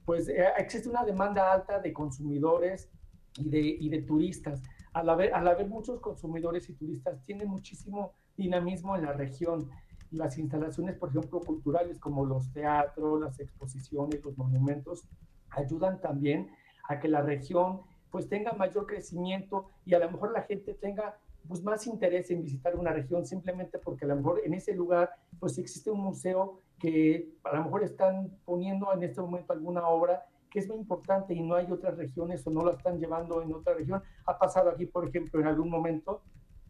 pues 0.05 0.27
eh, 0.29 0.43
existe 0.57 0.89
una 0.89 1.03
demanda 1.03 1.53
alta 1.53 1.79
de 1.79 1.93
consumidores 1.93 2.89
y 3.37 3.49
de, 3.49 3.59
y 3.59 3.89
de 3.89 4.01
turistas. 4.01 4.63
Al 4.93 5.09
haber, 5.09 5.33
al 5.33 5.47
haber 5.47 5.67
muchos 5.67 5.99
consumidores 5.99 6.67
y 6.69 6.73
turistas, 6.73 7.23
tiene 7.25 7.45
muchísimo 7.45 8.13
dinamismo 8.37 8.95
en 8.95 9.05
la 9.05 9.13
región. 9.13 9.69
Las 10.11 10.37
instalaciones, 10.37 10.95
por 10.95 11.09
ejemplo, 11.09 11.41
culturales 11.41 11.99
como 11.99 12.25
los 12.25 12.51
teatros, 12.53 13.21
las 13.21 13.39
exposiciones, 13.39 14.23
los 14.23 14.37
monumentos, 14.37 15.07
ayudan 15.49 15.99
también 15.99 16.49
a 16.87 16.99
que 16.99 17.09
la 17.09 17.21
región 17.21 17.81
pues 18.09 18.27
tenga 18.27 18.53
mayor 18.53 18.87
crecimiento 18.87 19.69
y 19.85 19.93
a 19.93 19.99
lo 19.99 20.09
mejor 20.09 20.31
la 20.31 20.43
gente 20.43 20.73
tenga 20.73 21.19
pues 21.47 21.63
más 21.63 21.87
interés 21.87 22.29
en 22.31 22.43
visitar 22.43 22.75
una 22.75 22.91
región 22.91 23.25
simplemente 23.25 23.79
porque 23.79 24.05
a 24.05 24.09
lo 24.09 24.15
mejor 24.17 24.41
en 24.43 24.53
ese 24.53 24.73
lugar 24.73 25.09
pues 25.39 25.57
existe 25.57 25.89
un 25.89 26.01
museo 26.01 26.61
que 26.79 27.29
a 27.43 27.55
lo 27.55 27.63
mejor 27.65 27.83
están 27.83 28.31
poniendo 28.45 28.93
en 28.93 29.03
este 29.03 29.21
momento 29.21 29.53
alguna 29.53 29.87
obra 29.87 30.25
que 30.49 30.59
es 30.59 30.67
muy 30.67 30.77
importante 30.77 31.33
y 31.33 31.41
no 31.41 31.55
hay 31.55 31.71
otras 31.71 31.97
regiones 31.97 32.45
o 32.47 32.51
no 32.51 32.65
la 32.65 32.71
están 32.71 32.99
llevando 32.99 33.41
en 33.41 33.53
otra 33.53 33.75
región. 33.75 34.01
Ha 34.25 34.37
pasado 34.37 34.69
aquí, 34.69 34.85
por 34.85 35.07
ejemplo, 35.07 35.39
en 35.39 35.47
algún 35.47 35.69
momento 35.69 36.23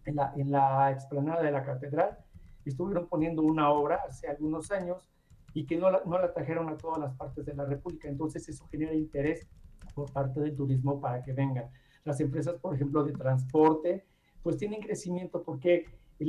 en 0.05 0.17
la, 0.17 0.33
en 0.35 0.51
la 0.51 0.91
explanada 0.91 1.41
de 1.41 1.51
la 1.51 1.63
catedral, 1.63 2.17
estuvieron 2.65 3.07
poniendo 3.07 3.41
una 3.41 3.69
obra 3.71 4.01
hace 4.07 4.27
algunos 4.27 4.71
años 4.71 5.09
y 5.53 5.65
que 5.65 5.77
no 5.77 5.89
la, 5.89 6.01
no 6.05 6.19
la 6.19 6.33
trajeron 6.33 6.69
a 6.69 6.77
todas 6.77 6.99
las 6.99 7.13
partes 7.15 7.45
de 7.45 7.53
la 7.53 7.65
República. 7.65 8.07
Entonces 8.07 8.47
eso 8.49 8.67
genera 8.67 8.93
interés 8.93 9.47
por 9.95 10.11
parte 10.11 10.39
del 10.39 10.55
turismo 10.55 10.99
para 10.99 11.23
que 11.23 11.33
vengan. 11.33 11.69
Las 12.03 12.19
empresas, 12.19 12.55
por 12.55 12.75
ejemplo, 12.75 13.03
de 13.03 13.13
transporte, 13.13 14.05
pues 14.43 14.57
tienen 14.57 14.81
crecimiento 14.81 15.43
porque 15.43 15.85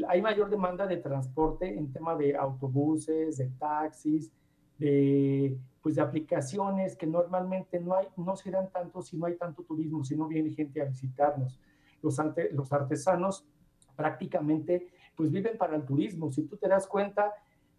hay 0.09 0.23
mayor 0.23 0.51
demanda 0.51 0.87
de 0.87 0.99
transporte 0.99 1.77
en 1.77 1.93
tema 1.93 2.15
de 2.17 2.37
autobuses, 2.37 3.39
de 3.39 3.49
taxis, 3.59 4.33
de, 4.79 5.59
pues 5.83 5.97
de 5.97 6.03
aplicaciones 6.03 6.97
que 6.97 7.07
normalmente 7.07 7.81
no, 7.81 7.95
hay, 7.95 8.07
no 8.17 8.37
se 8.37 8.51
dan 8.51 8.71
tanto 8.71 9.03
si 9.03 9.17
no 9.17 9.27
hay 9.27 9.37
tanto 9.37 9.63
turismo, 9.63 10.05
si 10.05 10.17
no 10.17 10.29
viene 10.29 10.51
gente 10.51 10.81
a 10.81 10.85
visitarnos. 10.85 11.59
Los, 12.03 12.19
ante, 12.19 12.51
los 12.53 12.73
artesanos 12.73 13.47
prácticamente 13.95 14.89
pues 15.17 15.31
viven 15.31 15.59
para 15.59 15.77
el 15.77 15.85
turismo. 15.85 16.31
Si 16.31 16.45
tú 16.45 16.57
te 16.57 16.69
das 16.69 16.87
cuenta, 16.87 17.35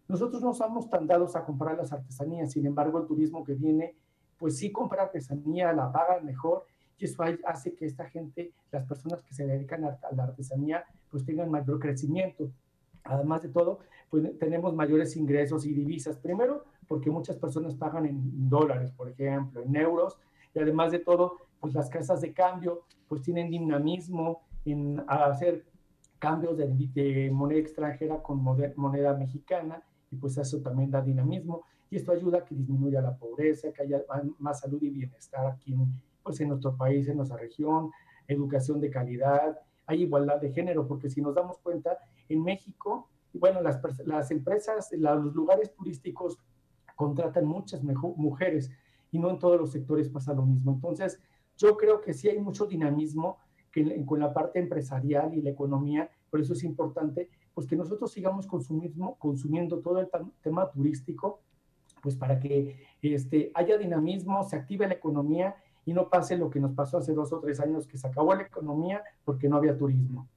nosotros 0.06 0.42
no 0.42 0.52
somos 0.52 0.88
tan 0.88 1.06
dados 1.06 1.34
a 1.34 1.44
comprar 1.44 1.76
las 1.76 1.92
artesanías, 1.92 2.52
sin 2.52 2.66
embargo 2.66 2.98
el 2.98 3.06
turismo 3.06 3.42
que 3.42 3.54
viene, 3.54 3.96
pues 4.38 4.58
sí 4.58 4.70
compra 4.70 5.04
artesanía, 5.04 5.72
la 5.72 5.90
paga 5.90 6.20
mejor 6.20 6.66
y 7.02 7.06
eso 7.06 7.24
hace 7.46 7.74
que 7.74 7.84
esta 7.84 8.08
gente, 8.08 8.52
las 8.70 8.86
personas 8.86 9.20
que 9.22 9.34
se 9.34 9.44
dedican 9.44 9.84
a, 9.84 9.98
la 10.14 10.22
artesanía, 10.22 10.84
pues 11.10 11.24
tengan 11.24 11.50
mayor 11.50 11.80
crecimiento. 11.80 12.48
Además 13.02 13.42
de 13.42 13.48
todo, 13.48 13.80
pues 14.08 14.38
tenemos 14.38 14.72
mayores 14.72 15.16
ingresos 15.16 15.66
y 15.66 15.72
divisas. 15.72 16.16
Primero, 16.16 16.64
porque 16.86 17.10
muchas 17.10 17.36
personas 17.38 17.74
pagan 17.74 18.06
en 18.06 18.48
dólares, 18.48 18.92
por 18.92 19.08
ejemplo, 19.08 19.62
en 19.62 19.74
euros, 19.74 20.16
y 20.54 20.60
además 20.60 20.92
de 20.92 21.00
todo, 21.00 21.38
pues 21.58 21.74
las 21.74 21.90
casas 21.90 22.20
de 22.20 22.32
cambio, 22.32 22.84
pues 23.08 23.22
tienen 23.22 23.50
dinamismo 23.50 24.42
en 24.64 25.02
hacer 25.08 25.64
cambios 26.20 26.56
de, 26.56 26.68
de 26.68 27.32
moneda 27.32 27.58
extranjera 27.58 28.22
con 28.22 28.44
moneda 28.76 29.14
mexicana, 29.14 29.82
y 30.08 30.14
pues 30.14 30.38
eso 30.38 30.60
también 30.60 30.92
da 30.92 31.02
dinamismo, 31.02 31.64
y 31.90 31.96
esto 31.96 32.12
ayuda 32.12 32.38
a 32.38 32.44
que 32.44 32.54
disminuya 32.54 33.02
la 33.02 33.16
pobreza, 33.16 33.72
que 33.72 33.82
haya 33.82 34.04
más 34.38 34.60
salud 34.60 34.80
y 34.80 34.90
bienestar 34.90 35.48
aquí 35.48 35.72
en, 35.72 36.00
pues 36.22 36.40
en 36.40 36.48
nuestro 36.48 36.76
país, 36.76 37.08
en 37.08 37.16
nuestra 37.16 37.36
región, 37.36 37.90
educación 38.26 38.80
de 38.80 38.90
calidad, 38.90 39.58
hay 39.86 40.02
igualdad 40.02 40.40
de 40.40 40.52
género, 40.52 40.86
porque 40.86 41.10
si 41.10 41.20
nos 41.20 41.34
damos 41.34 41.58
cuenta, 41.58 41.98
en 42.28 42.42
México, 42.42 43.08
bueno, 43.32 43.60
las, 43.60 43.80
las 44.04 44.30
empresas, 44.30 44.90
los 44.92 45.34
lugares 45.34 45.72
turísticos 45.74 46.38
contratan 46.96 47.46
muchas 47.46 47.82
mujeres 47.82 48.70
y 49.10 49.18
no 49.18 49.30
en 49.30 49.38
todos 49.38 49.58
los 49.58 49.72
sectores 49.72 50.08
pasa 50.08 50.34
lo 50.34 50.44
mismo. 50.46 50.72
Entonces, 50.72 51.20
yo 51.56 51.76
creo 51.76 52.00
que 52.00 52.12
sí 52.12 52.28
hay 52.28 52.38
mucho 52.38 52.66
dinamismo 52.66 53.38
que, 53.70 54.04
con 54.04 54.20
la 54.20 54.32
parte 54.32 54.58
empresarial 54.58 55.34
y 55.34 55.42
la 55.42 55.50
economía, 55.50 56.10
por 56.30 56.40
eso 56.40 56.52
es 56.52 56.64
importante 56.64 57.28
pues 57.54 57.66
que 57.66 57.76
nosotros 57.76 58.10
sigamos 58.10 58.46
consumismo, 58.46 59.16
consumiendo 59.18 59.80
todo 59.80 60.00
el 60.00 60.08
tema 60.40 60.70
turístico, 60.70 61.40
pues 62.02 62.16
para 62.16 62.40
que 62.40 62.82
este, 63.02 63.50
haya 63.54 63.76
dinamismo, 63.76 64.42
se 64.44 64.56
active 64.56 64.88
la 64.88 64.94
economía 64.94 65.54
y 65.84 65.92
no 65.92 66.08
pase 66.08 66.36
lo 66.36 66.50
que 66.50 66.60
nos 66.60 66.72
pasó 66.72 66.98
hace 66.98 67.12
dos 67.12 67.32
o 67.32 67.40
tres 67.40 67.60
años, 67.60 67.86
que 67.86 67.98
se 67.98 68.06
acabó 68.06 68.34
la 68.34 68.42
economía 68.42 69.02
porque 69.24 69.48
no 69.48 69.56
había 69.56 69.76
turismo. 69.76 70.28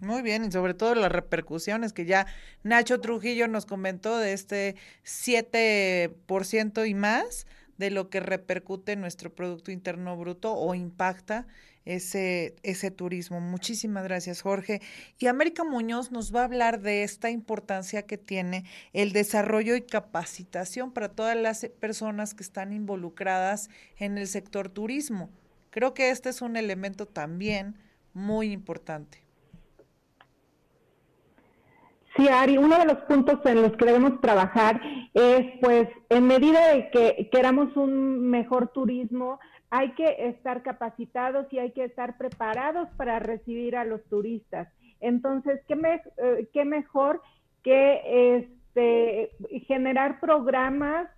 Muy 0.00 0.22
bien, 0.22 0.44
y 0.44 0.50
sobre 0.50 0.72
todo 0.72 0.94
las 0.94 1.12
repercusiones 1.12 1.92
que 1.92 2.06
ya 2.06 2.26
Nacho 2.62 3.00
Trujillo 3.00 3.48
nos 3.48 3.66
comentó 3.66 4.16
de 4.16 4.32
este 4.32 4.76
7% 5.04 6.88
y 6.88 6.94
más 6.94 7.46
de 7.76 7.90
lo 7.90 8.08
que 8.08 8.20
repercute 8.20 8.92
en 8.92 9.02
nuestro 9.02 9.34
Producto 9.34 9.70
Interno 9.70 10.16
Bruto 10.16 10.54
o 10.54 10.74
impacta 10.74 11.46
ese, 11.84 12.54
ese 12.62 12.90
turismo. 12.90 13.40
Muchísimas 13.40 14.04
gracias, 14.04 14.42
Jorge. 14.42 14.80
Y 15.18 15.26
América 15.26 15.64
Muñoz 15.64 16.10
nos 16.10 16.34
va 16.34 16.42
a 16.42 16.44
hablar 16.44 16.80
de 16.80 17.02
esta 17.02 17.30
importancia 17.30 18.06
que 18.06 18.18
tiene 18.18 18.64
el 18.92 19.12
desarrollo 19.12 19.74
y 19.76 19.82
capacitación 19.82 20.92
para 20.92 21.08
todas 21.08 21.36
las 21.36 21.66
personas 21.80 22.34
que 22.34 22.42
están 22.42 22.72
involucradas 22.72 23.70
en 23.96 24.18
el 24.18 24.26
sector 24.26 24.68
turismo. 24.68 25.30
Creo 25.70 25.94
que 25.94 26.10
este 26.10 26.28
es 26.28 26.42
un 26.42 26.56
elemento 26.56 27.06
también 27.06 27.76
muy 28.12 28.52
importante. 28.52 29.22
Sí, 32.16 32.28
Ari, 32.28 32.58
uno 32.58 32.76
de 32.76 32.86
los 32.86 32.98
puntos 33.04 33.38
en 33.44 33.62
los 33.62 33.76
que 33.76 33.84
debemos 33.84 34.20
trabajar 34.20 34.80
es, 35.14 35.46
pues, 35.60 35.88
en 36.08 36.26
medida 36.26 36.74
de 36.74 36.90
que 36.90 37.28
queramos 37.30 37.76
un 37.76 38.28
mejor 38.28 38.68
turismo, 38.68 39.38
hay 39.70 39.92
que 39.92 40.28
estar 40.28 40.62
capacitados 40.62 41.46
y 41.52 41.58
hay 41.58 41.70
que 41.72 41.84
estar 41.84 42.18
preparados 42.18 42.88
para 42.96 43.18
recibir 43.20 43.76
a 43.76 43.84
los 43.84 44.02
turistas. 44.04 44.68
Entonces, 45.00 45.60
¿qué, 45.66 45.74
eh, 46.18 46.48
qué 46.52 46.64
mejor 46.64 47.22
que 47.62 48.36
este, 48.36 49.30
generar 49.66 50.20
programas 50.20 51.08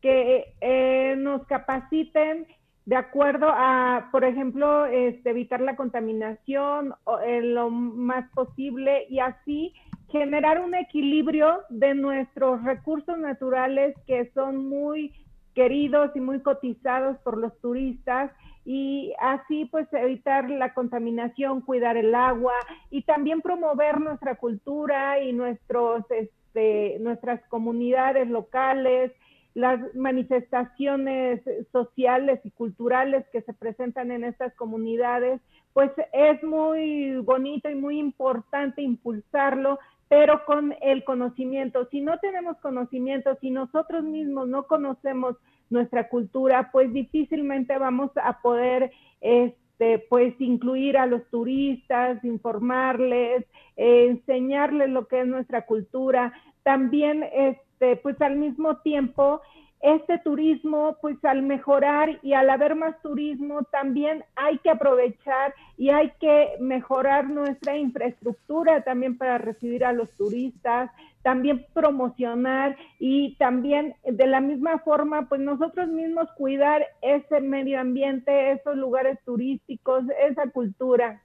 que 0.00 0.54
eh, 0.60 1.14
nos 1.18 1.46
capaciten 1.46 2.46
de 2.84 2.94
acuerdo 2.94 3.48
a, 3.50 4.08
por 4.12 4.24
ejemplo, 4.24 4.86
este, 4.86 5.30
evitar 5.30 5.60
la 5.60 5.74
contaminación 5.74 6.94
en 7.24 7.54
lo 7.54 7.68
más 7.70 8.30
posible 8.30 9.06
y 9.08 9.18
así 9.18 9.74
generar 10.08 10.60
un 10.60 10.76
equilibrio 10.76 11.62
de 11.68 11.94
nuestros 11.94 12.62
recursos 12.62 13.18
naturales 13.18 13.96
que 14.06 14.30
son 14.34 14.68
muy 14.68 15.12
queridos 15.56 16.14
y 16.14 16.20
muy 16.20 16.40
cotizados 16.42 17.16
por 17.24 17.38
los 17.38 17.58
turistas 17.60 18.30
y 18.66 19.14
así 19.18 19.64
pues 19.64 19.88
evitar 19.94 20.50
la 20.50 20.74
contaminación, 20.74 21.62
cuidar 21.62 21.96
el 21.96 22.14
agua 22.14 22.52
y 22.90 23.02
también 23.02 23.40
promover 23.40 23.98
nuestra 23.98 24.34
cultura 24.34 25.18
y 25.22 25.32
nuestros 25.32 26.04
este, 26.10 26.98
nuestras 27.00 27.40
comunidades 27.48 28.28
locales, 28.28 29.12
las 29.54 29.80
manifestaciones 29.94 31.40
sociales 31.72 32.38
y 32.44 32.50
culturales 32.50 33.24
que 33.32 33.40
se 33.40 33.54
presentan 33.54 34.10
en 34.10 34.24
estas 34.24 34.52
comunidades, 34.56 35.40
pues 35.72 35.90
es 36.12 36.42
muy 36.42 37.16
bonito 37.16 37.70
y 37.70 37.74
muy 37.76 37.98
importante 37.98 38.82
impulsarlo 38.82 39.78
pero 40.08 40.44
con 40.44 40.74
el 40.80 41.04
conocimiento. 41.04 41.86
Si 41.90 42.00
no 42.00 42.18
tenemos 42.18 42.56
conocimiento, 42.58 43.36
si 43.40 43.50
nosotros 43.50 44.04
mismos 44.04 44.48
no 44.48 44.66
conocemos 44.66 45.36
nuestra 45.70 46.08
cultura, 46.08 46.70
pues 46.72 46.92
difícilmente 46.92 47.76
vamos 47.78 48.10
a 48.22 48.40
poder 48.40 48.92
este, 49.20 49.98
pues 50.08 50.34
incluir 50.40 50.96
a 50.96 51.06
los 51.06 51.28
turistas, 51.28 52.22
informarles, 52.24 53.44
enseñarles 53.76 54.90
lo 54.90 55.08
que 55.08 55.20
es 55.20 55.26
nuestra 55.26 55.66
cultura. 55.66 56.32
También, 56.62 57.24
este, 57.32 57.96
pues 57.96 58.20
al 58.20 58.36
mismo 58.36 58.78
tiempo, 58.78 59.40
este 59.80 60.18
turismo, 60.18 60.96
pues 61.00 61.22
al 61.24 61.42
mejorar 61.42 62.18
y 62.22 62.32
al 62.32 62.50
haber 62.50 62.74
más 62.74 63.00
turismo, 63.02 63.62
también 63.64 64.24
hay 64.34 64.58
que 64.58 64.70
aprovechar 64.70 65.54
y 65.76 65.90
hay 65.90 66.12
que 66.18 66.56
mejorar 66.60 67.28
nuestra 67.28 67.76
infraestructura 67.76 68.82
también 68.84 69.18
para 69.18 69.38
recibir 69.38 69.84
a 69.84 69.92
los 69.92 70.10
turistas, 70.16 70.90
también 71.22 71.66
promocionar 71.74 72.76
y 72.98 73.36
también 73.36 73.94
de 74.04 74.26
la 74.26 74.40
misma 74.40 74.78
forma, 74.78 75.28
pues 75.28 75.40
nosotros 75.40 75.88
mismos 75.88 76.28
cuidar 76.36 76.86
ese 77.02 77.40
medio 77.40 77.80
ambiente, 77.80 78.52
esos 78.52 78.76
lugares 78.76 79.18
turísticos, 79.24 80.04
esa 80.28 80.50
cultura. 80.50 81.22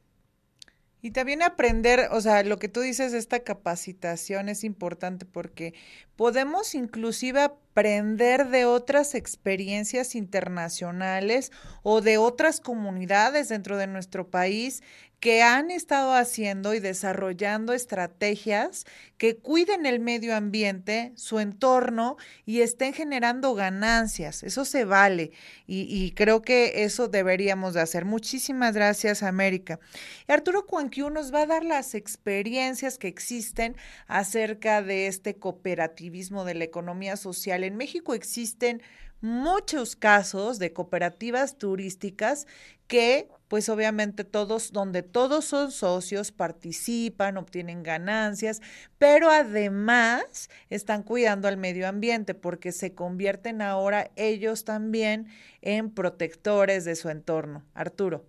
Y 1.04 1.12
también 1.12 1.42
aprender, 1.42 2.10
o 2.12 2.22
sea, 2.22 2.44
lo 2.44 2.58
que 2.58 2.68
tú 2.68 2.82
dices, 2.82 3.14
esta 3.14 3.40
capacitación 3.40 4.50
es 4.50 4.64
importante 4.64 5.26
porque 5.26 5.74
podemos 6.16 6.76
inclusive 6.76 7.50
aprender 7.72 8.50
de 8.50 8.66
otras 8.66 9.16
experiencias 9.16 10.14
internacionales 10.16 11.54
o 11.84 12.02
de 12.02 12.18
otras 12.18 12.60
comunidades 12.60 13.48
dentro 13.48 13.78
de 13.78 13.88
nuestro 13.88 14.30
país 14.30 14.84
que 15.22 15.44
han 15.44 15.70
estado 15.70 16.16
haciendo 16.16 16.74
y 16.74 16.80
desarrollando 16.80 17.74
estrategias 17.74 18.86
que 19.20 19.38
cuiden 19.38 19.86
el 19.86 20.00
medio 20.00 20.36
ambiente, 20.36 21.14
su 21.16 21.40
entorno 21.40 22.18
y 22.44 22.62
estén 22.62 22.92
generando 22.92 23.54
ganancias. 23.54 24.42
Eso 24.42 24.66
se 24.66 24.84
vale 24.84 25.32
y, 25.68 26.12
creo 26.14 26.42
que 26.42 26.84
eso 26.84 27.08
deberíamos 27.08 27.76
de 27.76 27.82
hacer. 27.82 28.04
Muchísimas 28.04 28.74
gracias, 28.74 29.22
América. 29.22 29.80
Y 30.28 30.32
Arturo 30.32 30.66
Cuanquiu 30.66 31.12
nos 31.12 31.32
va 31.32 31.44
a 31.44 31.46
dar 31.46 31.64
las 31.64 31.94
experiencias 31.94 32.98
que 32.98 33.08
existen 33.08 33.78
acerca 34.08 34.82
de 34.82 35.06
este 35.06 35.36
cooperativismo 35.36 36.46
de 36.46 36.56
la 36.56 36.64
economía 36.64 37.16
social. 37.16 37.64
En 37.64 37.78
México 37.78 38.16
existen 38.16 38.82
muchos 39.22 39.96
casos 39.96 40.58
de 40.58 40.74
cooperativas 40.74 41.60
turísticas 41.60 42.48
que 42.88 43.30
pues 43.52 43.68
obviamente 43.68 44.24
todos, 44.24 44.72
donde 44.72 45.04
todos 45.04 45.44
son 45.44 45.72
socios, 45.72 46.32
participan, 46.32 47.36
obtienen 47.36 47.84
ganancias, 47.84 48.62
pero 48.98 49.30
además 49.30 50.50
están 50.70 51.04
cuidando 51.04 51.50
al 51.50 51.58
medio 51.58 51.90
ambiente 51.90 52.34
porque 52.34 52.72
se 52.72 52.96
convierten 52.96 53.62
ahora 53.62 54.10
ellos 54.16 54.64
también 54.64 55.28
en 55.62 55.92
protectores 55.92 56.86
de 56.86 56.96
su 56.96 57.10
entorno. 57.10 57.66
Arturo. 57.74 58.24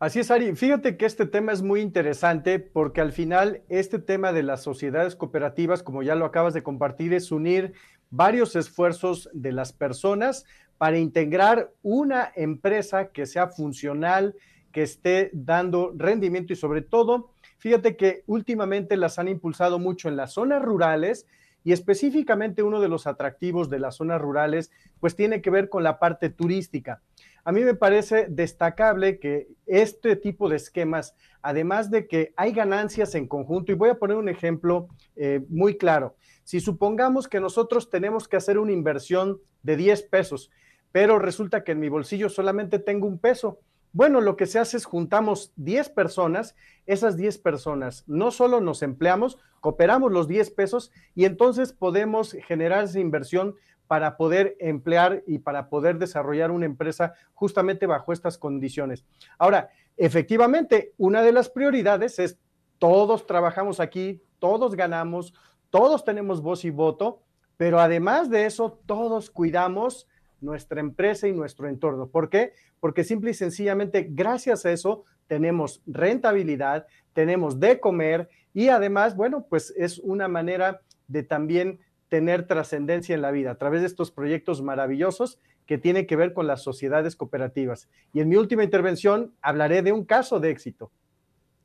Así 0.00 0.18
es, 0.18 0.32
Ari. 0.32 0.56
Fíjate 0.56 0.96
que 0.96 1.06
este 1.06 1.24
tema 1.24 1.52
es 1.52 1.62
muy 1.62 1.80
interesante 1.80 2.58
porque 2.58 3.00
al 3.00 3.12
final 3.12 3.62
este 3.68 4.00
tema 4.00 4.32
de 4.32 4.42
las 4.42 4.64
sociedades 4.64 5.14
cooperativas, 5.14 5.84
como 5.84 6.02
ya 6.02 6.16
lo 6.16 6.24
acabas 6.24 6.54
de 6.54 6.64
compartir, 6.64 7.14
es 7.14 7.30
unir 7.30 7.74
varios 8.10 8.56
esfuerzos 8.56 9.30
de 9.32 9.52
las 9.52 9.72
personas 9.72 10.44
para 10.80 10.96
integrar 10.96 11.74
una 11.82 12.32
empresa 12.34 13.08
que 13.08 13.26
sea 13.26 13.48
funcional, 13.48 14.34
que 14.72 14.80
esté 14.80 15.28
dando 15.34 15.92
rendimiento 15.94 16.54
y 16.54 16.56
sobre 16.56 16.80
todo, 16.80 17.32
fíjate 17.58 17.98
que 17.98 18.22
últimamente 18.26 18.96
las 18.96 19.18
han 19.18 19.28
impulsado 19.28 19.78
mucho 19.78 20.08
en 20.08 20.16
las 20.16 20.32
zonas 20.32 20.62
rurales 20.62 21.26
y 21.64 21.72
específicamente 21.72 22.62
uno 22.62 22.80
de 22.80 22.88
los 22.88 23.06
atractivos 23.06 23.68
de 23.68 23.78
las 23.78 23.96
zonas 23.96 24.22
rurales, 24.22 24.70
pues 25.00 25.14
tiene 25.16 25.42
que 25.42 25.50
ver 25.50 25.68
con 25.68 25.82
la 25.82 25.98
parte 25.98 26.30
turística. 26.30 27.02
A 27.44 27.52
mí 27.52 27.60
me 27.60 27.74
parece 27.74 28.28
destacable 28.30 29.18
que 29.18 29.48
este 29.66 30.16
tipo 30.16 30.48
de 30.48 30.56
esquemas, 30.56 31.14
además 31.42 31.90
de 31.90 32.06
que 32.06 32.32
hay 32.36 32.52
ganancias 32.52 33.14
en 33.14 33.28
conjunto, 33.28 33.70
y 33.70 33.74
voy 33.74 33.90
a 33.90 33.98
poner 33.98 34.16
un 34.16 34.30
ejemplo 34.30 34.88
eh, 35.14 35.44
muy 35.50 35.76
claro. 35.76 36.16
Si 36.42 36.58
supongamos 36.58 37.28
que 37.28 37.38
nosotros 37.38 37.90
tenemos 37.90 38.28
que 38.28 38.38
hacer 38.38 38.58
una 38.58 38.72
inversión 38.72 39.42
de 39.62 39.76
10 39.76 40.04
pesos, 40.04 40.50
pero 40.92 41.18
resulta 41.18 41.64
que 41.64 41.72
en 41.72 41.80
mi 41.80 41.88
bolsillo 41.88 42.28
solamente 42.28 42.78
tengo 42.78 43.06
un 43.06 43.18
peso. 43.18 43.60
Bueno, 43.92 44.20
lo 44.20 44.36
que 44.36 44.46
se 44.46 44.58
hace 44.58 44.76
es 44.76 44.84
juntamos 44.84 45.52
10 45.56 45.90
personas, 45.90 46.54
esas 46.86 47.16
10 47.16 47.38
personas 47.38 48.04
no 48.06 48.30
solo 48.30 48.60
nos 48.60 48.82
empleamos, 48.82 49.38
cooperamos 49.60 50.12
los 50.12 50.28
10 50.28 50.50
pesos 50.52 50.92
y 51.14 51.24
entonces 51.24 51.72
podemos 51.72 52.36
generar 52.46 52.84
esa 52.84 53.00
inversión 53.00 53.56
para 53.88 54.16
poder 54.16 54.56
emplear 54.60 55.24
y 55.26 55.38
para 55.38 55.68
poder 55.68 55.98
desarrollar 55.98 56.52
una 56.52 56.66
empresa 56.66 57.14
justamente 57.34 57.86
bajo 57.86 58.12
estas 58.12 58.38
condiciones. 58.38 59.04
Ahora, 59.36 59.70
efectivamente, 59.96 60.92
una 60.96 61.22
de 61.22 61.32
las 61.32 61.50
prioridades 61.50 62.20
es 62.20 62.38
todos 62.78 63.26
trabajamos 63.26 63.80
aquí, 63.80 64.22
todos 64.38 64.76
ganamos, 64.76 65.34
todos 65.70 66.04
tenemos 66.04 66.40
voz 66.40 66.64
y 66.64 66.70
voto, 66.70 67.22
pero 67.56 67.80
además 67.80 68.30
de 68.30 68.46
eso, 68.46 68.80
todos 68.86 69.30
cuidamos 69.30 70.06
nuestra 70.40 70.80
empresa 70.80 71.28
y 71.28 71.32
nuestro 71.32 71.68
entorno. 71.68 72.08
¿Por 72.08 72.30
qué? 72.30 72.52
Porque 72.80 73.04
simple 73.04 73.30
y 73.30 73.34
sencillamente, 73.34 74.06
gracias 74.10 74.64
a 74.66 74.72
eso, 74.72 75.04
tenemos 75.26 75.82
rentabilidad, 75.86 76.86
tenemos 77.12 77.60
de 77.60 77.80
comer 77.80 78.28
y 78.52 78.68
además, 78.68 79.16
bueno, 79.16 79.46
pues 79.48 79.72
es 79.76 79.98
una 79.98 80.28
manera 80.28 80.80
de 81.08 81.22
también 81.22 81.80
tener 82.08 82.46
trascendencia 82.46 83.14
en 83.14 83.22
la 83.22 83.30
vida 83.30 83.52
a 83.52 83.54
través 83.54 83.80
de 83.80 83.86
estos 83.86 84.10
proyectos 84.10 84.62
maravillosos 84.62 85.38
que 85.66 85.78
tienen 85.78 86.06
que 86.06 86.16
ver 86.16 86.32
con 86.32 86.48
las 86.48 86.62
sociedades 86.62 87.14
cooperativas. 87.14 87.88
Y 88.12 88.20
en 88.20 88.28
mi 88.28 88.36
última 88.36 88.64
intervención 88.64 89.34
hablaré 89.40 89.82
de 89.82 89.92
un 89.92 90.04
caso 90.04 90.40
de 90.40 90.50
éxito. 90.50 90.90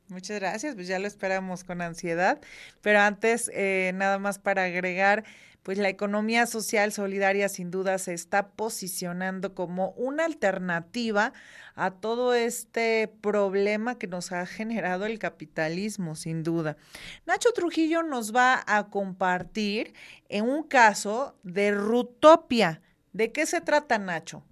Muchas 0.08 0.39
gracias, 0.39 0.76
pues 0.76 0.88
ya 0.88 0.99
lo 0.99 1.08
esperamos 1.08 1.64
con 1.64 1.82
ansiedad, 1.82 2.39
pero 2.82 2.99
antes, 2.99 3.49
eh, 3.53 3.91
nada 3.95 4.20
más 4.20 4.38
para 4.38 4.66
agregar, 4.66 5.24
pues 5.64 5.80
la 5.80 5.89
economía 5.89 6.45
social 6.45 6.91
solidaria 6.91 7.49
sin 7.49 7.72
duda 7.72 7.97
se 7.97 8.14
está 8.14 8.49
posicionando 8.49 9.56
como 9.56 9.93
una 9.93 10.26
alternativa 10.26 11.34
a 11.74 11.89
todo 11.89 12.36
este 12.36 13.12
problema 13.22 13.97
que 13.97 14.06
nos 14.06 14.32
ha 14.32 14.45
generado 14.45 15.08
el 15.08 15.18
capitalismo, 15.18 16.14
sin 16.14 16.43
duda. 16.43 16.78
Nacho 17.26 17.51
Trujillo 17.51 18.03
nos 18.03 18.34
va 18.34 18.64
a 18.68 18.91
compartir 18.91 19.95
en 20.30 20.47
un 20.47 20.68
caso 20.68 21.36
de 21.41 21.72
Rutopia. 21.72 22.84
¿De 23.12 23.32
qué 23.32 23.47
se 23.47 23.60
trata, 23.60 23.97
Nacho? 23.97 24.43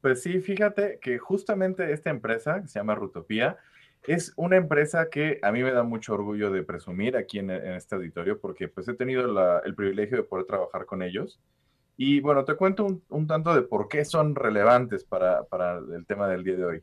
Pues 0.00 0.22
sí, 0.22 0.40
fíjate 0.40 0.98
que 1.00 1.18
justamente 1.18 1.92
esta 1.92 2.10
empresa, 2.10 2.60
que 2.60 2.66
se 2.66 2.80
llama 2.80 2.96
Rutopía, 2.96 3.58
es 4.04 4.32
una 4.36 4.56
empresa 4.56 5.08
que 5.10 5.38
a 5.42 5.52
mí 5.52 5.62
me 5.62 5.72
da 5.72 5.82
mucho 5.82 6.14
orgullo 6.14 6.50
de 6.50 6.62
presumir 6.62 7.16
aquí 7.16 7.38
en, 7.38 7.50
este 7.50 7.94
auditorio 7.94 8.40
porque 8.40 8.68
pues 8.68 8.88
he 8.88 8.94
tenido 8.94 9.60
el 9.62 9.74
privilegio 9.74 10.18
de 10.18 10.22
poder 10.22 10.46
trabajar 10.46 10.86
con 10.86 11.02
ellos. 11.02 11.40
Y 11.96 12.20
bueno, 12.20 12.44
te 12.44 12.54
cuento 12.54 13.02
un, 13.08 13.26
tanto 13.26 13.54
de 13.54 13.62
por 13.62 13.88
qué 13.88 14.04
son 14.04 14.34
relevantes 14.34 15.04
para, 15.04 15.44
para, 15.44 15.78
el 15.78 16.06
tema 16.06 16.28
del 16.28 16.44
día 16.44 16.56
de 16.56 16.64
hoy. 16.64 16.82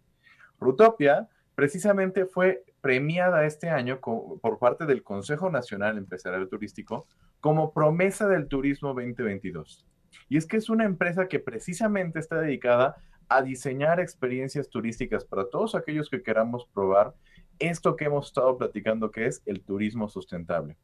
Rutopia 0.60 1.30
precisamente 1.56 2.26
fue 2.26 2.64
premiada 2.82 3.46
este 3.46 3.70
año 3.70 4.00
por 4.02 4.60
parte 4.60 4.86
del 4.86 5.04
Consejo 5.04 5.50
Nacional 5.50 5.98
Empresarial 5.98 6.50
Turístico 6.50 7.08
como 7.40 7.74
promesa 7.74 8.28
del 8.28 8.48
turismo 8.48 8.90
2022. 8.90 9.86
Y 10.30 10.38
es 10.38 10.46
que 10.46 10.58
es 10.58 10.70
una 10.70 10.86
empresa 10.86 11.28
que 11.28 11.40
precisamente 11.40 12.20
está 12.20 12.42
dedicada 12.42 12.96
a 13.30 13.42
diseñar 13.42 14.00
experiencias 14.00 14.70
turísticas 14.70 15.26
para 15.26 15.50
todos 15.50 15.76
aquellos 15.76 16.10
que 16.10 16.24
queramos 16.24 16.68
probar 16.74 17.14
esto 17.60 17.96
que 17.96 18.06
hemos 18.06 18.28
estado 18.28 18.58
platicando, 18.58 19.12
que 19.12 19.26
es 19.26 19.42
el 19.46 19.62
turismo 19.62 20.10
sustentable. 20.10 20.78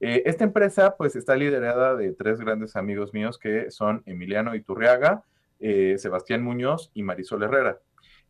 Eh, 0.00 0.22
esta 0.26 0.44
empresa 0.44 0.96
pues 0.96 1.14
está 1.14 1.36
liderada 1.36 1.94
de 1.94 2.12
tres 2.12 2.40
grandes 2.40 2.74
amigos 2.76 3.12
míos 3.12 3.38
que 3.38 3.70
son 3.70 4.02
Emiliano 4.06 4.54
Iturriaga, 4.54 5.24
eh, 5.60 5.96
Sebastián 5.98 6.42
Muñoz 6.42 6.90
y 6.94 7.02
Marisol 7.02 7.42
Herrera. 7.42 7.78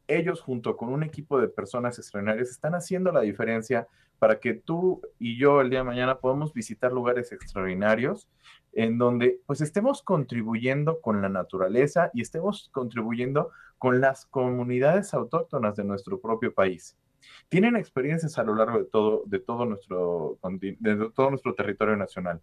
Ellos 0.09 0.41
junto 0.41 0.77
con 0.77 0.89
un 0.89 1.05
equipo 1.05 1.41
de 1.41 1.49
personas 1.49 1.99
extraordinarias 1.99 2.51
están 2.51 2.75
haciendo 2.75 3.13
la 3.13 3.21
diferencia 3.21 3.87
para 4.19 4.41
que 4.41 4.55
tú 4.55 5.01
y 5.19 5.39
yo 5.39 5.61
el 5.61 5.71
día 5.71 5.79
de 5.81 5.85
mañana 5.85 6.19
podamos 6.19 6.53
visitar 6.53 6.93
lugares 6.93 7.31
extraordinarios 7.33 8.29
en 8.73 8.99
donde 8.99 9.41
pues 9.47 9.61
estemos 9.61 10.03
contribuyendo 10.03 11.01
con 11.01 11.23
la 11.23 11.29
naturaleza 11.29 12.11
y 12.15 12.23
estemos 12.23 12.71
contribuyendo 12.73 13.51
con 13.79 14.01
las 14.01 14.27
comunidades 14.27 15.15
autóctonas 15.15 15.77
de 15.77 15.85
nuestro 15.85 16.21
propio 16.21 16.55
país. 16.55 16.97
Tienen 17.49 17.77
experiencias 17.77 18.39
a 18.39 18.45
lo 18.45 18.55
largo 18.55 18.79
de 18.79 18.85
todo, 18.85 19.23
de 19.27 19.39
todo, 19.41 19.67
nuestro, 19.67 20.39
de 20.61 21.11
todo 21.15 21.31
nuestro 21.31 21.55
territorio 21.55 21.97
nacional. 21.97 22.41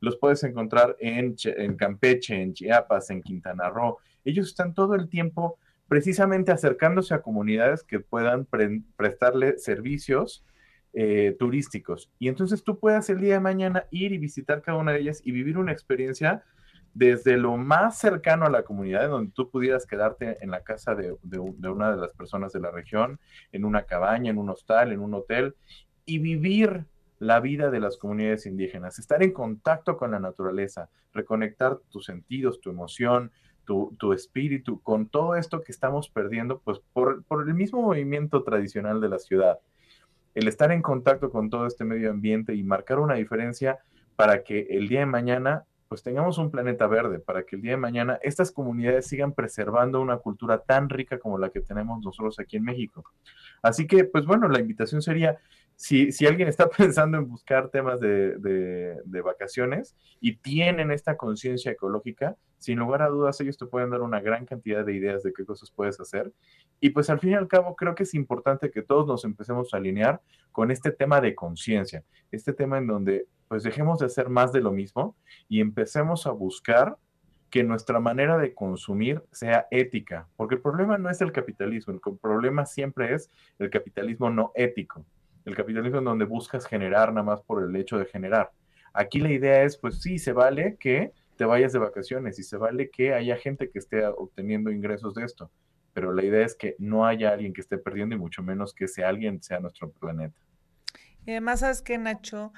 Los 0.00 0.16
puedes 0.16 0.42
encontrar 0.44 0.96
en, 0.98 1.36
Campeche, 1.76 2.40
en 2.40 2.54
Chiapas, 2.54 3.10
en 3.10 3.22
Quintana 3.22 3.68
Roo. 3.68 3.98
Ellos 4.24 4.48
están 4.48 4.74
todo 4.74 4.94
el 4.94 5.08
tiempo 5.08 5.58
precisamente 5.88 6.52
acercándose 6.52 7.14
a 7.14 7.22
comunidades 7.22 7.82
que 7.82 8.00
puedan 8.00 8.46
prestarle 8.96 9.58
servicios 9.58 10.44
eh, 10.92 11.36
turísticos. 11.38 12.10
Y 12.18 12.26
entonces 12.28 12.64
tú 12.64 12.78
puedas 12.78 13.08
el 13.10 13.20
día 13.20 13.34
de 13.34 13.40
mañana 13.40 13.84
ir 13.92 14.12
y 14.12 14.18
visitar 14.18 14.60
cada 14.60 14.78
una 14.78 14.92
de 14.92 15.00
ellas 15.00 15.20
y 15.24 15.30
vivir 15.30 15.56
una 15.56 15.70
experiencia 15.70 16.42
desde 16.94 17.36
lo 17.36 17.56
más 17.56 17.98
cercano 17.98 18.46
a 18.46 18.50
la 18.50 18.64
comunidad, 18.64 19.08
donde 19.08 19.30
tú 19.32 19.48
pudieras 19.50 19.86
quedarte 19.86 20.38
en 20.42 20.50
la 20.50 20.62
casa 20.62 20.96
de, 20.96 21.12
una 21.38 21.92
de 21.92 21.96
las 21.96 22.12
personas 22.14 22.52
de 22.52 22.60
la 22.60 22.72
región, 22.72 23.20
en 23.52 23.64
una 23.64 23.84
cabaña, 23.84 24.30
en 24.30 24.38
un 24.38 24.50
hostal, 24.50 24.92
en 24.92 25.00
un 25.00 25.14
hotel, 25.14 25.54
y 26.04 26.18
vivir 26.18 26.86
la 27.20 27.38
vida 27.38 27.70
de 27.70 27.80
las 27.80 27.96
comunidades 27.96 28.46
indígenas, 28.46 28.98
estar 28.98 29.22
en 29.22 29.32
contacto 29.32 29.96
con 29.96 30.10
la 30.10 30.18
naturaleza, 30.18 30.88
reconectar 31.12 31.78
tus 31.90 32.06
sentidos, 32.06 32.60
tu 32.60 32.70
emoción, 32.70 33.30
tu, 33.64 34.12
espíritu, 34.12 34.80
con 34.82 35.06
todo 35.06 35.36
esto 35.36 35.60
que 35.60 35.70
estamos 35.70 36.08
perdiendo, 36.08 36.58
pues 36.58 36.80
por, 36.92 37.22
por 37.22 37.46
el 37.46 37.54
mismo 37.54 37.80
movimiento 37.80 38.42
tradicional 38.42 39.00
de 39.00 39.08
la 39.08 39.20
ciudad 39.20 39.60
el 40.34 40.48
estar 40.48 40.72
en 40.72 40.82
contacto 40.82 41.30
con 41.30 41.50
todo 41.50 41.66
este 41.66 41.84
medio 41.84 42.10
ambiente 42.10 42.54
y 42.54 42.62
marcar 42.62 42.98
una 42.98 43.14
diferencia 43.14 43.78
para 44.16 44.42
que 44.42 44.66
el 44.70 44.88
día 44.88 45.00
de 45.00 45.06
mañana 45.06 45.64
pues 45.90 46.04
tengamos 46.04 46.38
un 46.38 46.52
planeta 46.52 46.86
verde, 46.86 47.18
para 47.18 47.42
que 47.42 47.56
el 47.56 47.62
día 47.62 47.72
de 47.72 47.76
mañana 47.76 48.16
estas 48.22 48.52
comunidades 48.52 49.08
sigan 49.08 49.32
preservando 49.32 50.00
una 50.00 50.18
cultura 50.18 50.58
tan 50.58 50.88
rica 50.88 51.18
como 51.18 51.36
la 51.36 51.50
que 51.50 51.60
tenemos 51.60 52.00
nosotros 52.04 52.38
aquí 52.38 52.58
en 52.58 52.62
México. 52.62 53.02
Así 53.60 53.88
que, 53.88 54.04
pues 54.04 54.24
bueno, 54.24 54.48
la 54.48 54.60
invitación 54.60 55.02
sería, 55.02 55.38
si, 55.80 56.26
alguien 56.26 56.46
está 56.46 56.68
pensando 56.76 57.16
en 57.16 57.26
buscar 57.26 57.70
temas 57.70 58.00
de, 58.00 58.36
de, 58.36 59.00
de 59.02 59.20
vacaciones 59.22 59.96
y 60.20 60.36
tienen 60.36 60.90
esta 60.90 61.16
conciencia 61.16 61.72
ecológica, 61.72 62.36
sin 62.58 62.78
lugar 62.78 63.00
a 63.00 63.08
dudas 63.08 63.40
ellos 63.40 63.56
te 63.56 63.64
pueden 63.64 63.88
dar 63.88 64.02
una 64.02 64.20
gran 64.20 64.44
cantidad 64.44 64.84
de 64.84 64.94
ideas 64.94 65.22
de 65.22 65.32
qué 65.32 65.46
cosas 65.46 65.70
puedes 65.70 65.98
hacer. 65.98 66.30
Y 66.80 66.90
pues 66.90 67.08
al 67.08 67.18
fin 67.18 67.30
y 67.30 67.34
al 67.34 67.48
cabo 67.48 67.76
creo 67.76 67.94
que 67.94 68.02
es 68.02 68.12
importante 68.12 68.70
que 68.70 68.82
todos 68.82 69.06
nos 69.06 69.24
empecemos 69.24 69.72
a 69.72 69.78
alinear 69.78 70.20
con 70.52 70.70
este 70.70 70.90
tema 70.90 71.22
de 71.22 71.34
conciencia, 71.34 72.04
este 72.30 72.52
tema 72.52 72.76
en 72.76 72.86
donde 72.86 73.26
pues 73.48 73.62
dejemos 73.62 74.00
de 74.00 74.06
hacer 74.06 74.28
más 74.28 74.52
de 74.52 74.60
lo 74.60 74.72
mismo 74.72 75.16
y 75.48 75.62
empecemos 75.62 76.26
a 76.26 76.30
buscar 76.30 76.98
que 77.48 77.64
nuestra 77.64 78.00
manera 78.00 78.36
de 78.36 78.52
consumir 78.52 79.22
sea 79.32 79.66
ética, 79.70 80.28
porque 80.36 80.56
el 80.56 80.60
problema 80.60 80.98
no 80.98 81.08
es 81.08 81.22
el 81.22 81.32
capitalismo, 81.32 81.94
el 81.94 82.18
problema 82.18 82.66
siempre 82.66 83.14
es 83.14 83.30
el 83.58 83.70
capitalismo 83.70 84.28
no 84.28 84.52
ético, 84.54 85.06
el 85.44 85.56
capitalismo 85.56 85.98
en 85.98 86.04
donde 86.04 86.24
buscas 86.24 86.66
generar 86.66 87.12
nada 87.12 87.24
más 87.24 87.42
por 87.42 87.62
el 87.62 87.74
hecho 87.76 87.98
de 87.98 88.06
generar. 88.06 88.50
Aquí 88.92 89.20
la 89.20 89.30
idea 89.30 89.62
es, 89.62 89.76
pues 89.76 90.00
sí, 90.00 90.18
se 90.18 90.32
vale 90.32 90.76
que 90.78 91.12
te 91.36 91.44
vayas 91.44 91.72
de 91.72 91.78
vacaciones 91.78 92.38
y 92.38 92.42
se 92.42 92.56
vale 92.56 92.90
que 92.90 93.14
haya 93.14 93.36
gente 93.36 93.70
que 93.70 93.78
esté 93.78 94.06
obteniendo 94.06 94.70
ingresos 94.70 95.14
de 95.14 95.24
esto, 95.24 95.50
pero 95.94 96.12
la 96.12 96.24
idea 96.24 96.44
es 96.44 96.54
que 96.54 96.76
no 96.78 97.06
haya 97.06 97.30
alguien 97.30 97.52
que 97.52 97.60
esté 97.60 97.78
perdiendo 97.78 98.14
y 98.14 98.18
mucho 98.18 98.42
menos 98.42 98.74
que 98.74 98.84
ese 98.84 99.04
alguien 99.04 99.42
sea 99.42 99.60
nuestro 99.60 99.90
planeta. 99.90 100.36
Y 101.24 101.30
además, 101.30 101.60
¿sabes 101.60 101.82
qué, 101.82 101.96
Nacho? 101.98 102.52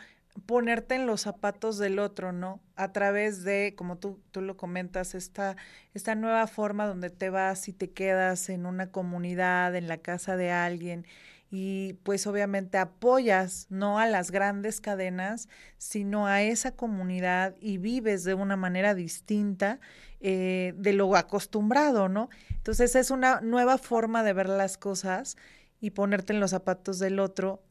ponerte 0.46 0.94
en 0.94 1.06
los 1.06 1.22
zapatos 1.22 1.78
del 1.78 1.98
otro, 1.98 2.32
¿no? 2.32 2.60
A 2.76 2.92
través 2.92 3.44
de, 3.44 3.74
como 3.76 3.98
tú, 3.98 4.20
tú 4.30 4.40
lo 4.40 4.56
comentas, 4.56 5.14
esta, 5.14 5.56
esta 5.94 6.14
nueva 6.14 6.46
forma 6.46 6.86
donde 6.86 7.10
te 7.10 7.30
vas 7.30 7.68
y 7.68 7.72
te 7.72 7.90
quedas 7.90 8.48
en 8.48 8.66
una 8.66 8.90
comunidad, 8.90 9.76
en 9.76 9.88
la 9.88 9.98
casa 9.98 10.36
de 10.36 10.50
alguien 10.50 11.06
y 11.54 11.98
pues 12.02 12.26
obviamente 12.26 12.78
apoyas 12.78 13.66
no 13.68 13.98
a 13.98 14.06
las 14.06 14.30
grandes 14.30 14.80
cadenas, 14.80 15.50
sino 15.76 16.26
a 16.26 16.40
esa 16.40 16.74
comunidad 16.74 17.54
y 17.60 17.76
vives 17.76 18.24
de 18.24 18.32
una 18.32 18.56
manera 18.56 18.94
distinta 18.94 19.78
eh, 20.20 20.72
de 20.78 20.94
lo 20.94 21.14
acostumbrado, 21.14 22.08
¿no? 22.08 22.30
Entonces 22.48 22.96
es 22.96 23.10
una 23.10 23.42
nueva 23.42 23.76
forma 23.76 24.22
de 24.22 24.32
ver 24.32 24.48
las 24.48 24.78
cosas 24.78 25.36
y 25.78 25.90
ponerte 25.90 26.32
en 26.32 26.40
los 26.40 26.52
zapatos 26.52 26.98
del 26.98 27.20
otro 27.20 27.62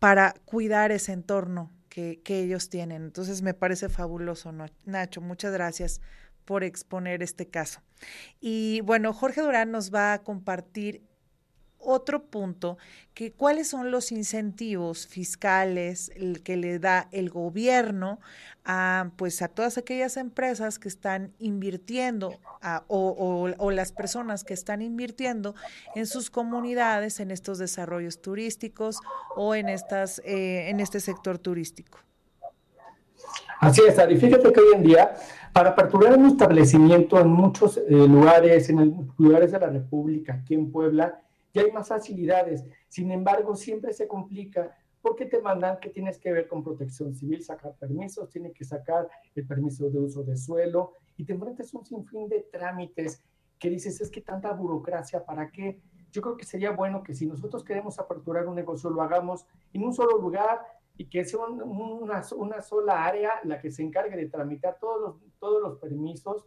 para 0.00 0.34
cuidar 0.44 0.90
ese 0.90 1.12
entorno 1.12 1.70
que, 1.88 2.20
que 2.24 2.40
ellos 2.40 2.70
tienen. 2.70 3.04
Entonces 3.04 3.40
me 3.40 3.54
parece 3.54 3.88
fabuloso, 3.88 4.52
Nacho. 4.84 5.20
Muchas 5.20 5.52
gracias 5.52 6.00
por 6.44 6.64
exponer 6.64 7.22
este 7.22 7.46
caso. 7.46 7.82
Y 8.40 8.80
bueno, 8.80 9.12
Jorge 9.12 9.42
Durán 9.42 9.70
nos 9.70 9.94
va 9.94 10.12
a 10.12 10.24
compartir 10.24 11.11
otro 11.82 12.24
punto, 12.24 12.78
que 13.14 13.32
cuáles 13.32 13.68
son 13.68 13.90
los 13.90 14.12
incentivos 14.12 15.06
fiscales 15.06 16.10
que 16.44 16.56
le 16.56 16.78
da 16.78 17.08
el 17.12 17.30
gobierno 17.30 18.20
a, 18.64 19.10
pues, 19.16 19.42
a 19.42 19.48
todas 19.48 19.76
aquellas 19.78 20.16
empresas 20.16 20.78
que 20.78 20.88
están 20.88 21.32
invirtiendo 21.38 22.38
o, 22.86 23.70
las 23.70 23.92
personas 23.92 24.44
que 24.44 24.54
están 24.54 24.82
invirtiendo 24.82 25.54
en 25.94 26.06
sus 26.06 26.30
comunidades, 26.30 27.20
en 27.20 27.30
estos 27.30 27.58
desarrollos 27.58 28.22
turísticos 28.22 28.98
o 29.36 29.54
en, 29.54 29.68
estas, 29.68 30.20
eh, 30.24 30.70
en 30.70 30.80
este 30.80 31.00
sector 31.00 31.38
turístico. 31.38 31.98
Así 33.60 33.80
es, 33.86 33.98
Ari. 33.98 34.16
Fíjate 34.16 34.52
que 34.52 34.60
hoy 34.60 34.74
en 34.74 34.82
día, 34.82 35.14
para 35.52 35.70
aperturar 35.70 36.18
un 36.18 36.26
establecimiento 36.26 37.20
en 37.20 37.28
muchos 37.28 37.76
eh, 37.76 37.82
lugares, 37.88 38.68
en 38.68 39.08
lugares 39.18 39.52
de 39.52 39.60
la 39.60 39.68
República, 39.68 40.34
aquí 40.34 40.54
en 40.54 40.72
Puebla, 40.72 41.22
ya 41.52 41.62
hay 41.62 41.70
más 41.70 41.88
facilidades. 41.88 42.64
Sin 42.88 43.10
embargo, 43.10 43.54
siempre 43.54 43.92
se 43.92 44.08
complica 44.08 44.76
porque 45.00 45.26
te 45.26 45.40
mandan 45.40 45.80
que 45.80 45.90
tienes 45.90 46.18
que 46.18 46.32
ver 46.32 46.46
con 46.46 46.62
protección 46.62 47.14
civil, 47.14 47.42
sacar 47.42 47.74
permisos, 47.74 48.30
tienes 48.30 48.52
que 48.54 48.64
sacar 48.64 49.08
el 49.34 49.46
permiso 49.46 49.90
de 49.90 49.98
uso 49.98 50.22
de 50.22 50.36
suelo 50.36 50.92
y 51.16 51.24
te 51.24 51.32
enfrentas 51.32 51.74
un 51.74 51.84
sinfín 51.84 52.28
de 52.28 52.46
trámites 52.52 53.22
que 53.58 53.68
dices, 53.68 54.00
es 54.00 54.10
que 54.10 54.20
tanta 54.20 54.52
burocracia, 54.52 55.24
¿para 55.24 55.50
qué? 55.50 55.80
Yo 56.12 56.22
creo 56.22 56.36
que 56.36 56.44
sería 56.44 56.70
bueno 56.70 57.02
que 57.02 57.14
si 57.14 57.26
nosotros 57.26 57.64
queremos 57.64 57.98
aperturar 57.98 58.46
un 58.46 58.54
negocio, 58.54 58.90
lo 58.90 59.02
hagamos 59.02 59.46
en 59.72 59.84
un 59.84 59.92
solo 59.92 60.18
lugar 60.18 60.60
y 60.96 61.06
que 61.06 61.24
sea 61.24 61.40
una, 61.40 62.22
una 62.36 62.62
sola 62.62 63.04
área 63.04 63.32
la 63.44 63.60
que 63.60 63.70
se 63.70 63.82
encargue 63.82 64.16
de 64.16 64.26
tramitar 64.26 64.78
todos 64.78 65.00
los, 65.00 65.38
todos 65.38 65.62
los 65.62 65.78
permisos 65.78 66.44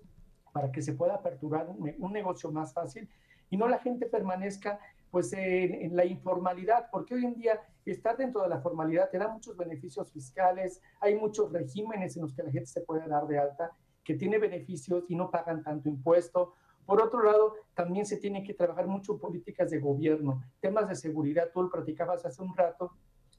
para 0.53 0.71
que 0.71 0.81
se 0.81 0.93
pueda 0.93 1.15
aperturar 1.15 1.67
un, 1.69 1.93
un 1.97 2.13
negocio 2.13 2.51
más 2.51 2.73
fácil 2.73 3.09
y 3.49 3.57
no 3.57 3.67
la 3.67 3.79
gente 3.79 4.05
permanezca 4.05 4.79
pues 5.11 5.31
en, 5.33 5.95
la 5.95 6.05
informalidad, 6.05 6.89
porque 6.91 7.15
hoy 7.15 7.25
en 7.25 7.35
día 7.35 7.61
estar 7.85 8.17
dentro 8.17 8.41
de 8.41 8.49
la 8.49 8.59
formalidad 8.59 9.09
te 9.09 9.17
da 9.17 9.27
muchos 9.27 9.55
beneficios 9.55 10.11
fiscales, 10.11 10.81
hay 10.99 11.15
muchos 11.15 11.51
regímenes 11.51 12.15
en 12.15 12.23
los 12.23 12.33
que 12.33 12.43
la 12.43 12.51
gente 12.51 12.67
se 12.67 12.81
puede 12.81 13.07
dar 13.07 13.27
de 13.27 13.39
alta, 13.39 13.71
que 14.03 14.15
tiene 14.15 14.37
beneficios 14.37 15.03
y 15.07 15.15
no 15.15 15.31
pagan 15.31 15.63
tanto 15.63 15.89
impuesto. 15.89 16.53
Por 16.85 17.01
otro 17.01 17.23
lado, 17.23 17.55
también 17.73 18.05
se 18.05 18.17
tiene 18.17 18.43
que 18.43 18.53
trabajar 18.53 18.87
mucho 18.87 19.17
políticas 19.17 19.71
de 19.71 19.79
gobierno, 19.79 20.43
temas 20.59 20.87
de 20.87 20.95
seguridad, 20.95 21.49
tú 21.53 21.63
lo 21.63 21.69
platicabas 21.69 22.25
hace 22.25 22.41
un 22.41 22.55
rato, 22.55 22.91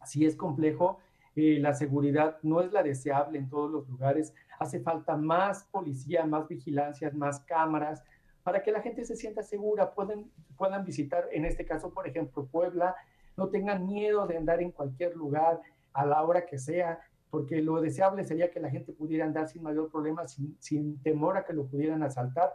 si 0.04 0.24
es 0.24 0.34
complejo, 0.34 0.98
eh, 1.36 1.58
la 1.60 1.74
seguridad 1.74 2.38
no 2.42 2.62
es 2.62 2.72
la 2.72 2.82
deseable 2.82 3.38
en 3.38 3.48
todos 3.50 3.70
los 3.70 3.88
lugares, 3.88 4.34
hace 4.58 4.80
falta 4.80 5.16
más 5.16 5.64
policía, 5.64 6.24
más 6.24 6.48
vigilancias, 6.48 7.12
más 7.12 7.40
cámaras, 7.40 8.02
para 8.46 8.62
que 8.62 8.70
la 8.70 8.80
gente 8.80 9.04
se 9.04 9.16
sienta 9.16 9.42
segura, 9.42 9.92
pueden, 9.92 10.30
puedan 10.56 10.84
visitar, 10.84 11.28
en 11.32 11.44
este 11.44 11.66
caso, 11.66 11.92
por 11.92 12.06
ejemplo, 12.06 12.46
Puebla, 12.46 12.94
no 13.36 13.48
tengan 13.48 13.84
miedo 13.84 14.24
de 14.28 14.36
andar 14.36 14.62
en 14.62 14.70
cualquier 14.70 15.16
lugar 15.16 15.60
a 15.92 16.06
la 16.06 16.22
hora 16.22 16.46
que 16.46 16.56
sea, 16.56 17.00
porque 17.28 17.60
lo 17.60 17.80
deseable 17.80 18.22
sería 18.22 18.52
que 18.52 18.60
la 18.60 18.70
gente 18.70 18.92
pudiera 18.92 19.24
andar 19.24 19.48
sin 19.48 19.64
mayor 19.64 19.90
problema, 19.90 20.28
sin, 20.28 20.56
sin 20.60 21.02
temor 21.02 21.36
a 21.36 21.44
que 21.44 21.54
lo 21.54 21.66
pudieran 21.66 22.04
asaltar. 22.04 22.52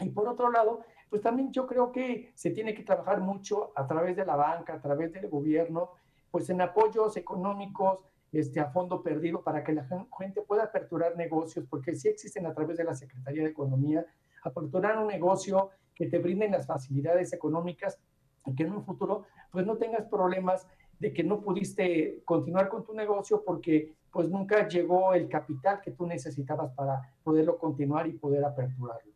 Y 0.00 0.08
por 0.08 0.26
otro 0.26 0.50
lado, 0.50 0.80
pues 1.10 1.20
también 1.20 1.52
yo 1.52 1.66
creo 1.66 1.92
que 1.92 2.32
se 2.34 2.50
tiene 2.52 2.72
que 2.72 2.82
trabajar 2.82 3.20
mucho 3.20 3.72
a 3.76 3.86
través 3.86 4.16
de 4.16 4.24
la 4.24 4.36
banca, 4.36 4.72
a 4.72 4.80
través 4.80 5.12
del 5.12 5.28
gobierno, 5.28 5.90
pues 6.30 6.48
en 6.48 6.62
apoyos 6.62 7.18
económicos, 7.18 7.98
este, 8.32 8.58
a 8.58 8.70
fondo 8.70 9.02
perdido 9.02 9.44
para 9.44 9.64
que 9.64 9.74
la 9.74 9.86
gente 10.18 10.40
pueda 10.40 10.62
aperturar 10.62 11.14
negocios, 11.14 11.66
porque 11.68 11.94
sí 11.94 12.08
existen 12.08 12.46
a 12.46 12.54
través 12.54 12.78
de 12.78 12.84
la 12.84 12.94
Secretaría 12.94 13.42
de 13.42 13.50
Economía 13.50 14.06
aperturar 14.42 14.98
un 14.98 15.08
negocio 15.08 15.70
que 15.94 16.06
te 16.06 16.18
brinden 16.18 16.52
las 16.52 16.66
facilidades 16.66 17.32
económicas 17.32 17.98
y 18.46 18.54
que 18.54 18.62
en 18.64 18.72
un 18.72 18.84
futuro 18.84 19.24
pues 19.50 19.66
no 19.66 19.76
tengas 19.76 20.06
problemas 20.06 20.66
de 20.98 21.12
que 21.12 21.24
no 21.24 21.40
pudiste 21.40 22.22
continuar 22.24 22.68
con 22.68 22.84
tu 22.84 22.94
negocio 22.94 23.42
porque 23.44 23.94
pues 24.12 24.28
nunca 24.28 24.68
llegó 24.68 25.14
el 25.14 25.28
capital 25.28 25.80
que 25.80 25.92
tú 25.92 26.06
necesitabas 26.06 26.72
para 26.74 27.14
poderlo 27.22 27.58
continuar 27.58 28.06
y 28.06 28.12
poder 28.12 28.44
aperturarlo. 28.44 29.12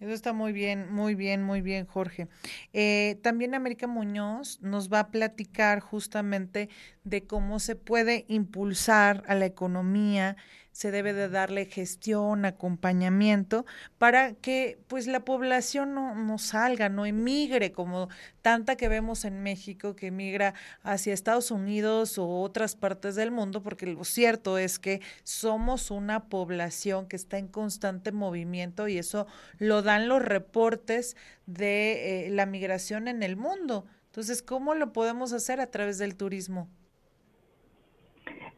Eso 0.00 0.12
está 0.12 0.32
muy 0.32 0.52
bien, 0.52 0.92
muy 0.92 1.14
bien, 1.14 1.42
muy 1.42 1.62
bien, 1.62 1.86
Jorge. 1.86 2.28
Eh, 2.72 3.20
también 3.22 3.54
América 3.54 3.86
Muñoz 3.86 4.60
nos 4.60 4.92
va 4.92 5.00
a 5.00 5.10
platicar 5.10 5.80
justamente 5.80 6.68
de 7.04 7.26
cómo 7.26 7.60
se 7.60 7.76
puede 7.76 8.24
impulsar 8.28 9.22
a 9.26 9.34
la 9.34 9.46
economía 9.46 10.36
se 10.74 10.90
debe 10.90 11.12
de 11.12 11.28
darle 11.28 11.66
gestión, 11.66 12.44
acompañamiento 12.44 13.64
para 13.96 14.34
que 14.34 14.80
pues 14.88 15.06
la 15.06 15.24
población 15.24 15.94
no, 15.94 16.16
no 16.16 16.36
salga, 16.36 16.88
no 16.88 17.06
emigre 17.06 17.70
como 17.70 18.08
tanta 18.42 18.74
que 18.74 18.88
vemos 18.88 19.24
en 19.24 19.40
México 19.40 19.94
que 19.94 20.08
emigra 20.08 20.54
hacia 20.82 21.14
Estados 21.14 21.52
Unidos 21.52 22.18
o 22.18 22.40
otras 22.40 22.74
partes 22.74 23.14
del 23.14 23.30
mundo, 23.30 23.62
porque 23.62 23.86
lo 23.86 24.02
cierto 24.02 24.58
es 24.58 24.80
que 24.80 25.00
somos 25.22 25.92
una 25.92 26.24
población 26.28 27.06
que 27.06 27.14
está 27.14 27.38
en 27.38 27.46
constante 27.46 28.10
movimiento 28.10 28.88
y 28.88 28.98
eso 28.98 29.28
lo 29.58 29.80
dan 29.82 30.08
los 30.08 30.22
reportes 30.22 31.16
de 31.46 32.26
eh, 32.26 32.30
la 32.30 32.46
migración 32.46 33.06
en 33.06 33.22
el 33.22 33.36
mundo. 33.36 33.86
Entonces, 34.06 34.42
¿cómo 34.42 34.74
lo 34.74 34.92
podemos 34.92 35.32
hacer 35.32 35.60
a 35.60 35.70
través 35.70 35.98
del 35.98 36.16
turismo? 36.16 36.68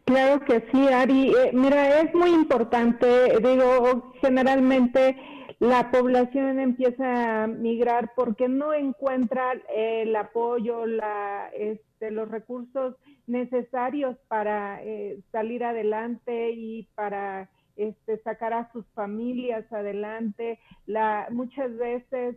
Claro 0.06 0.44
que 0.44 0.62
sí, 0.70 0.86
Ari. 0.86 1.30
Eh, 1.30 1.50
mira, 1.52 2.00
es 2.00 2.14
muy 2.14 2.30
importante, 2.30 3.40
digo, 3.40 4.12
generalmente 4.20 5.16
la 5.58 5.90
población 5.90 6.60
empieza 6.60 7.42
a 7.42 7.46
migrar 7.48 8.12
porque 8.14 8.48
no 8.48 8.72
encuentra 8.72 9.54
el 9.74 10.14
apoyo, 10.14 10.86
la, 10.86 11.48
este, 11.56 12.12
los 12.12 12.30
recursos 12.30 12.94
necesarios 13.26 14.16
para 14.28 14.80
eh, 14.84 15.18
salir 15.32 15.64
adelante 15.64 16.52
y 16.52 16.84
para 16.94 17.50
este, 17.74 18.18
sacar 18.18 18.52
a 18.52 18.70
sus 18.70 18.86
familias 18.94 19.64
adelante. 19.72 20.60
La, 20.86 21.26
muchas 21.30 21.76
veces 21.76 22.36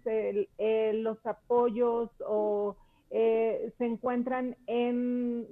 los 1.03 1.23
apoyos 1.23 2.09
o 2.25 2.75
eh, 3.11 3.73
se 3.77 3.85
encuentran 3.85 4.55
en, 4.67 5.47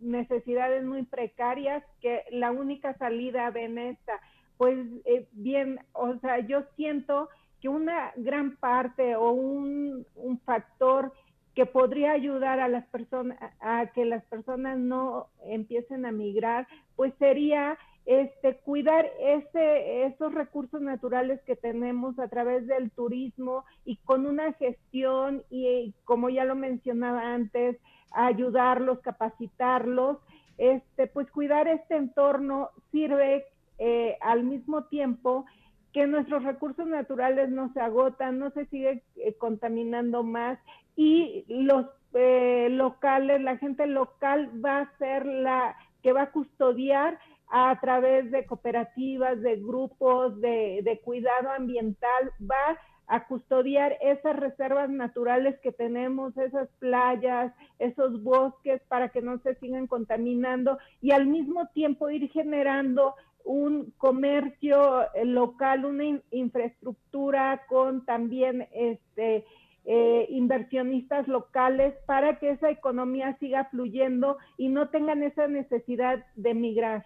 necesidades 0.00 0.84
muy 0.84 1.04
precarias 1.04 1.84
que 2.00 2.22
la 2.30 2.50
única 2.50 2.96
salida 2.98 3.50
ven 3.50 3.78
esta. 3.78 4.20
Pues 4.56 4.78
eh, 5.04 5.28
bien, 5.32 5.78
o 5.92 6.16
sea, 6.18 6.40
yo 6.40 6.62
siento 6.76 7.28
que 7.60 7.68
una 7.68 8.12
gran 8.16 8.56
parte 8.56 9.14
o 9.14 9.30
un, 9.30 10.04
un 10.16 10.40
factor 10.40 11.12
que 11.54 11.66
podría 11.66 12.12
ayudar 12.12 12.60
a 12.60 12.68
las 12.68 12.86
personas 12.86 13.38
a 13.60 13.86
que 13.92 14.04
las 14.04 14.24
personas 14.24 14.78
no 14.78 15.28
empiecen 15.44 16.06
a 16.06 16.12
migrar, 16.12 16.66
pues 16.96 17.12
sería 17.18 17.78
este, 18.04 18.56
cuidar 18.56 19.08
ese, 19.20 20.06
esos 20.06 20.34
recursos 20.34 20.80
naturales 20.80 21.40
que 21.42 21.54
tenemos 21.54 22.18
a 22.18 22.28
través 22.28 22.66
del 22.66 22.90
turismo 22.90 23.64
y 23.84 23.96
con 23.98 24.26
una 24.26 24.52
gestión 24.54 25.42
y, 25.50 25.94
como 26.04 26.28
ya 26.28 26.44
lo 26.44 26.56
mencionaba 26.56 27.32
antes, 27.32 27.78
ayudarlos, 28.10 29.00
capacitarlos, 29.00 30.18
este, 30.58 31.06
pues 31.06 31.30
cuidar 31.30 31.68
este 31.68 31.96
entorno 31.96 32.70
sirve 32.90 33.46
eh, 33.78 34.16
al 34.20 34.44
mismo 34.44 34.84
tiempo 34.84 35.46
que 35.92 36.06
nuestros 36.06 36.42
recursos 36.42 36.86
naturales 36.86 37.50
no 37.50 37.72
se 37.72 37.80
agotan, 37.80 38.38
no 38.38 38.50
se 38.50 38.66
sigue 38.66 39.02
eh, 39.16 39.34
contaminando 39.34 40.22
más 40.22 40.58
y 40.96 41.44
los 41.48 41.86
eh, 42.14 42.68
locales, 42.70 43.40
la 43.40 43.56
gente 43.58 43.86
local 43.86 44.50
va 44.64 44.80
a 44.80 44.98
ser 44.98 45.24
la 45.24 45.76
que 46.02 46.12
va 46.12 46.22
a 46.22 46.32
custodiar 46.32 47.18
a 47.54 47.78
través 47.82 48.30
de 48.30 48.46
cooperativas, 48.46 49.38
de 49.42 49.56
grupos 49.56 50.40
de, 50.40 51.00
cuidado 51.04 51.50
ambiental, 51.50 52.32
va 52.40 52.78
a 53.06 53.26
custodiar 53.26 53.98
esas 54.00 54.36
reservas 54.36 54.88
naturales 54.88 55.60
que 55.60 55.70
tenemos, 55.70 56.34
esas 56.38 56.70
playas, 56.78 57.52
esos 57.78 58.22
bosques, 58.22 58.80
para 58.88 59.10
que 59.10 59.20
no 59.20 59.38
se 59.40 59.54
sigan 59.56 59.86
contaminando 59.86 60.78
y 61.02 61.10
al 61.10 61.26
mismo 61.26 61.66
tiempo 61.74 62.08
ir 62.08 62.30
generando 62.30 63.16
un 63.44 63.92
comercio 63.98 65.02
eh, 65.12 65.26
local, 65.26 65.84
una 65.84 66.22
infraestructura 66.30 67.66
con 67.68 68.06
también 68.06 68.66
este 68.72 69.44
eh, 69.84 70.26
inversionistas 70.30 71.28
locales 71.28 71.92
para 72.06 72.38
que 72.38 72.52
esa 72.52 72.70
economía 72.70 73.36
siga 73.40 73.66
fluyendo 73.66 74.38
y 74.56 74.70
no 74.70 74.88
tengan 74.88 75.22
esa 75.22 75.48
necesidad 75.48 76.24
de 76.34 76.54
migrar. 76.54 77.04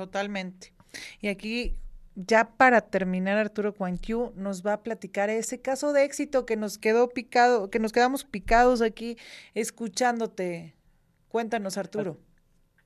Totalmente. 0.00 0.72
Y 1.20 1.28
aquí, 1.28 1.76
ya 2.14 2.56
para 2.56 2.80
terminar, 2.80 3.36
Arturo 3.36 3.74
Cuanquiu 3.74 4.32
nos 4.34 4.64
va 4.64 4.72
a 4.72 4.82
platicar 4.82 5.28
ese 5.28 5.60
caso 5.60 5.92
de 5.92 6.04
éxito 6.04 6.46
que 6.46 6.56
nos 6.56 6.78
quedó 6.78 7.10
picado, 7.10 7.68
que 7.68 7.78
nos 7.78 7.92
quedamos 7.92 8.24
picados 8.24 8.80
aquí 8.80 9.18
escuchándote. 9.52 10.74
Cuéntanos, 11.28 11.76
Arturo. 11.76 12.18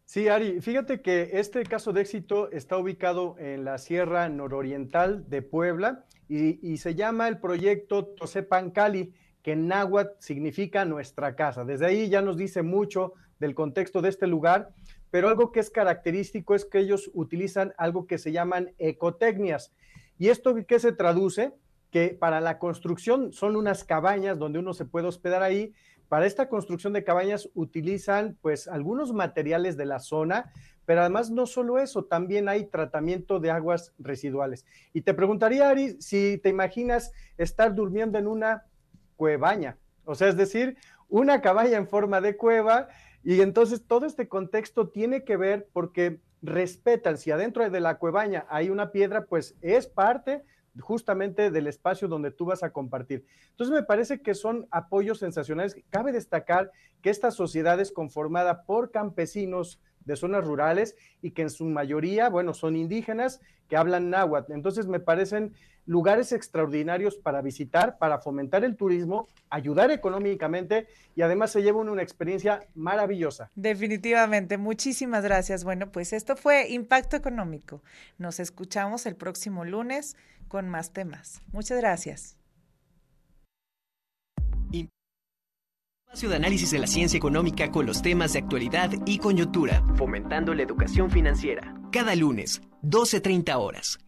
Sí, 0.07 0.27
Ari, 0.27 0.61
fíjate 0.61 1.03
que 1.03 1.31
este 1.35 1.63
caso 1.63 1.93
de 1.93 2.01
éxito 2.01 2.51
está 2.51 2.79
ubicado 2.79 3.37
en 3.39 3.65
la 3.65 3.79
Sierra 3.79 4.29
Nororiental 4.29 5.31
de 5.31 5.41
Puebla 5.41 6.07
y, 6.29 6.79
se 6.79 6.97
llama 6.97 7.29
el 7.29 7.39
proyecto 7.39 8.07
Tosepancali, 8.07 9.15
que 9.41 9.53
en 9.53 9.69
náhuatl 9.69 10.17
significa 10.19 10.85
nuestra 10.85 11.37
casa. 11.37 11.65
Desde 11.65 11.87
ahí 11.87 12.09
ya 12.09 12.23
nos 12.23 12.37
dice 12.37 12.63
mucho 12.63 13.13
del 13.39 13.55
contexto 13.55 14.03
de 14.03 14.09
este 14.09 14.27
lugar 14.27 14.71
pero 15.15 15.29
algo 15.29 15.53
que 15.53 15.61
es 15.61 15.71
característico 15.71 16.57
es 16.57 16.65
que 16.65 16.81
ellos 16.81 17.09
utilizan 17.15 17.73
algo 17.79 18.09
que 18.09 18.19
se 18.19 18.33
llaman 18.33 18.73
ecotecnias. 18.79 19.73
¿Y 20.19 20.27
esto 20.27 20.57
qué 20.67 20.81
se 20.81 20.91
traduce? 20.91 21.53
Que 21.93 22.17
para 22.19 22.41
la 22.41 22.59
construcción 22.59 23.33
son 23.33 23.55
unas 23.55 23.85
cabañas 23.85 24.41
donde 24.41 24.59
uno 24.59 24.75
se 24.75 24.87
puede 24.87 25.07
hospedar 25.07 25.45
ahí. 25.45 25.73
Para 26.09 26.27
esta 26.27 26.49
construcción 26.49 26.93
de 26.95 27.05
cabañas 27.05 27.49
utilizan 27.55 28.37
pues 28.43 28.67
algunos 28.67 29.13
materiales 29.13 29.77
de 29.77 29.87
la 29.87 30.01
zona, 30.01 30.51
pero 30.85 31.03
además 31.03 31.31
no 31.31 31.47
solo 31.47 31.79
eso, 31.79 32.07
también 32.07 32.49
hay 32.49 32.65
tratamiento 32.65 33.39
de 33.39 33.53
aguas 33.53 33.95
residuales. 34.01 34.67
Y 34.93 35.03
te 35.03 35.15
preguntaría, 35.15 35.69
Ari, 35.69 36.03
si 36.03 36.39
te 36.39 36.49
imaginas 36.49 37.13
estar 37.39 37.73
durmiendo 37.73 38.19
en 38.19 38.27
una 38.27 38.65
cuebaña, 39.15 39.79
o 40.07 40.17
sea, 40.17 40.27
es 40.27 40.37
decir, 40.37 40.77
una 41.09 41.41
cabaña 41.41 41.77
en 41.77 41.87
forma 41.87 42.21
de 42.21 42.37
cueva 42.37 42.89
y 43.25 43.41
entonces 43.41 43.87
todo 43.87 44.07
este 44.07 44.29
contexto 44.29 44.89
tiene 44.89 45.25
que 45.25 45.37
ver 45.37 45.69
porque 45.73 46.21
respetan, 46.43 47.17
si 47.17 47.31
adentro 47.31 47.69
de 47.69 47.81
la 47.81 47.99
cuebaña 47.99 48.47
hay 48.51 48.69
una 48.69 48.93
piedra, 48.93 49.25
pues 49.25 49.57
es 49.63 49.87
parte 49.87 50.45
justamente 50.81 51.51
del 51.51 51.67
espacio 51.67 52.09
donde 52.09 52.31
tú 52.31 52.47
vas 52.47 52.63
a 52.63 52.71
compartir. 52.71 53.25
Entonces 53.51 53.75
me 53.75 53.83
parece 53.83 54.21
que 54.21 54.35
son 54.35 54.67
apoyos 54.71 55.21
sensacionales. 55.21 55.77
Cabe 55.91 56.13
destacar 56.13 56.71
que 57.01 57.11
esta 57.11 57.31
sociedad 57.31 57.81
es 57.81 57.93
conformada 57.93 58.65
por 58.65 58.91
campesinos 58.91 59.81
de 60.05 60.17
zonas 60.17 60.45
rurales 60.45 60.97
y 61.23 61.31
que 61.31 61.43
en 61.43 61.51
su 61.51 61.65
mayoría, 61.65 62.29
bueno, 62.29 62.53
son 62.53 62.77
indígenas 62.77 63.41
que 63.69 63.77
hablan 63.77 64.11
náhuatl. 64.11 64.53
Entonces 64.53 64.87
me 64.87 65.01
parecen 65.01 65.55
lugares 65.87 66.33
extraordinarios 66.33 67.17
para 67.17 67.43
visitar, 67.43 67.99
para 67.99 68.19
fomentar 68.19 68.65
el 68.65 68.77
turismo, 68.77 69.29
ayudar 69.51 69.91
económicamente 69.91 70.87
y 71.15 71.23
además 71.23 71.53
se 71.53 71.63
llevan 71.63 71.89
una 71.89 72.03
experiencia 72.03 72.67
maravillosa. 72.75 73.51
Definitivamente, 73.55 74.59
muchísimas 74.59 75.25
gracias. 75.25 75.65
Bueno, 75.65 75.91
pues 75.93 76.13
esto 76.13 76.37
fue 76.37 76.69
Impacto 76.71 77.17
Económico. 77.17 77.83
Nos 78.19 78.41
escuchamos 78.41 79.07
el 79.07 79.17
próximo 79.17 79.65
lunes 79.65 80.17
con 80.49 80.69
más 80.69 80.93
temas. 80.93 81.43
Muchas 81.53 81.79
gracias. 81.79 82.37
Espacio 86.07 86.29
de 86.29 86.37
análisis 86.37 86.71
de 86.71 86.79
la 86.79 86.87
ciencia 86.87 87.17
económica 87.17 87.73
con 87.73 87.87
los 87.87 88.01
temas 88.01 88.35
de 88.35 88.39
actualidad 88.39 88.91
y 89.05 89.19
coyuntura, 89.19 89.83
fomentando 89.97 90.55
la 90.55 90.63
educación 90.63 91.11
financiera. 91.11 91.75
Cada 91.91 92.15
lunes, 92.15 92.63
12.30 92.83 93.57
horas 93.57 93.99